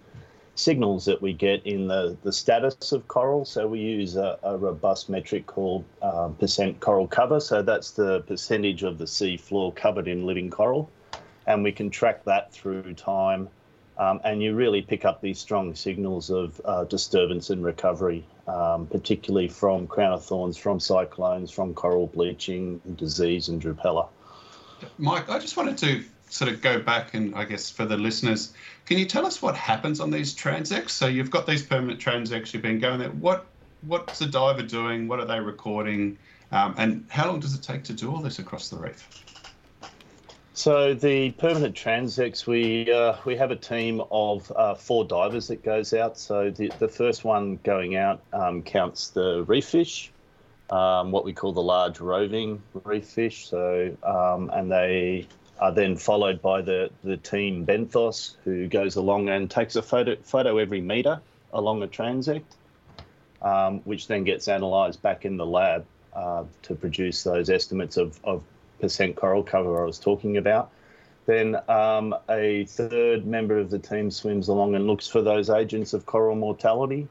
signals 0.55 1.07
that 1.07 1.21
we 1.21 1.33
get 1.33 1.65
in 1.67 1.89
the, 1.89 2.17
the 2.23 2.33
status 2.33 2.93
of 2.93 3.09
coral. 3.09 3.45
So 3.45 3.67
we 3.67 3.81
use 3.81 4.15
a, 4.15 4.39
a 4.45 4.57
robust 4.57 5.09
metric 5.09 5.47
called 5.47 5.85
um, 6.03 6.35
percent 6.37 6.79
coral 6.79 7.09
cover. 7.09 7.41
So 7.41 7.63
that's 7.63 7.93
the 7.93 8.21
percentage 8.21 8.85
of 8.85 8.99
the 8.99 9.07
sea 9.07 9.37
floor 9.37 9.73
covered 9.73 10.07
in 10.07 10.27
living 10.27 10.51
coral. 10.51 10.89
And 11.47 11.65
we 11.65 11.73
can 11.73 11.91
track 11.91 12.25
that 12.25 12.53
through 12.53 12.95
time. 12.95 13.49
Um, 13.99 14.21
and 14.25 14.43
you 14.43 14.55
really 14.55 14.83
pick 14.83 15.05
up 15.05 15.21
these 15.21 15.39
strong 15.39 15.75
signals 15.75 16.31
of 16.31 16.61
uh, 16.65 16.85
disturbance 16.85 17.51
and 17.51 17.63
recovery, 17.63 18.25
um, 18.51 18.87
particularly 18.87 19.49
from 19.49 19.87
crown 19.87 20.13
of 20.13 20.25
thorns, 20.25 20.57
from 20.57 20.81
cyclones, 20.81 21.51
from 21.51 21.75
coral 21.75 22.07
bleaching, 22.09 22.81
disease, 22.97 23.49
and 23.49 23.63
drupella. 23.63 24.09
Mike, 24.99 25.29
I 25.29 25.39
just 25.39 25.57
wanted 25.57 25.79
to 25.79 26.05
sort 26.29 26.51
of 26.51 26.63
go 26.63 26.81
back 26.81 27.15
and 27.15 27.35
I 27.35 27.45
guess 27.45 27.71
for 27.71 27.85
the 27.85 27.97
listeners, 27.97 28.53
can 28.87 28.99
you 28.99 29.05
tell 29.05 29.27
us 29.27 29.43
what 29.43 29.57
happens 29.57 30.01
on 30.01 30.11
these 30.11 30.35
transects? 30.35 30.91
So 30.91 31.07
you've 31.07 31.31
got 31.31 31.47
these 31.47 31.63
permanent 31.63 32.01
transects, 32.01 32.53
you've 32.53 32.63
been 32.63 32.79
going 32.79 32.99
there. 32.99 33.11
What 33.11 33.47
what's 33.83 34.19
the 34.19 34.27
diver 34.27 34.63
doing? 34.63 35.09
What 35.09 35.21
are 35.21 35.27
they 35.27 35.41
recording? 35.41 36.19
Um, 36.53 36.75
and 36.77 37.07
how 37.09 37.29
long 37.29 37.41
does 37.41 37.55
it 37.55 37.63
take 37.63 37.85
to 37.85 37.93
do 37.93 38.11
all 38.11 38.21
this 38.21 38.39
across 38.39 38.69
the 38.69 38.77
reef? 38.77 39.09
So 40.53 40.95
the 40.95 41.31
permanent 41.31 41.77
transects, 41.77 42.47
we 42.47 42.93
uh, 42.93 43.17
we 43.25 43.37
have 43.37 43.51
a 43.51 43.57
team 43.57 44.03
of 44.11 44.51
uh, 44.55 44.75
four 44.75 45.05
divers 45.05 45.49
that 45.49 45.63
goes 45.63 45.95
out. 45.95 46.19
So 46.19 46.51
the, 46.51 46.73
the 46.79 46.89
first 46.89 47.25
one 47.25 47.59
going 47.63 47.97
out 47.97 48.21
um, 48.33 48.63
counts 48.63 49.11
the 49.11 49.45
reef 49.45 49.67
fish, 49.67 50.11
um, 50.69 51.13
what 51.13 51.25
we 51.25 51.33
call 51.33 51.53
the 51.53 51.63
large 51.63 52.01
roving 52.01 52.63
reef 52.85 53.07
fish. 53.07 53.49
So 53.49 53.97
um, 54.03 54.51
and 54.53 54.71
they 54.71 55.29
are 55.61 55.73
then 55.73 55.95
followed 55.95 56.43
by 56.43 56.63
the, 56.63 56.91
the 57.05 57.17
team 57.17 57.67
Benthos, 57.67 58.35
who 58.45 58.67
goes 58.67 58.97
along 58.97 59.29
and 59.29 59.51
takes 59.51 59.77
a 59.77 59.83
photo, 59.83 60.17
photo 60.17 60.57
every 60.57 60.81
metre 60.81 61.21
along 61.53 61.83
a 61.83 61.87
transect, 61.87 62.45
um, 63.43 63.81
which 63.81 64.09
then 64.09 64.25
gets 64.25 64.49
analysed 64.49 65.03
back 65.03 65.25
in 65.27 65.37
the 65.37 65.45
lab 65.47 65.85
uh, 66.15 66.45
to 66.63 66.75
produce 66.75 67.23
those 67.23 67.51
estimates 67.51 67.99
of, 67.99 68.19
of 68.25 68.43
percent 68.81 69.17
coral 69.17 69.43
cover 69.43 69.83
I 69.83 69.87
was 69.87 69.99
talking 69.99 70.37
about. 70.37 70.71
Then 71.27 71.57
um, 71.69 72.15
a 72.29 72.65
third 72.65 73.27
member 73.27 73.59
of 73.59 73.71
the 73.71 73.79
team 73.79 74.11
swims 74.11 74.49
along 74.49 74.75
and 74.75 74.87
looks 74.87 75.07
for 75.07 75.23
those 75.23 75.51
agents 75.51 75.93
of 75.93 76.07
coral 76.07 76.35
mortality. 76.35 77.07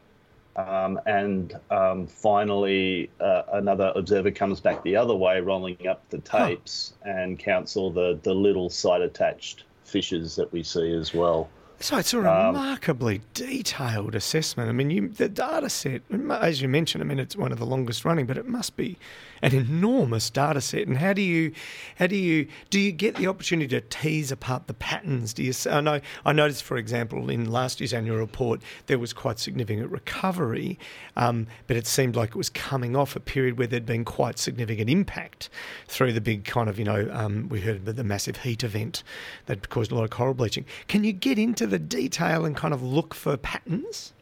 Um, 0.55 0.99
and 1.05 1.57
um, 1.71 2.05
finally, 2.05 3.09
uh, 3.21 3.43
another 3.53 3.93
observer 3.95 4.31
comes 4.31 4.59
back 4.59 4.83
the 4.83 4.95
other 4.95 5.15
way, 5.15 5.39
rolling 5.39 5.87
up 5.87 6.01
the 6.09 6.17
tapes 6.17 6.93
huh. 7.03 7.11
and 7.11 7.39
counts 7.39 7.77
all 7.77 7.91
the, 7.91 8.19
the 8.23 8.33
little 8.33 8.69
side 8.69 9.01
attached 9.01 9.63
fishes 9.85 10.35
that 10.35 10.51
we 10.51 10.63
see 10.63 10.91
as 10.93 11.13
well. 11.13 11.49
So 11.79 11.95
it's 11.95 12.13
a 12.13 12.17
um, 12.17 12.55
remarkably 12.55 13.21
detailed 13.33 14.15
assessment. 14.15 14.67
I 14.69 14.73
mean, 14.73 14.89
you, 14.89 15.07
the 15.07 15.29
data 15.29 15.69
set, 15.69 16.01
as 16.29 16.61
you 16.61 16.67
mentioned, 16.67 17.01
I 17.01 17.07
mean, 17.07 17.19
it's 17.19 17.37
one 17.37 17.53
of 17.53 17.59
the 17.59 17.65
longest 17.65 18.03
running, 18.03 18.25
but 18.25 18.37
it 18.37 18.45
must 18.45 18.75
be 18.75 18.97
an 19.41 19.55
enormous 19.55 20.29
data 20.29 20.61
set. 20.61 20.87
And 20.87 20.97
how 20.97 21.13
do 21.13 21.21
you, 21.21 21.53
how 21.97 22.07
do 22.07 22.15
you, 22.15 22.47
do 22.69 22.79
you 22.79 22.91
get 22.91 23.15
the 23.15 23.27
opportunity 23.27 23.67
to 23.69 23.81
tease 23.81 24.31
apart 24.31 24.67
the 24.67 24.73
patterns? 24.73 25.33
Do 25.33 25.43
you? 25.43 25.53
I 25.69 25.81
know, 25.81 25.99
I 26.25 26.33
noticed, 26.33 26.63
for 26.63 26.77
example, 26.77 27.29
in 27.29 27.51
last 27.51 27.79
year's 27.79 27.93
annual 27.93 28.17
report, 28.17 28.61
there 28.87 28.99
was 28.99 29.13
quite 29.13 29.39
significant 29.39 29.91
recovery, 29.91 30.77
um, 31.15 31.47
but 31.67 31.77
it 31.77 31.87
seemed 31.87 32.15
like 32.15 32.29
it 32.29 32.35
was 32.35 32.49
coming 32.49 32.95
off 32.95 33.15
a 33.15 33.19
period 33.19 33.57
where 33.57 33.67
there'd 33.67 33.85
been 33.85 34.05
quite 34.05 34.39
significant 34.39 34.89
impact 34.89 35.49
through 35.87 36.13
the 36.13 36.21
big 36.21 36.45
kind 36.45 36.69
of, 36.69 36.79
you 36.79 36.85
know, 36.85 37.09
um, 37.11 37.49
we 37.49 37.61
heard 37.61 37.77
about 37.77 37.95
the 37.95 38.03
massive 38.03 38.37
heat 38.37 38.63
event 38.63 39.03
that 39.45 39.69
caused 39.69 39.91
a 39.91 39.95
lot 39.95 40.03
of 40.03 40.09
coral 40.09 40.33
bleaching. 40.33 40.65
Can 40.87 41.03
you 41.03 41.13
get 41.13 41.37
into 41.37 41.67
the 41.67 41.79
detail 41.79 42.45
and 42.45 42.55
kind 42.55 42.73
of 42.73 42.81
look 42.81 43.13
for 43.13 43.37
patterns? 43.37 44.13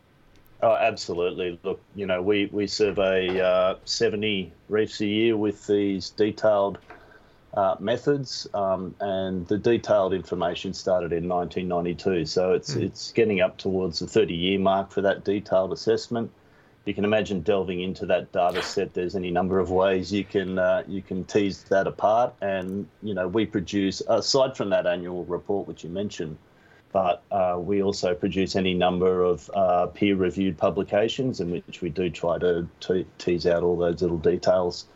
Oh, 0.62 0.74
absolutely. 0.74 1.60
Look, 1.64 1.82
you 1.96 2.08
know, 2.08 2.22
we, 2.22 2.48
we 2.52 2.66
survey 2.66 3.40
uh, 3.40 3.76
70 3.86 4.52
reefs 4.70 5.02
a 5.02 5.06
year 5.06 5.38
with 5.38 5.68
these 5.68 6.10
detailed 6.10 6.80
uh, 7.54 7.76
methods, 7.80 8.48
um, 8.54 8.96
and 9.00 9.48
the 9.48 9.58
detailed 9.58 10.14
information 10.14 10.74
started 10.74 11.14
in 11.14 11.28
1992. 11.28 12.26
So 12.26 12.54
it's 12.54 12.76
mm. 12.76 12.84
it's 12.84 13.12
getting 13.12 13.42
up 13.42 13.58
towards 13.58 14.00
the 14.00 14.08
30 14.08 14.36
year 14.36 14.60
mark 14.60 14.92
for 14.92 15.02
that 15.02 15.24
detailed 15.24 15.74
assessment. 15.74 16.32
You 16.86 16.94
can 16.94 17.04
imagine 17.04 17.42
delving 17.42 17.82
into 17.82 18.06
that 18.06 18.32
data 18.32 18.62
set. 18.62 18.94
There's 18.94 19.16
any 19.16 19.30
number 19.30 19.60
of 19.60 19.72
ways 19.72 20.12
you 20.12 20.24
can 20.24 20.60
uh, 20.60 20.84
you 20.88 21.02
can 21.02 21.26
tease 21.26 21.64
that 21.64 21.88
apart, 21.88 22.34
and 22.42 22.88
you 23.02 23.14
know 23.14 23.28
we 23.28 23.46
produce 23.46 24.02
aside 24.08 24.56
from 24.56 24.70
that 24.70 24.86
annual 24.86 25.26
report 25.26 25.68
which 25.68 25.84
you 25.84 25.90
mentioned, 25.90 26.38
but 26.98 27.22
uh, 27.30 27.60
we 27.60 27.84
also 27.84 28.16
produce 28.16 28.56
any 28.56 28.74
number 28.74 29.22
of 29.22 29.52
uh, 29.54 29.86
peer-reviewed 29.86 30.58
publications 30.58 31.40
in 31.40 31.52
which 31.52 31.80
we 31.80 31.90
do 31.90 32.10
try 32.10 32.40
to, 32.40 32.68
to 32.80 33.06
tease 33.20 33.46
out 33.46 33.62
all 33.62 33.78
those 33.78 34.02
little 34.02 34.18
details. 34.18 34.88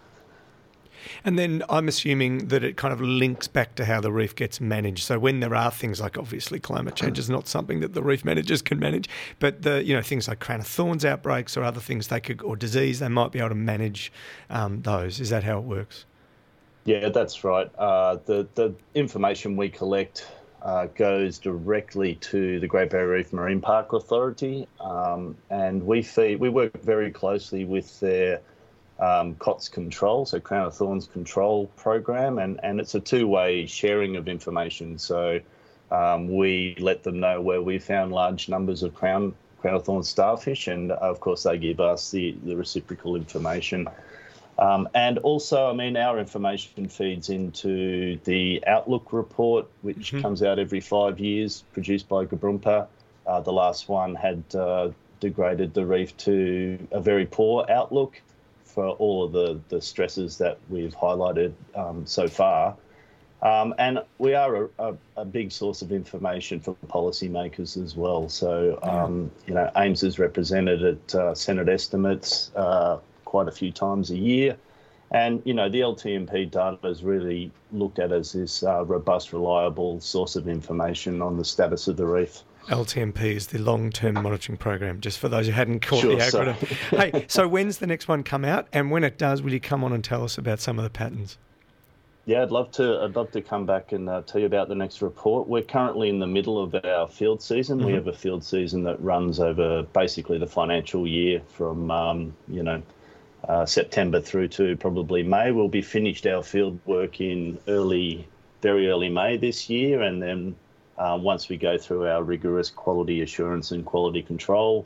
And 1.24 1.38
then 1.38 1.62
I'm 1.70 1.88
assuming 1.88 2.48
that 2.48 2.64
it 2.64 2.76
kind 2.76 2.92
of 2.92 3.02
links 3.02 3.48
back 3.48 3.76
to 3.76 3.86
how 3.86 4.02
the 4.02 4.12
reef 4.12 4.36
gets 4.36 4.60
managed. 4.60 5.04
So 5.04 5.20
when 5.20 5.42
there 5.42 5.54
are 5.54 5.70
things 5.70 6.02
like 6.02 6.18
obviously 6.18 6.60
climate 6.60 6.96
change 6.96 7.20
is 7.20 7.30
not 7.30 7.48
something 7.48 7.82
that 7.82 7.94
the 7.94 8.02
reef 8.02 8.26
managers 8.26 8.64
can 8.64 8.80
manage, 8.80 9.08
but 9.38 9.62
the 9.62 9.84
you 9.84 9.96
know 9.96 10.02
things 10.02 10.28
like 10.28 10.40
crown 10.40 10.62
of 10.62 10.66
thorns 10.66 11.06
outbreaks 11.06 11.56
or 11.56 11.64
other 11.64 11.80
things 11.80 12.08
they 12.08 12.20
could 12.20 12.42
or 12.42 12.56
disease 12.56 12.98
they 12.98 13.10
might 13.10 13.32
be 13.32 13.38
able 13.38 13.50
to 13.50 13.56
manage 13.56 14.12
um, 14.50 14.82
those. 14.82 15.20
Is 15.20 15.30
that 15.30 15.44
how 15.44 15.60
it 15.60 15.66
works? 15.66 16.06
Yeah, 16.84 17.10
that's 17.10 17.44
right. 17.44 17.70
Uh, 17.78 18.18
the 18.26 18.48
the 18.56 18.74
information 18.96 19.56
we 19.56 19.70
collect 19.70 20.26
uh, 20.62 20.88
goes 20.88 21.40
directly 21.40 22.16
to 22.16 22.60
the 22.60 22.68
Great 22.68 22.90
Barrier 22.90 23.16
Reef 23.16 23.34
Marine 23.34 23.62
Park 23.62 23.94
Authority, 23.94 24.68
um, 24.80 25.36
and 25.50 25.86
we 25.86 26.02
feed, 26.02 26.40
we 26.40 26.50
work 26.50 26.82
very 26.84 27.12
closely 27.12 27.66
with 27.66 28.00
their 28.00 28.42
um, 29.00 29.36
COTS 29.36 29.70
control, 29.70 30.26
so 30.26 30.40
Crown 30.40 30.68
of 30.68 30.76
Thorns 30.76 31.08
control 31.08 31.68
program, 31.76 32.38
and, 32.38 32.60
and 32.64 32.80
it's 32.80 32.94
a 32.94 33.00
two-way 33.00 33.66
sharing 33.66 34.16
of 34.16 34.28
information. 34.28 35.00
So 35.00 35.40
um, 35.92 36.36
we 36.36 36.76
let 36.80 37.04
them 37.04 37.20
know 37.20 37.42
where 37.42 37.62
we 37.62 37.80
found 37.80 38.12
large 38.12 38.48
numbers 38.48 38.84
of 38.84 38.94
crown 38.94 39.34
crown 39.60 39.76
of 39.76 39.86
thorns 39.86 40.10
starfish, 40.10 40.68
and 40.68 40.92
of 40.92 41.20
course 41.20 41.44
they 41.44 41.58
give 41.58 41.80
us 41.80 42.10
the, 42.10 42.36
the 42.44 42.56
reciprocal 42.56 43.16
information. 43.16 43.88
Um, 44.62 44.88
and 44.94 45.18
also, 45.20 45.72
I 45.72 45.74
mean, 45.74 45.98
our 45.98 46.20
information 46.20 46.88
feeds 46.88 47.32
into 47.32 48.20
the 48.26 48.64
Outlook 48.68 49.12
report, 49.12 49.66
which 49.82 50.12
mm-hmm. 50.12 50.22
comes 50.22 50.44
out 50.44 50.60
every 50.60 50.80
five 50.80 51.20
years, 51.20 51.64
produced 51.74 52.08
by 52.08 52.26
GBRMPA. 52.26 52.88
Uh, 53.26 53.42
the 53.42 53.52
last 53.52 53.90
one 53.90 54.14
had 54.14 54.44
uh, 54.54 54.92
degraded 55.20 55.74
the 55.74 55.84
reef 55.84 56.16
to 56.18 56.78
a 56.92 57.02
very 57.02 57.26
poor 57.26 57.66
outlook 57.70 58.22
for 58.64 58.90
all 58.90 59.24
of 59.24 59.32
the, 59.32 59.60
the 59.70 59.82
stresses 59.82 60.38
that 60.38 60.60
we've 60.70 60.96
highlighted 60.96 61.54
um, 61.74 62.06
so 62.06 62.28
far. 62.28 62.76
Um, 63.42 63.74
and 63.80 64.04
we 64.20 64.36
are 64.36 64.66
a, 64.66 64.70
a, 64.78 64.98
a, 65.18 65.26
big 65.26 65.52
source 65.52 65.82
of 65.82 65.92
information 65.92 66.60
for 66.60 66.76
policymakers 66.88 67.84
as 67.84 67.96
well. 67.96 68.30
So, 68.30 68.78
um, 68.84 69.32
you 69.48 69.56
know, 69.56 69.72
AIMS 69.76 70.04
is 70.04 70.20
represented 70.20 70.84
at 70.84 71.16
uh, 71.16 71.34
Senate 71.34 71.68
estimates. 71.68 72.52
Uh, 72.56 73.00
quite 73.32 73.48
a 73.48 73.52
few 73.52 73.72
times 73.72 74.12
a 74.12 74.18
year. 74.18 74.58
And, 75.12 75.42
you 75.46 75.54
know, 75.54 75.70
the 75.70 75.80
LTMP 75.80 76.52
data 76.52 76.78
is 76.86 77.02
really 77.02 77.50
looked 77.72 77.98
at 77.98 78.12
as 78.12 78.34
this 78.34 78.62
uh, 78.62 78.84
robust, 78.84 79.32
reliable 79.32 80.02
source 80.02 80.36
of 80.36 80.50
information 80.50 81.22
on 81.22 81.38
the 81.38 81.46
status 81.46 81.88
of 81.88 81.96
the 81.96 82.06
reef. 82.06 82.44
LTMP 82.68 83.34
is 83.34 83.48
the 83.48 83.58
long 83.60 83.90
term 83.90 84.16
monitoring 84.16 84.58
program, 84.58 85.00
just 85.00 85.18
for 85.18 85.30
those 85.30 85.46
who 85.48 85.54
hadn't 85.54 85.80
caught 85.80 86.02
Sure, 86.02 86.16
the 86.18 86.22
so- 86.22 86.44
acronym. 86.44 87.12
hey, 87.12 87.26
so 87.30 87.48
when's 87.48 87.78
the 87.78 87.88
next 87.88 88.10
one 88.10 88.22
come 88.22 88.44
out? 88.44 88.68
And 88.74 88.92
when 88.92 89.06
it 89.06 89.18
does, 89.18 89.42
will 89.42 89.54
you 89.54 89.62
come 89.62 89.84
on 89.84 89.94
and 89.94 90.04
tell 90.04 90.24
us 90.26 90.38
about 90.38 90.60
some 90.60 90.78
of 90.78 90.84
the 90.84 90.90
patterns? 90.90 91.38
Yeah, 92.26 92.44
I'd 92.44 92.52
love 92.52 92.70
to. 92.74 93.02
I'd 93.02 93.16
love 93.16 93.32
to 93.32 93.42
come 93.42 93.66
back 93.66 93.94
and 93.94 94.08
uh, 94.08 94.22
tell 94.22 94.40
you 94.42 94.46
about 94.46 94.68
the 94.70 94.76
next 94.76 95.02
report. 95.02 95.48
We're 95.48 95.64
currently 95.64 96.08
in 96.08 96.20
the 96.20 96.28
middle 96.28 96.62
of 96.62 96.76
our 96.86 97.08
field 97.08 97.42
season. 97.42 97.84
We 97.84 97.94
have 97.94 98.08
a 98.08 98.14
field 98.14 98.44
season 98.44 98.84
that 98.84 99.02
runs 99.02 99.40
over 99.40 99.82
basically 99.82 100.38
the 100.38 100.46
financial 100.46 101.08
year 101.08 101.42
from 101.50 101.90
um, 101.90 102.36
you 102.48 102.62
know 102.62 102.84
uh, 103.48 103.66
September 103.66 104.22
through 104.22 104.48
to 104.50 104.76
probably 104.78 105.24
May. 105.24 105.52
We'll 105.52 105.68
be 105.68 105.82
finished 105.82 106.26
our 106.28 106.44
field 106.44 106.80
work 106.86 107.22
in 107.22 107.60
early, 107.68 108.28
very 108.62 108.90
early 108.90 109.10
May 109.10 109.38
this 109.38 109.70
year, 109.70 110.02
and 110.02 110.22
then 110.22 110.56
uh, 110.98 111.18
once 111.22 111.50
we 111.50 111.58
go 111.58 111.78
through 111.78 112.08
our 112.08 112.24
rigorous 112.24 112.70
quality 112.70 113.22
assurance 113.22 113.72
and 113.72 113.86
quality 113.86 114.22
control 114.22 114.86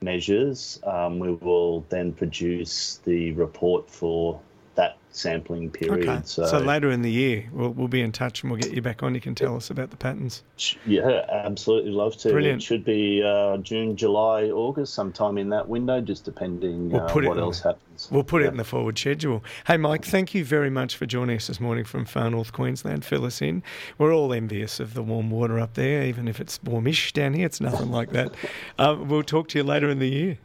measures, 0.00 0.78
um, 0.84 1.18
we 1.18 1.32
will 1.32 1.80
then 1.88 2.12
produce 2.12 3.00
the 3.04 3.32
report 3.32 3.90
for 3.90 4.40
that 4.78 4.96
sampling 5.10 5.68
period. 5.70 6.08
Okay. 6.08 6.20
So, 6.24 6.58
later 6.58 6.90
in 6.90 7.02
the 7.02 7.10
year, 7.10 7.48
we'll, 7.52 7.70
we'll 7.70 7.88
be 7.88 8.00
in 8.00 8.12
touch 8.12 8.42
and 8.42 8.50
we'll 8.52 8.60
get 8.60 8.72
you 8.72 8.80
back 8.80 9.02
on. 9.02 9.12
You 9.14 9.20
can 9.20 9.34
tell 9.34 9.56
us 9.56 9.68
about 9.70 9.90
the 9.90 9.96
patterns. 9.96 10.44
Yeah, 10.86 11.26
absolutely 11.28 11.90
love 11.90 12.16
to. 12.18 12.30
Brilliant. 12.30 12.62
It 12.62 12.64
should 12.64 12.84
be 12.84 13.22
uh, 13.24 13.56
June, 13.58 13.96
July, 13.96 14.44
August, 14.44 14.94
sometime 14.94 15.36
in 15.36 15.48
that 15.50 15.68
window, 15.68 16.00
just 16.00 16.24
depending 16.24 16.90
We'll 16.90 17.02
uh, 17.02 17.12
what 17.12 17.24
in 17.24 17.38
else 17.38 17.60
the- 17.60 17.70
happens. 17.70 18.08
We'll 18.12 18.22
put 18.22 18.42
it 18.42 18.46
in 18.46 18.56
the 18.56 18.64
forward 18.64 18.96
schedule. 18.96 19.42
Hey, 19.66 19.76
Mike, 19.76 20.04
thank 20.04 20.32
you 20.32 20.44
very 20.44 20.70
much 20.70 20.94
for 20.94 21.04
joining 21.04 21.34
us 21.36 21.48
this 21.48 21.58
morning 21.58 21.84
from 21.84 22.04
far 22.04 22.30
north 22.30 22.52
Queensland. 22.52 23.04
Fill 23.04 23.24
us 23.24 23.42
in. 23.42 23.64
We're 23.98 24.14
all 24.14 24.32
envious 24.32 24.78
of 24.78 24.94
the 24.94 25.02
warm 25.02 25.30
water 25.30 25.58
up 25.58 25.74
there, 25.74 26.04
even 26.04 26.28
if 26.28 26.38
it's 26.40 26.62
warmish 26.62 27.12
down 27.12 27.34
here. 27.34 27.46
It's 27.46 27.60
nothing 27.60 27.90
like 27.90 28.10
that. 28.12 28.32
Uh, 28.78 28.96
we'll 28.96 29.24
talk 29.24 29.48
to 29.48 29.58
you 29.58 29.64
later 29.64 29.90
in 29.90 29.98
the 29.98 30.06
year. 30.08 30.38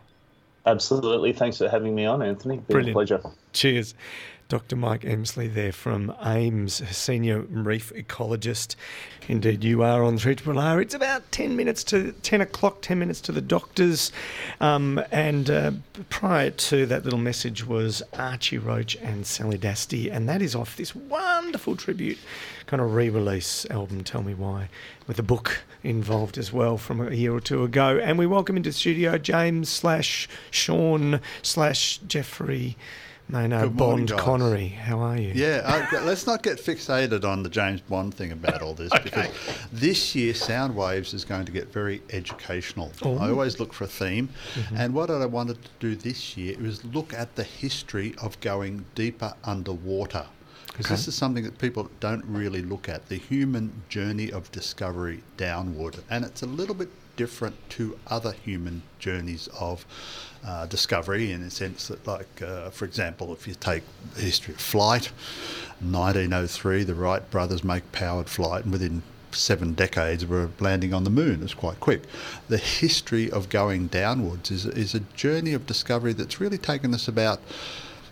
Absolutely. 0.65 1.33
Thanks 1.33 1.57
for 1.57 1.67
having 1.69 1.93
me 1.93 2.05
on, 2.05 2.21
Anthony. 2.21 2.57
Been 2.57 2.65
Brilliant. 2.65 2.89
a 2.89 2.93
pleasure. 2.93 3.21
Cheers. 3.51 3.95
Dr. 4.53 4.75
Mike 4.75 5.03
Emslie 5.03 5.47
there 5.47 5.71
from 5.71 6.13
AIMS, 6.23 6.87
Senior 6.95 7.39
Reef 7.39 7.91
Ecologist. 7.95 8.75
Indeed, 9.27 9.63
you 9.63 9.81
are 9.81 10.03
on 10.03 10.19
3 10.19 10.35
R. 10.45 10.79
It's 10.79 10.93
about 10.93 11.31
10 11.31 11.55
minutes 11.55 11.83
to 11.85 12.11
10 12.11 12.41
o'clock, 12.41 12.83
10 12.83 12.99
minutes 12.99 13.19
to 13.21 13.31
the 13.31 13.41
doctors. 13.41 14.11
Um, 14.61 15.01
and 15.11 15.49
uh, 15.49 15.71
prior 16.09 16.51
to 16.51 16.85
that 16.85 17.03
little 17.03 17.17
message 17.17 17.65
was 17.65 18.03
Archie 18.13 18.59
Roach 18.59 18.95
and 18.97 19.25
Sally 19.25 19.57
Dastey. 19.57 20.13
And 20.13 20.29
that 20.29 20.43
is 20.43 20.53
off 20.53 20.77
this 20.77 20.93
wonderful 20.93 21.75
tribute 21.75 22.19
kind 22.67 22.79
of 22.79 22.93
re 22.93 23.09
release 23.09 23.65
album, 23.71 24.03
Tell 24.03 24.21
Me 24.21 24.35
Why, 24.35 24.69
with 25.07 25.17
a 25.17 25.23
book 25.23 25.63
involved 25.81 26.37
as 26.37 26.53
well 26.53 26.77
from 26.77 27.01
a 27.01 27.15
year 27.15 27.33
or 27.33 27.39
two 27.39 27.63
ago. 27.63 27.97
And 27.97 28.19
we 28.19 28.27
welcome 28.27 28.55
into 28.55 28.69
the 28.69 28.73
studio 28.73 29.17
James 29.17 29.69
slash 29.69 30.29
Sean 30.51 31.21
slash 31.41 31.97
Jeffrey. 32.07 32.77
No, 33.33 33.47
no, 33.47 33.61
Good 33.61 33.79
morning, 33.79 34.05
Bond 34.05 34.09
guys. 34.09 34.19
Connery. 34.19 34.67
How 34.67 34.99
are 34.99 35.17
you? 35.17 35.31
Yeah, 35.33 35.87
uh, 35.91 36.01
let's 36.03 36.27
not 36.27 36.43
get 36.43 36.59
fixated 36.59 37.25
on 37.25 37.41
the 37.41 37.49
James 37.49 37.81
Bond 37.81 38.13
thing 38.13 38.31
about 38.31 38.61
all 38.61 38.75
this 38.75 38.93
because 39.03 39.27
this 39.71 40.13
year 40.13 40.33
Soundwaves 40.33 41.15
is 41.15 41.25
going 41.25 41.45
to 41.45 41.51
get 41.51 41.73
very 41.73 42.03
educational. 42.11 42.91
Oh. 43.01 43.17
I 43.17 43.31
always 43.31 43.59
look 43.59 43.73
for 43.73 43.85
a 43.85 43.87
theme, 43.87 44.29
and 44.75 44.93
what 44.93 45.09
I 45.09 45.25
wanted 45.25 45.63
to 45.63 45.69
do 45.79 45.95
this 45.95 46.37
year 46.37 46.55
was 46.59 46.85
look 46.85 47.11
at 47.11 47.35
the 47.35 47.43
history 47.43 48.13
of 48.21 48.39
going 48.39 48.85
deeper 48.93 49.33
underwater. 49.43 50.27
Because 50.67 50.89
this 50.89 51.07
is 51.07 51.15
something 51.15 51.43
that 51.43 51.57
people 51.57 51.89
don't 51.99 52.25
really 52.25 52.61
look 52.61 52.87
at 52.87 53.09
the 53.09 53.15
human 53.15 53.81
journey 53.89 54.31
of 54.31 54.51
discovery 54.51 55.23
downward. 55.37 55.97
And 56.09 56.23
it's 56.23 56.43
a 56.43 56.47
little 56.47 56.73
bit 56.75 56.89
different 57.15 57.55
to 57.69 57.97
other 58.07 58.31
human 58.31 58.81
journeys 58.99 59.47
of 59.59 59.85
uh, 60.45 60.65
discovery 60.67 61.31
in 61.31 61.41
the 61.43 61.49
sense 61.49 61.87
that, 61.87 62.05
like, 62.05 62.41
uh, 62.41 62.69
for 62.69 62.85
example, 62.85 63.31
if 63.33 63.47
you 63.47 63.53
take 63.55 63.83
the 64.15 64.21
history 64.21 64.53
of 64.53 64.59
flight, 64.59 65.11
1903, 65.81 66.83
the 66.83 66.95
Wright 66.95 67.29
brothers 67.31 67.63
make 67.63 67.89
powered 67.91 68.29
flight, 68.29 68.63
and 68.63 68.71
within 68.71 69.03
seven 69.31 69.73
decades 69.73 70.25
we're 70.25 70.49
landing 70.59 70.93
on 70.93 71.03
the 71.03 71.09
moon. 71.09 71.41
It's 71.43 71.53
quite 71.53 71.79
quick. 71.79 72.03
The 72.49 72.57
history 72.57 73.31
of 73.31 73.49
going 73.49 73.87
downwards 73.87 74.51
is, 74.51 74.65
is 74.65 74.93
a 74.93 74.99
journey 74.99 75.53
of 75.53 75.65
discovery 75.65 76.13
that's 76.13 76.39
really 76.39 76.57
taken 76.59 76.93
us 76.93 77.07
about 77.07 77.39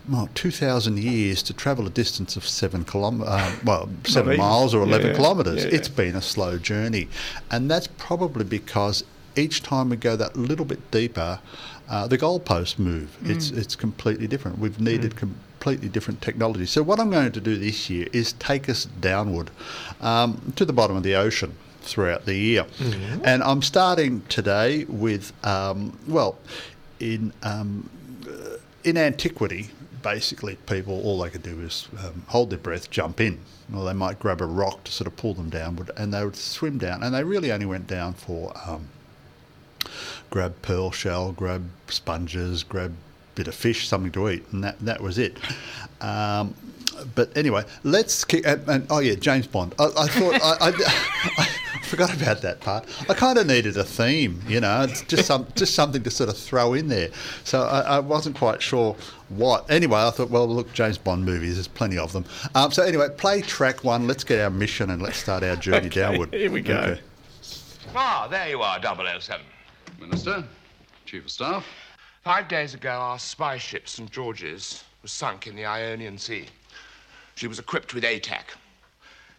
well, 0.10 0.30
2,000 0.34 0.98
years 0.98 1.44
to 1.44 1.54
travel 1.54 1.86
a 1.86 1.90
distance 1.92 2.36
of 2.36 2.48
seven 2.48 2.84
kilom- 2.84 3.24
uh, 3.24 3.56
well, 3.64 3.88
seven 4.04 4.36
miles 4.38 4.74
or 4.74 4.82
11 4.82 5.08
Yeah, 5.12 5.16
kilometres. 5.16 5.64
yeah. 5.64 5.70
It's 5.72 5.90
been 5.90 6.16
a 6.16 6.24
slow 6.24 6.58
journey. 6.58 7.08
And 7.52 7.70
that's 7.70 7.88
probably 8.00 8.44
because 8.44 9.04
each 9.36 9.64
time 9.64 9.90
we 9.90 9.96
go 9.98 10.16
that 10.16 10.36
little 10.36 10.66
bit 10.66 10.92
deeper, 10.92 11.40
uh, 11.90 12.08
the 12.08 12.18
goalposts 12.18 12.80
move. 12.80 13.18
It's, 13.24 13.50
it's 13.52 13.76
completely 13.76 14.28
different. 14.28 14.60
We've 14.60 14.80
needed 14.80 15.16
completely 15.16 15.90
different 15.90 16.22
technology. 16.22 16.66
So, 16.66 16.84
what 16.84 17.00
I'm 17.00 17.10
going 17.10 17.32
to 17.32 17.42
do 17.42 17.58
this 17.58 17.90
year 17.90 18.08
is 18.14 18.34
take 18.34 18.70
us 18.70 18.86
downward 18.86 19.52
um, 20.00 20.54
to 20.56 20.66
the 20.66 20.74
bottom 20.74 20.96
of 20.96 21.04
the 21.04 21.16
ocean 21.16 21.56
throughout 21.82 22.26
the 22.26 22.36
year. 22.36 22.66
And 23.24 23.44
I'm 23.44 23.62
starting 23.62 24.22
today 24.30 24.86
with, 24.86 25.34
um, 25.46 25.98
well, 26.08 26.38
in 27.00 27.34
um, 27.44 27.90
in 28.84 28.98
antiquity, 28.98 29.70
basically, 30.02 30.56
people 30.68 31.02
all 31.04 31.20
they 31.20 31.30
could 31.30 31.44
do 31.44 31.58
was 31.58 31.88
um, 32.00 32.24
hold 32.28 32.50
their 32.50 32.60
breath, 32.60 32.90
jump 32.90 33.20
in, 33.20 33.40
or 33.76 33.86
they 33.86 33.94
might 33.94 34.20
grab 34.20 34.42
a 34.42 34.46
rock 34.46 34.84
to 34.86 34.92
sort 34.92 35.08
of 35.08 35.16
pull 35.16 35.34
them 35.34 35.50
downward, 35.50 35.92
and 35.98 36.14
they 36.14 36.24
would 36.24 36.36
swim 36.36 36.78
down. 36.78 37.04
And 37.04 37.14
they 37.14 37.24
really 37.24 37.52
only 37.52 37.66
went 37.66 37.88
down 37.88 38.14
for 38.14 38.54
um, 38.66 38.88
grab 40.30 40.62
pearl 40.62 40.92
shell, 40.92 41.32
grab 41.32 41.70
sponges, 41.88 42.64
grab 42.64 42.94
bit 43.36 43.48
of 43.48 43.56
fish, 43.56 43.88
something 43.88 44.12
to 44.12 44.30
eat, 44.30 44.44
and 44.52 44.64
that 44.64 44.80
that 44.80 45.02
was 45.02 45.18
it. 45.18 45.38
Um, 46.02 46.54
but 47.16 47.36
anyway, 47.36 47.64
let's 47.84 48.24
kick. 48.24 48.46
And, 48.46 48.68
and 48.68 48.88
oh 48.90 49.00
yeah, 49.00 49.16
James 49.16 49.48
Bond. 49.48 49.74
I, 49.80 49.86
I 49.86 50.08
thought 50.08 50.42
I, 50.42 50.70
I, 50.70 50.74
I 51.38 51.80
forgot 51.84 52.14
about 52.14 52.42
that 52.42 52.60
part. 52.60 52.86
I 53.10 53.14
kind 53.14 53.38
of 53.38 53.48
needed 53.48 53.78
a 53.78 53.84
theme, 53.84 54.42
you 54.48 54.60
know, 54.60 54.84
it's 54.84 55.02
just 55.04 55.26
some 55.26 55.48
just 55.56 55.76
something 55.76 56.04
to 56.04 56.12
sort 56.12 56.30
of 56.30 56.38
throw 56.38 56.74
in 56.74 56.88
there. 56.88 57.10
So 57.44 57.64
I, 57.64 57.82
I 57.82 58.00
wasn't 58.00 58.38
quite 58.38 58.62
sure 58.62 58.96
what. 59.30 59.70
Anyway, 59.70 60.00
I 60.00 60.10
thought, 60.12 60.30
well, 60.30 60.48
look, 60.48 60.72
James 60.74 60.98
Bond 60.98 61.26
movies. 61.26 61.56
There's 61.56 61.68
plenty 61.68 61.98
of 61.98 62.14
them. 62.14 62.26
Um, 62.56 62.72
so 62.72 62.84
anyway, 62.84 63.10
play 63.18 63.42
track 63.42 63.84
one. 63.84 64.08
Let's 64.08 64.24
get 64.24 64.40
our 64.42 64.50
mission 64.50 64.90
and 64.90 65.02
let's 65.02 65.18
start 65.18 65.44
our 65.44 65.56
journey 65.56 65.90
downward. 66.02 66.34
here 66.34 66.52
we 66.52 66.62
go. 66.62 66.78
Okay. 66.78 67.02
Ah, 67.94 68.28
there 68.30 68.50
you 68.50 68.62
are, 68.62 68.80
007. 68.82 69.42
Minister, 70.02 70.44
Chief 71.06 71.24
of 71.26 71.32
Staff. 71.32 71.66
Five 72.24 72.48
days 72.48 72.74
ago, 72.74 72.90
our 72.90 73.20
spy 73.20 73.58
ship, 73.58 73.88
St. 73.88 74.10
George's, 74.12 74.84
was 75.04 75.12
sunk 75.12 75.48
in 75.48 75.56
the 75.56 75.66
Ionian 75.66 76.18
Sea. 76.18 76.46
She 77.36 77.48
was 77.48 77.60
equipped 77.60 77.94
with 77.94 78.04
ATAC. 78.04 78.42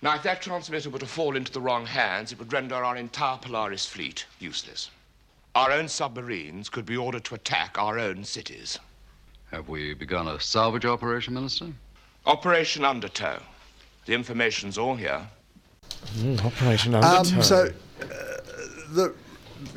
Now, 0.03 0.15
if 0.17 0.23
that 0.23 0.41
transmitter 0.43 0.91
were 0.91 0.99
to 0.99 1.07
fall 1.07 1.37
into 1.37 1.53
the 1.53 1.61
wrong 1.61 1.87
hands, 1.87 2.33
it 2.33 2.39
would 2.39 2.53
render 2.53 2.77
our 2.77 2.97
entire 2.97 3.39
Polaris 3.39 3.87
fleet 3.87 4.25
useless. 4.41 4.91
Our 5.55 5.71
own 5.71 5.89
submarines 5.89 6.69
could 6.69 6.87
be 6.87 6.97
ordered 6.97 7.25
to 7.25 7.35
attack 7.35 7.77
our 7.79 7.99
own 7.99 8.25
cities. 8.25 8.79
Have 9.51 9.69
we 9.69 9.95
begun 9.95 10.29
a 10.29 10.41
salvage 10.41 10.87
operation, 10.87 11.35
Minister? 11.35 11.67
Operation 12.25 12.85
Undertow. 12.85 13.41
The 14.07 14.15
information's 14.15 14.79
all 14.79 14.97
here. 14.97 15.27
Operation 16.45 16.95
Um, 16.95 17.05
Undertow. 17.05 17.41
so, 17.43 17.67
uh, 18.01 18.07
the 18.91 19.15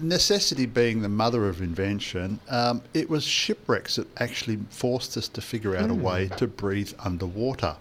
necessity 0.01 0.65
being 0.65 1.01
the 1.01 1.09
mother 1.09 1.47
of 1.47 1.61
invention, 1.61 2.39
um, 2.49 2.81
it 2.93 3.09
was 3.09 3.23
shipwrecks 3.23 3.95
that 3.95 4.07
actually 4.19 4.59
forced 4.69 5.17
us 5.17 5.27
to 5.29 5.41
figure 5.41 5.75
out 5.75 5.89
a 5.89 5.93
way 5.93 6.29
to 6.37 6.47
breathe 6.47 6.93
underwater. 6.99 7.75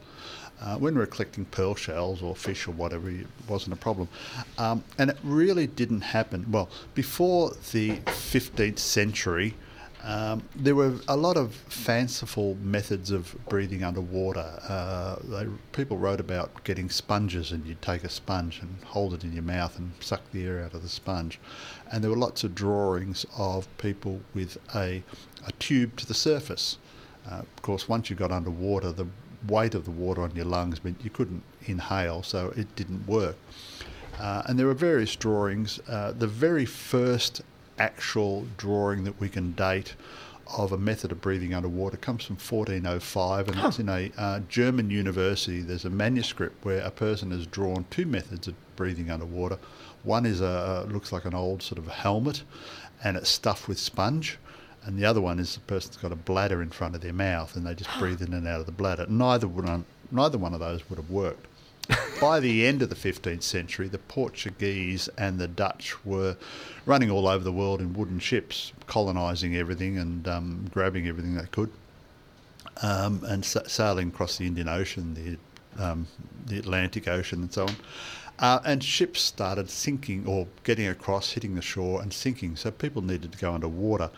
Uh, 0.61 0.77
when 0.77 0.95
we 0.95 1.01
were 1.01 1.07
collecting 1.07 1.45
pearl 1.47 1.75
shells 1.75 2.23
or 2.23 2.35
fish 2.35 2.67
or 2.67 2.71
whatever, 2.71 3.11
it 3.11 3.27
wasn't 3.49 3.73
a 3.73 3.77
problem. 3.77 4.09
Um, 4.57 4.83
and 4.99 5.11
it 5.11 5.19
really 5.23 5.67
didn't 5.67 6.01
happen. 6.01 6.47
Well, 6.51 6.71
before 6.95 7.51
the 7.73 7.97
15th 8.07 8.79
century, 8.79 9.55
um, 10.05 10.43
there 10.55 10.75
were 10.75 10.95
a 11.09 11.17
lot 11.17 11.39
of 11.39 11.55
fanciful 11.55 12.57
methods 12.63 13.11
of 13.11 13.35
breathing 13.49 13.83
underwater. 13.83 14.61
Uh, 14.69 15.17
they, 15.25 15.47
people 15.73 15.97
wrote 15.97 16.21
about 16.21 16.63
getting 16.65 16.91
sponges, 16.91 17.53
and 17.53 17.65
you'd 17.67 17.81
take 17.81 18.05
a 18.05 18.11
sponge 18.11 18.61
and 18.61 18.77
hold 18.85 19.15
it 19.15 19.25
in 19.25 19.33
your 19.33 19.43
mouth 19.43 19.79
and 19.79 19.93
suck 20.01 20.21
the 20.31 20.47
air 20.47 20.63
out 20.63 20.75
of 20.75 20.83
the 20.83 20.89
sponge. 20.91 21.41
And 21.95 22.03
there 22.03 22.11
were 22.11 22.17
lots 22.17 22.43
of 22.43 22.57
drawings 22.57 23.25
of 23.39 23.69
people 23.79 24.21
with 24.35 24.59
a, 24.75 25.05
a 25.47 25.53
tube 25.61 25.97
to 25.99 26.05
the 26.05 26.13
surface. 26.13 26.77
Uh, 27.25 27.37
of 27.37 27.63
course, 27.63 27.89
once 27.89 28.11
you 28.11 28.17
got 28.17 28.33
underwater, 28.33 28.91
the 28.91 29.07
weight 29.47 29.77
of 29.77 29.85
the 29.85 29.93
water 29.93 30.23
on 30.23 30.35
your 30.35 30.45
lungs 30.45 30.83
meant 30.83 31.05
you 31.05 31.11
couldn't 31.11 31.45
inhale, 31.67 32.25
so 32.25 32.53
it 32.57 32.75
didn't 32.75 33.07
work. 33.07 33.37
Uh, 34.19 34.43
and 34.47 34.59
there 34.59 34.67
were 34.67 34.75
various 34.75 35.15
drawings. 35.15 35.79
Uh, 35.89 36.11
the 36.11 36.27
very 36.27 36.65
first 36.65 37.43
actual 37.79 38.49
drawing 38.57 39.05
that 39.05 39.21
we 39.21 39.29
can 39.29 39.53
date 39.53 39.95
of 40.59 40.73
a 40.73 40.79
method 40.79 41.13
of 41.13 41.21
breathing 41.21 41.55
underwater 41.55 41.97
comes 41.97 42.25
from 42.25 42.35
1405, 42.35 43.49
and 43.49 43.61
it's 43.61 43.79
in 43.79 43.89
a 43.89 44.11
uh, 44.19 44.41
German 44.49 44.91
university. 44.91 45.61
There's 45.61 45.85
a 45.85 45.91
manuscript 45.91 46.65
where 46.65 46.81
a 46.81 46.91
person 46.91 47.31
has 47.31 47.47
drawn 47.47 47.87
two 47.89 48.05
methods 48.05 48.49
of 48.49 48.57
breathing 48.75 49.13
underwater. 49.13 49.59
One 50.05 50.27
is 50.27 50.41
a 50.41 50.87
looks 50.89 51.13
like 51.13 51.25
an 51.25 51.35
old 51.35 51.63
sort 51.63 51.79
of 51.79 51.89
helmet, 51.89 52.43
and 53.03 53.17
it's 53.17 53.31
stuffed 53.31 53.69
with 53.69 53.79
sponge. 53.79 54.39
And 54.85 54.99
the 54.99 55.07
other 55.07 55.21
one 55.21 55.39
is 55.39 55.55
the 55.55 55.61
person's 55.61 55.97
got 55.97 56.13
a 56.13 56.17
bladder 56.17 56.61
in 56.61 56.69
front 56.69 56.95
of 56.95 57.01
their 57.01 57.13
mouth, 57.13 57.57
and 57.57 57.67
they 57.67 57.75
just 57.75 57.91
breathe 57.99 58.23
in 58.23 58.35
and 58.35 58.47
out 58.47 58.61
of 58.61 58.67
the 58.67 58.73
bladder. 58.73 59.07
Neither 59.09 59.49
one, 59.49 59.85
neither 60.11 60.39
one 60.39 60.55
of 60.55 60.61
those 60.61 60.89
would 60.89 60.99
have 60.99 61.11
worked. 61.11 61.47
By 62.21 62.41
the 62.41 62.67
end 62.67 62.81
of 62.83 62.89
the 62.89 62.95
15th 62.95 63.43
century, 63.43 63.89
the 63.89 63.99
Portuguese 63.99 65.09
and 65.19 65.39
the 65.39 65.49
Dutch 65.49 66.03
were 66.05 66.37
running 66.87 67.11
all 67.11 67.29
over 67.29 67.45
the 67.45 67.53
world 67.53 67.81
in 67.81 67.93
wooden 67.93 68.19
ships, 68.19 68.73
colonising 68.87 69.57
everything 69.57 69.99
and 69.99 70.27
um, 70.29 70.71
grabbing 70.73 71.07
everything 71.09 71.35
they 71.35 71.47
could, 71.47 71.71
um, 72.83 73.23
and 73.25 73.45
sa- 73.45 73.67
sailing 73.67 74.09
across 74.09 74.39
the 74.39 74.47
Indian 74.47 74.69
Ocean, 74.69 75.15
the, 75.15 75.83
um, 75.83 76.07
the 76.47 76.59
Atlantic 76.59 77.07
Ocean, 77.09 77.43
and 77.43 77.53
so 77.53 77.65
on. 77.65 77.77
Uh, 78.39 78.59
and 78.65 78.83
ships 78.83 79.21
started 79.21 79.71
sinking 79.71 80.27
or 80.27 80.47
getting 80.65 80.89
across, 80.89 81.33
hitting 81.33 81.55
the 81.55 81.63
shore 81.63 82.03
and 82.03 82.13
sinking. 82.13 82.57
So 82.57 82.71
people 82.71 83.01
needed 83.03 83.33
to 83.33 83.39
go 83.39 83.55
underwater. 83.55 84.11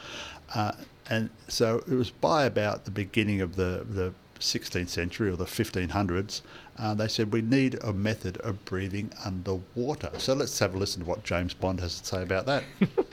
Uh, 0.54 0.72
and 1.10 1.30
so 1.48 1.78
it 1.86 1.94
was 1.94 2.10
by 2.10 2.44
about 2.44 2.84
the 2.86 2.90
beginning 2.90 3.40
of 3.40 3.56
the, 3.56 3.84
the 3.88 4.12
16th 4.40 4.88
century 4.88 5.30
or 5.30 5.36
the 5.36 5.44
1500s, 5.44 6.42
uh, 6.78 6.94
they 6.94 7.08
said 7.08 7.32
we 7.32 7.42
need 7.42 7.78
a 7.82 7.92
method 7.92 8.36
of 8.38 8.64
breathing 8.64 9.10
underwater. 9.24 10.10
So 10.18 10.34
let's 10.34 10.58
have 10.58 10.74
a 10.74 10.78
listen 10.78 11.02
to 11.02 11.08
what 11.08 11.22
James 11.24 11.54
Bond 11.54 11.80
has 11.80 12.00
to 12.00 12.06
say 12.06 12.22
about 12.22 12.46
that. 12.46 12.64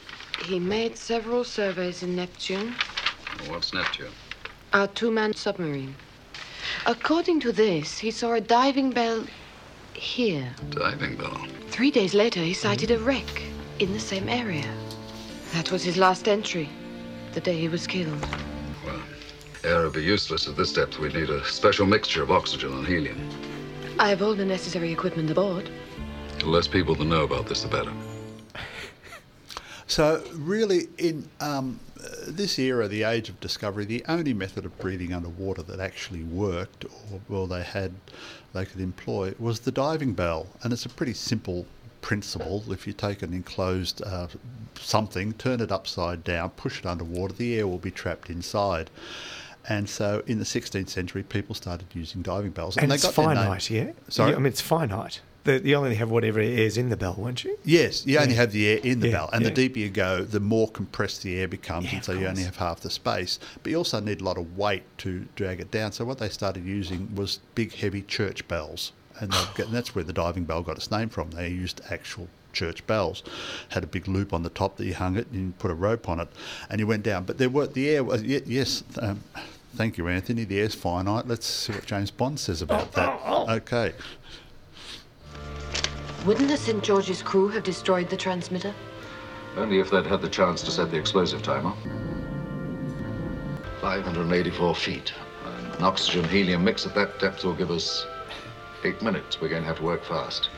He 0.45 0.60
made 0.60 0.97
several 0.97 1.45
surveys 1.45 2.04
in 2.04 2.18
Neptune, 2.18 2.76
What's 3.47 3.74
Neptune? 3.74 4.12
a 4.74 4.88
two 4.88 5.10
man 5.10 5.34
submarine. 5.34 5.95
According 6.86 7.39
to 7.41 7.54
this, 7.54 7.99
he 7.99 8.12
saw 8.12 8.34
a 8.34 8.41
diving 8.41 8.89
bell 8.91 9.26
here. 9.96 10.54
Diving 10.70 11.16
bell. 11.18 11.46
Three 11.68 11.91
days 11.91 12.14
later, 12.14 12.39
he 12.39 12.54
sighted 12.54 12.91
a 12.91 13.00
wreck 13.00 13.44
in 13.80 13.94
the 13.94 14.00
same 14.00 14.30
area. 14.30 14.72
That 15.54 15.72
was 15.72 15.84
his 15.84 15.98
last 15.98 16.28
entry, 16.28 16.70
the 17.34 17.41
day 17.41 17.58
he 17.58 17.68
was 17.68 17.88
killed. 17.88 18.22
Well, 18.86 19.02
air 19.64 19.84
would 19.84 19.94
be 19.94 20.04
useless 20.04 20.48
at 20.48 20.56
this 20.56 20.74
depth. 20.74 21.00
We'd 21.00 21.14
need 21.14 21.30
a 21.30 21.44
special 21.46 21.86
mixture 21.86 22.24
of 22.24 22.32
oxygen 22.32 22.74
and 22.74 22.86
helium. 22.86 23.30
I 24.00 24.10
have 24.10 24.22
all 24.22 24.36
the 24.36 24.46
necessary 24.46 24.91
equipment 24.91 25.30
aboard. 25.30 25.70
The 26.39 26.48
less 26.48 26.68
people 26.68 26.96
that 26.96 27.06
know 27.06 27.24
about 27.24 27.48
this, 27.48 27.64
the 27.64 27.70
better. 27.70 27.94
So, 29.86 30.24
really, 30.34 30.88
in 30.98 31.30
um, 31.39 31.80
this 32.28 32.58
era, 32.58 32.88
the 32.88 33.04
age 33.04 33.30
of 33.30 33.39
discovery, 33.39 33.86
the 33.86 34.04
only 34.08 34.34
method 34.34 34.66
of 34.66 34.78
breathing 34.80 35.14
underwater 35.14 35.62
that 35.64 35.80
actually 35.80 36.24
worked, 36.24 36.86
or 36.86 37.22
well, 37.30 37.48
they 37.48 37.64
had, 37.64 37.94
they 38.54 38.66
could 38.66 38.80
employ, 38.80 39.34
was 39.39 39.62
the 39.62 39.72
diving 39.72 40.14
bell, 40.14 40.47
and 40.62 40.72
it's 40.72 40.86
a 40.86 40.89
pretty 40.89 41.14
simple 41.14 41.66
principle. 42.01 42.64
If 42.70 42.86
you 42.86 42.93
take 42.93 43.22
an 43.22 43.34
enclosed 43.34 44.01
uh, 44.06 44.28
something, 44.80 45.34
turn 45.34 45.60
it 45.60 45.72
upside 45.72 46.24
down, 46.24 46.51
push 46.51 46.80
it 46.80 46.86
underwater, 46.86 47.34
the 47.34 47.58
air 47.58 47.68
will 47.68 47.80
be 47.80 47.91
trapped 47.91 48.30
inside. 48.30 48.89
And 49.68 49.89
so, 49.89 50.24
in 50.28 50.39
the 50.39 50.45
16th 50.45 50.89
century, 50.89 51.24
people 51.24 51.56
started 51.56 51.88
using 51.93 52.22
diving 52.22 52.51
bells, 52.51 52.78
And 52.78 52.91
they 52.91 52.95
it's 52.95 53.04
got 53.04 53.14
finite, 53.14 53.70
yeah? 53.70 53.91
Sorry, 54.10 54.34
I 54.34 54.38
mean, 54.38 54.47
it's 54.47 54.62
finite. 54.62 55.22
The, 55.44 55.62
you 55.62 55.76
only 55.76 55.96
have 55.96 56.10
whatever 56.10 56.39
air's 56.39 56.78
in 56.78 56.88
the 56.89 56.96
bell, 56.96 57.16
won't 57.18 57.44
you? 57.44 57.58
Yes, 57.66 58.06
you 58.06 58.18
only 58.18 58.36
have 58.36 58.54
the 58.54 58.68
air 58.68 58.78
in 58.78 59.02
the 59.02 59.08
Yeah, 59.10 59.14
bell, 59.14 59.30
and 59.34 59.41
yeah. 59.44 59.50
the 59.50 59.56
deeper 59.56 59.80
you 59.80 59.89
go, 59.89 60.24
the 60.24 60.39
more 60.39 60.70
compressed 60.70 61.22
the 61.22 61.38
air 61.38 61.50
becomes, 61.50 61.86
Yeah, 61.86 61.91
and 61.91 62.00
of 62.00 62.06
so 62.06 62.12
you 62.14 62.28
only 62.28 62.44
have 62.44 62.56
half 62.56 62.80
the 62.80 62.89
space. 62.89 63.39
But 63.62 63.72
you 63.72 63.78
also 63.78 64.00
need 64.00 64.22
a 64.22 64.24
lot 64.24 64.38
of 64.38 64.58
weight 64.58 64.84
to 65.00 65.26
drag 65.36 65.60
it 65.60 65.70
down. 65.70 65.91
So 65.91 66.06
what 66.06 66.18
they 66.20 66.30
started 66.30 66.66
using 66.66 67.14
was 67.14 67.39
big, 67.56 67.74
heavy 67.74 68.04
church 68.04 68.48
bells, 68.48 68.94
and, 69.20 69.34
they'd 69.34 69.66
and 69.66 69.74
that's 69.74 69.94
where 69.94 70.06
the 70.06 70.14
diving 70.14 70.46
bell 70.46 70.62
got 70.62 70.78
its 70.78 70.89
name 70.89 71.10
from. 71.10 71.32
They 71.32 71.50
used 71.50 71.82
actual 71.89 72.30
church 72.54 72.86
bells, 72.88 73.22
had 73.70 73.84
a 73.84 73.88
big 73.88 74.08
loop 74.08 74.32
on 74.32 74.44
the 74.44 74.50
top 74.50 74.78
that 74.78 74.86
you 74.86 74.94
hung 74.94 75.18
it, 75.18 75.28
and 75.28 75.36
you 75.48 75.54
put 75.60 75.72
a 75.72 75.76
rope 75.76 76.08
on 76.08 76.22
it, 76.22 76.30
and 76.70 76.80
you 76.80 76.88
went 76.88 77.04
down. 77.04 77.26
But 77.26 77.38
there 77.38 77.50
were 77.50 77.68
the 77.68 77.89
air 77.89 78.04
was 78.04 78.24
yes. 78.24 78.84
Um, 78.98 79.22
Thank 79.76 79.98
you, 79.98 80.08
Anthony. 80.08 80.44
The 80.44 80.60
air's 80.60 80.76
finite. 80.76 81.28
Let's 81.28 81.48
see 81.48 81.74
what 81.74 81.88
James 81.88 82.12
Bond 82.12 82.39
says 82.39 82.62
about 82.62 82.91
that. 82.94 83.20
Okay. 83.50 83.94
Wouldn't 86.26 86.47
the 86.47 86.55
St. 86.55 86.82
George's 86.82 87.21
crew 87.21 87.49
have 87.49 87.63
destroyed 87.63 88.09
the 88.09 88.15
transmitter? 88.15 88.74
Only 89.57 89.80
if 89.80 89.91
they'd 89.91 90.05
had 90.05 90.21
the 90.21 90.30
chance 90.30 90.61
to 90.61 90.71
set 90.71 90.89
the 90.89 90.97
explosive 90.97 91.43
timer. 91.43 91.74
584 93.82 94.76
feet. 94.76 95.13
An 95.78 95.84
oxygen 95.84 96.24
helium 96.24 96.63
mix 96.63 96.86
at 96.86 96.95
that 96.95 97.19
depth 97.19 97.43
will 97.43 97.53
give 97.53 97.71
us 97.71 98.05
eight 98.86 99.01
minutes. 99.01 99.41
We're 99.41 99.49
going 99.49 99.63
to 99.63 99.67
have 99.67 99.80
to 99.80 99.84
work 99.84 100.05
fast. 100.05 100.49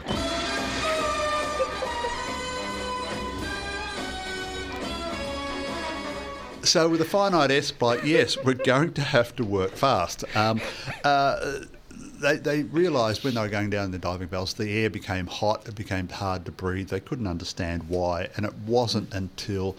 So 6.62 6.90
with 6.90 7.02
a 7.02 7.06
finite 7.06 7.50
S 7.50 7.72
plate, 7.72 8.04
yes, 8.04 8.38
we're 8.44 8.54
going 8.54 8.94
to 8.94 9.02
have 9.02 9.36
to 9.38 9.44
work 9.44 9.72
fast. 9.72 10.24
Um, 10.36 10.62
uh, 11.04 11.62
they, 12.20 12.38
they 12.38 12.64
realised 12.64 13.24
when 13.24 13.36
they 13.36 13.42
were 13.42 13.48
going 13.48 13.70
down 13.70 13.86
in 13.86 13.92
the 13.92 13.98
diving 13.98 14.28
bells, 14.28 14.54
the 14.54 14.70
air 14.70 14.90
became 14.90 15.28
hot, 15.28 15.68
it 15.68 15.76
became 15.76 16.08
hard 16.08 16.46
to 16.46 16.52
breathe. 16.52 16.90
They 16.90 17.00
couldn't 17.00 17.28
understand 17.28 17.84
why, 17.88 18.30
and 18.36 18.46
it 18.46 18.54
wasn't 18.66 19.14
until 19.14 19.76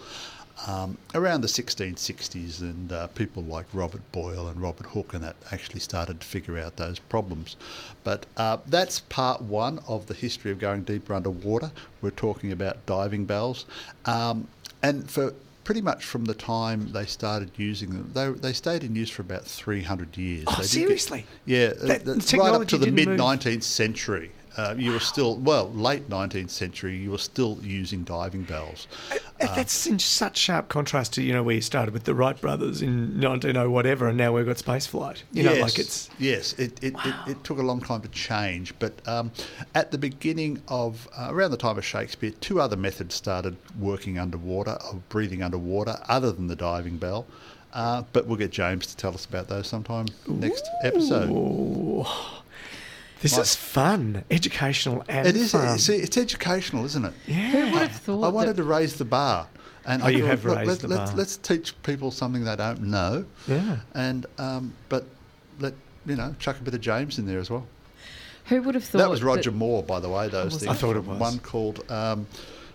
um, 0.65 0.97
around 1.13 1.41
the 1.41 1.47
1660s 1.47 2.61
and 2.61 2.91
uh, 2.91 3.07
people 3.07 3.43
like 3.43 3.65
Robert 3.73 4.01
Boyle 4.11 4.47
and 4.47 4.59
Robert 4.59 4.87
Hooke 4.87 5.13
and 5.13 5.23
that 5.23 5.35
actually 5.51 5.81
started 5.81 6.19
to 6.21 6.25
figure 6.25 6.57
out 6.57 6.77
those 6.77 6.97
problems. 6.97 7.55
But 8.03 8.25
uh, 8.37 8.57
that's 8.65 9.01
part 9.01 9.41
one 9.41 9.79
of 9.87 10.07
the 10.07 10.15
history 10.15 10.51
of 10.51 10.59
going 10.59 10.83
deeper 10.83 11.13
underwater. 11.13 11.71
We're 12.01 12.09
talking 12.09 12.51
about 12.51 12.83
diving 12.85 13.25
bells. 13.25 13.65
Um, 14.05 14.47
and 14.81 15.09
for 15.09 15.33
pretty 15.67 15.81
much 15.81 16.05
from 16.05 16.23
the 16.23 16.33
time 16.33 16.89
they 16.93 17.05
started 17.05 17.51
using 17.57 17.89
them, 17.89 18.09
they, 18.13 18.29
they 18.29 18.53
stayed 18.53 18.85
in 18.85 18.95
use 18.95 19.09
for 19.09 19.21
about 19.21 19.43
300 19.43 20.15
years. 20.15 20.45
Oh, 20.47 20.51
did 20.51 20.61
get- 20.61 20.65
seriously? 20.69 21.25
yeah, 21.45 21.73
That- 21.73 22.05
right 22.37 22.53
up 22.53 22.69
to 22.69 22.77
the 22.77 22.89
mid 22.89 23.09
19th 23.09 23.63
century. 23.63 24.31
Uh, 24.57 24.73
you 24.75 24.91
were 24.91 24.99
still, 24.99 25.35
well, 25.37 25.71
late 25.71 26.09
19th 26.09 26.49
century, 26.49 26.97
you 26.97 27.11
were 27.11 27.19
still 27.19 27.59
using 27.61 28.03
diving 28.03 28.41
bells. 28.41 28.87
Uh, 29.11 29.55
That's 29.55 29.85
in 29.85 29.99
such 29.99 30.35
sharp 30.35 30.67
contrast 30.67 31.13
to 31.13 31.21
you 31.21 31.31
know 31.31 31.43
where 31.43 31.53
you 31.53 31.61
started 31.61 31.93
with 31.93 32.05
the 32.05 32.15
Wright 32.15 32.39
brothers 32.41 32.81
in 32.81 33.21
1900 33.21 33.69
whatever, 33.69 34.07
and 34.07 34.17
now 34.17 34.33
we've 34.33 34.47
got 34.47 34.57
space 34.57 34.87
flight. 34.87 35.23
You 35.31 35.43
know, 35.43 35.53
like 35.53 35.77
it's 35.77 36.09
yes, 36.17 36.53
it 36.53 36.83
it, 36.83 36.95
it, 37.05 37.15
it 37.27 37.43
took 37.43 37.59
a 37.59 37.61
long 37.61 37.81
time 37.81 38.01
to 38.01 38.07
change, 38.07 38.73
but 38.79 38.93
um, 39.07 39.31
at 39.75 39.91
the 39.91 39.97
beginning 39.99 40.61
of 40.67 41.07
uh, 41.15 41.27
around 41.29 41.51
the 41.51 41.57
time 41.57 41.77
of 41.77 41.85
Shakespeare, 41.85 42.31
two 42.31 42.59
other 42.59 42.75
methods 42.75 43.13
started 43.13 43.57
working 43.79 44.17
underwater, 44.17 44.71
of 44.71 45.07
breathing 45.09 45.43
underwater, 45.43 45.97
other 46.07 46.31
than 46.31 46.47
the 46.47 46.55
diving 46.55 46.97
bell. 46.97 47.27
Uh, 47.73 48.03
but 48.13 48.25
we'll 48.25 48.37
get 48.37 48.49
James 48.49 48.87
to 48.87 48.97
tell 48.97 49.13
us 49.13 49.25
about 49.25 49.49
those 49.49 49.67
sometime 49.67 50.07
next 50.27 50.67
episode. 50.83 52.07
this 53.21 53.37
is 53.37 53.55
fun, 53.55 54.23
educational, 54.31 55.03
and 55.07 55.27
It 55.27 55.35
is. 55.35 55.51
fun. 55.51 55.77
See, 55.79 55.95
it's 55.95 56.17
educational, 56.17 56.85
isn't 56.85 57.05
it? 57.05 57.13
Yeah. 57.27 57.35
Who 57.51 57.71
would 57.73 57.81
have 57.81 57.91
thought 57.91 58.23
I 58.23 58.29
wanted 58.29 58.49
that- 58.55 58.61
to 58.61 58.63
raise 58.63 58.95
the 58.95 59.05
bar. 59.05 59.47
And 59.85 60.03
Oh, 60.03 60.07
I 60.07 60.09
you 60.09 60.25
have 60.25 60.43
look, 60.43 60.57
raised 60.57 60.69
let, 60.69 60.79
the 60.79 60.87
let's, 60.89 61.11
bar. 61.11 61.17
Let's 61.17 61.37
teach 61.37 61.81
people 61.83 62.11
something 62.11 62.43
they 62.43 62.55
don't 62.57 62.81
know. 62.83 63.23
Yeah. 63.47 63.77
And 63.93 64.25
um, 64.37 64.73
but 64.89 65.05
let 65.59 65.73
you 66.05 66.15
know, 66.17 66.35
chuck 66.39 66.59
a 66.59 66.61
bit 66.63 66.73
of 66.73 66.81
James 66.81 67.17
in 67.19 67.25
there 67.25 67.39
as 67.39 67.49
well. 67.49 67.65
Who 68.45 68.61
would 68.63 68.75
have 68.75 68.83
thought 68.83 68.97
that 68.99 69.09
was 69.09 69.23
Roger 69.23 69.49
that- 69.51 69.57
Moore, 69.57 69.83
by 69.83 69.99
the 70.01 70.09
way. 70.09 70.27
Those 70.27 70.53
was 70.53 70.63
things. 70.63 70.71
I 70.71 70.73
thought 70.75 70.95
it 70.97 71.05
was. 71.05 71.17
one 71.19 71.39
called 71.39 71.89
um, 71.89 72.27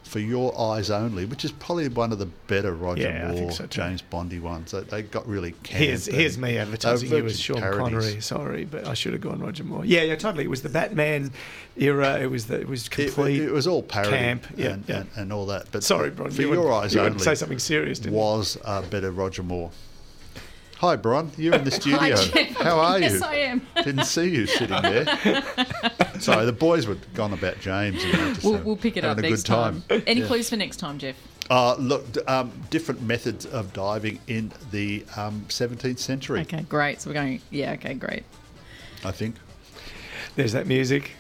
"For 0.05 0.19
Your 0.19 0.59
Eyes 0.59 0.91
Only," 0.91 1.25
which 1.25 1.45
is 1.45 1.53
probably 1.53 1.89
one 1.89 2.13
of 2.13 2.19
the 2.19 2.27
better 2.47 2.75
Roger 2.75 3.03
Yeah, 3.03 3.33
Moore, 3.33 3.51
so. 3.53 3.67
James 3.67 4.03
Bondy 4.03 4.39
ones. 4.39 4.73
They, 4.73 4.81
they 4.81 5.03
got 5.03 5.27
really 5.27 5.53
camp. 5.63 5.83
Here's, 5.83 6.07
here's 6.07 6.37
me 6.39 6.59
advertising 6.59 7.11
you 7.11 7.25
as 7.27 7.41
Sean 7.41 7.61
parodies. 7.61 7.79
Connery. 7.79 8.21
Sorry, 8.21 8.65
but 8.65 8.87
I 8.87 8.95
should 8.95 9.13
have 9.13 9.23
gone 9.23 9.41
Roger 9.41 9.65
Moore. 9.65 9.85
Yeah, 9.85 10.03
yeah, 10.03 10.17
totally. 10.17 10.45
It 10.45 10.51
was 10.51 10.63
the 10.63 10.69
Batman 10.69 11.31
era. 11.77 12.19
It 12.21 12.31
was 12.31 12.47
the, 12.47 12.61
it 12.61 12.69
was 12.69 12.89
complete. 12.89 13.41
it 13.41 13.53
was 13.53 13.67
all 13.67 13.83
parody 13.83 14.17
camp. 14.17 14.47
Yeah, 14.57 14.71
and, 14.71 14.85
yeah. 14.89 14.97
And, 14.99 15.09
and 15.17 15.33
all 15.33 15.47
that. 15.47 15.67
But 15.73 15.83
Sorry, 15.85 16.11
Bron, 16.11 16.31
For 16.31 16.43
you 16.43 16.53
Your 16.53 16.65
would- 16.65 16.73
Eyes 16.73 16.95
you 16.95 17.01
Only 17.01 17.19
say 17.19 17.35
something 17.35 17.59
serious, 17.59 17.99
didn't 17.99 18.15
was 18.17 18.59
a 18.65 18.83
better 18.83 19.11
Roger 19.11 19.43
Moore. 19.43 19.71
Hi, 20.83 20.97
Bron. 20.97 21.31
You're 21.39 21.55
in 21.55 21.63
the 21.63 21.71
studio. 21.81 21.99
Hi, 22.01 22.11
Jeff. 22.15 22.57
How 22.57 22.79
are 22.81 22.99
you? 22.99 23.05
Yes, 23.05 23.23
I 23.23 23.35
am. 23.37 23.63
Didn't 23.85 24.05
see 24.05 24.29
you 24.31 24.47
sitting 24.47 24.83
there. 24.83 25.05
Sorry, 26.19 26.45
the 26.45 26.53
boys 26.53 26.89
were 26.89 26.97
gone 27.15 27.33
about 27.33 27.61
James. 27.61 28.05
You 28.05 28.13
know, 28.13 28.29
just 28.35 28.43
We'll, 28.43 28.53
having- 28.55 28.67
we'll 28.67 28.77
pick 28.77 28.97
it 28.97 29.05
up 29.05 29.17
a 29.17 29.23
next 29.23 29.43
good 29.43 29.47
time. 29.47 29.85
Any 30.09 30.23
Yeah. 30.23 30.27
clues 30.27 30.51
for 30.51 30.57
next 30.57 30.79
time, 30.79 30.99
Jeff? 30.99 31.15
Uh, 31.49 31.77
look, 31.77 32.05
um, 32.29 32.51
different 32.71 33.01
methods 33.01 33.47
of 33.47 33.73
diving 33.73 34.19
in 34.27 34.53
the 34.73 35.05
um, 35.17 35.45
17th 35.49 36.01
century, 36.01 36.41
Okay, 36.41 36.63
great. 36.69 37.01
So 37.01 37.11
we're 37.11 37.15
going. 37.15 37.41
Yeah. 37.51 37.73
Okay, 37.75 37.95
great. 37.95 38.25
I 39.05 39.13
think. 39.13 39.37
There's 40.35 40.53
that 40.53 40.67
music. 40.67 41.13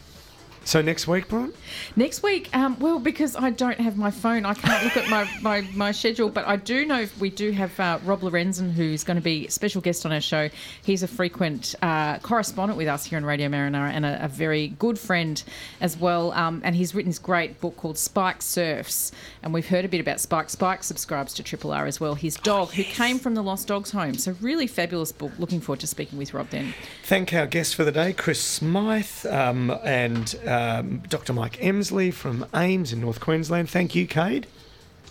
So 0.64 0.80
next 0.80 1.08
week, 1.08 1.28
Bron? 1.28 1.52
Next 1.96 2.22
week, 2.22 2.54
um, 2.56 2.78
well, 2.78 2.98
because 2.98 3.34
I 3.36 3.50
don't 3.50 3.80
have 3.80 3.96
my 3.96 4.10
phone, 4.10 4.44
I 4.44 4.54
can't 4.54 4.84
look 4.84 4.96
at 4.96 5.08
my, 5.08 5.28
my, 5.42 5.66
my 5.74 5.92
schedule, 5.92 6.28
but 6.28 6.46
I 6.46 6.56
do 6.56 6.86
know 6.86 7.06
we 7.18 7.30
do 7.30 7.50
have 7.50 7.78
uh, 7.80 7.98
Rob 8.04 8.20
Lorenzen, 8.20 8.72
who's 8.72 9.04
going 9.04 9.16
to 9.16 9.22
be 9.22 9.48
special 9.48 9.80
guest 9.80 10.06
on 10.06 10.12
our 10.12 10.20
show. 10.20 10.48
He's 10.84 11.02
a 11.02 11.08
frequent 11.08 11.74
uh, 11.82 12.18
correspondent 12.18 12.76
with 12.76 12.88
us 12.88 13.04
here 13.04 13.18
on 13.18 13.24
Radio 13.24 13.48
Marinara 13.48 13.90
and 13.90 14.06
a, 14.06 14.24
a 14.24 14.28
very 14.28 14.68
good 14.68 14.98
friend 14.98 15.42
as 15.80 15.96
well. 15.96 16.32
Um, 16.32 16.62
and 16.64 16.76
he's 16.76 16.94
written 16.94 17.10
this 17.10 17.18
great 17.18 17.60
book 17.60 17.76
called 17.76 17.98
Spike 17.98 18.40
Surfs, 18.40 19.12
and 19.42 19.52
we've 19.52 19.68
heard 19.68 19.84
a 19.84 19.88
bit 19.88 20.00
about 20.00 20.20
Spike. 20.20 20.48
Spike 20.48 20.84
subscribes 20.84 21.34
to 21.34 21.42
Triple 21.42 21.72
R 21.72 21.86
as 21.86 22.00
well. 22.00 22.14
His 22.14 22.36
dog, 22.36 22.68
oh, 22.68 22.76
yes. 22.76 22.86
who 22.86 22.94
came 22.94 23.18
from 23.18 23.34
the 23.34 23.42
Lost 23.42 23.68
Dogs 23.68 23.90
Home. 23.90 24.14
So 24.14 24.36
really 24.40 24.66
fabulous 24.66 25.12
book. 25.12 25.32
Looking 25.38 25.60
forward 25.60 25.80
to 25.80 25.86
speaking 25.86 26.18
with 26.18 26.32
Rob 26.34 26.50
then. 26.50 26.74
Thank 27.04 27.34
our 27.34 27.46
guest 27.46 27.74
for 27.74 27.84
the 27.84 27.92
day, 27.92 28.12
Chris 28.12 28.40
Smyth, 28.40 29.26
um, 29.26 29.70
and 29.84 30.34
um, 30.52 31.02
Dr. 31.08 31.32
Mike 31.32 31.58
Emslie 31.62 32.12
from 32.12 32.46
AIMS 32.54 32.92
in 32.92 33.00
North 33.00 33.20
Queensland. 33.20 33.70
Thank 33.70 33.94
you, 33.94 34.06
Kate. 34.06 34.46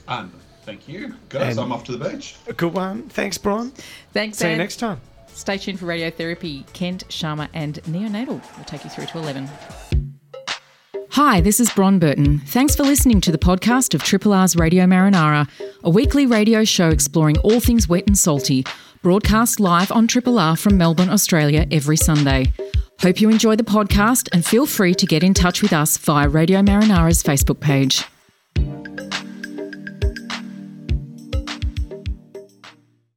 And 0.07 0.31
thank 0.63 0.87
you, 0.87 1.15
guys. 1.29 1.57
And 1.57 1.59
I'm 1.59 1.71
off 1.71 1.83
to 1.85 1.97
the 1.97 2.09
beach. 2.09 2.35
A 2.47 2.53
good 2.53 2.73
one. 2.73 3.09
Thanks, 3.09 3.37
Bron. 3.37 3.71
Thanks, 4.13 4.37
See 4.37 4.49
you 4.51 4.57
next 4.57 4.77
time. 4.77 5.01
Stay 5.27 5.57
tuned 5.57 5.79
for 5.79 5.85
radiotherapy. 5.85 6.71
Kent, 6.73 7.07
Sharma, 7.09 7.49
and 7.53 7.75
Neonatal 7.83 8.41
will 8.57 8.65
take 8.65 8.83
you 8.83 8.89
through 8.89 9.05
to 9.07 9.17
11. 9.17 9.49
Hi, 11.11 11.41
this 11.41 11.59
is 11.59 11.69
Bron 11.71 11.99
Burton. 11.99 12.39
Thanks 12.39 12.75
for 12.75 12.83
listening 12.83 13.19
to 13.21 13.31
the 13.31 13.37
podcast 13.37 13.93
of 13.93 14.01
Triple 14.03 14.33
R's 14.33 14.55
Radio 14.55 14.85
Marinara, 14.85 15.49
a 15.83 15.89
weekly 15.89 16.25
radio 16.25 16.63
show 16.63 16.89
exploring 16.89 17.37
all 17.39 17.59
things 17.59 17.89
wet 17.89 18.05
and 18.07 18.17
salty, 18.17 18.65
broadcast 19.01 19.59
live 19.59 19.91
on 19.91 20.07
Triple 20.07 20.39
R 20.39 20.55
from 20.55 20.77
Melbourne, 20.77 21.09
Australia 21.09 21.65
every 21.71 21.97
Sunday. 21.97 22.53
Hope 23.01 23.19
you 23.19 23.31
enjoy 23.31 23.55
the 23.55 23.63
podcast 23.63 24.29
and 24.31 24.45
feel 24.45 24.67
free 24.67 24.93
to 24.93 25.07
get 25.07 25.23
in 25.23 25.33
touch 25.33 25.63
with 25.63 25.73
us 25.73 25.97
via 25.97 26.29
Radio 26.29 26.61
Marinara's 26.61 27.23
Facebook 27.23 27.59
page. 27.59 28.05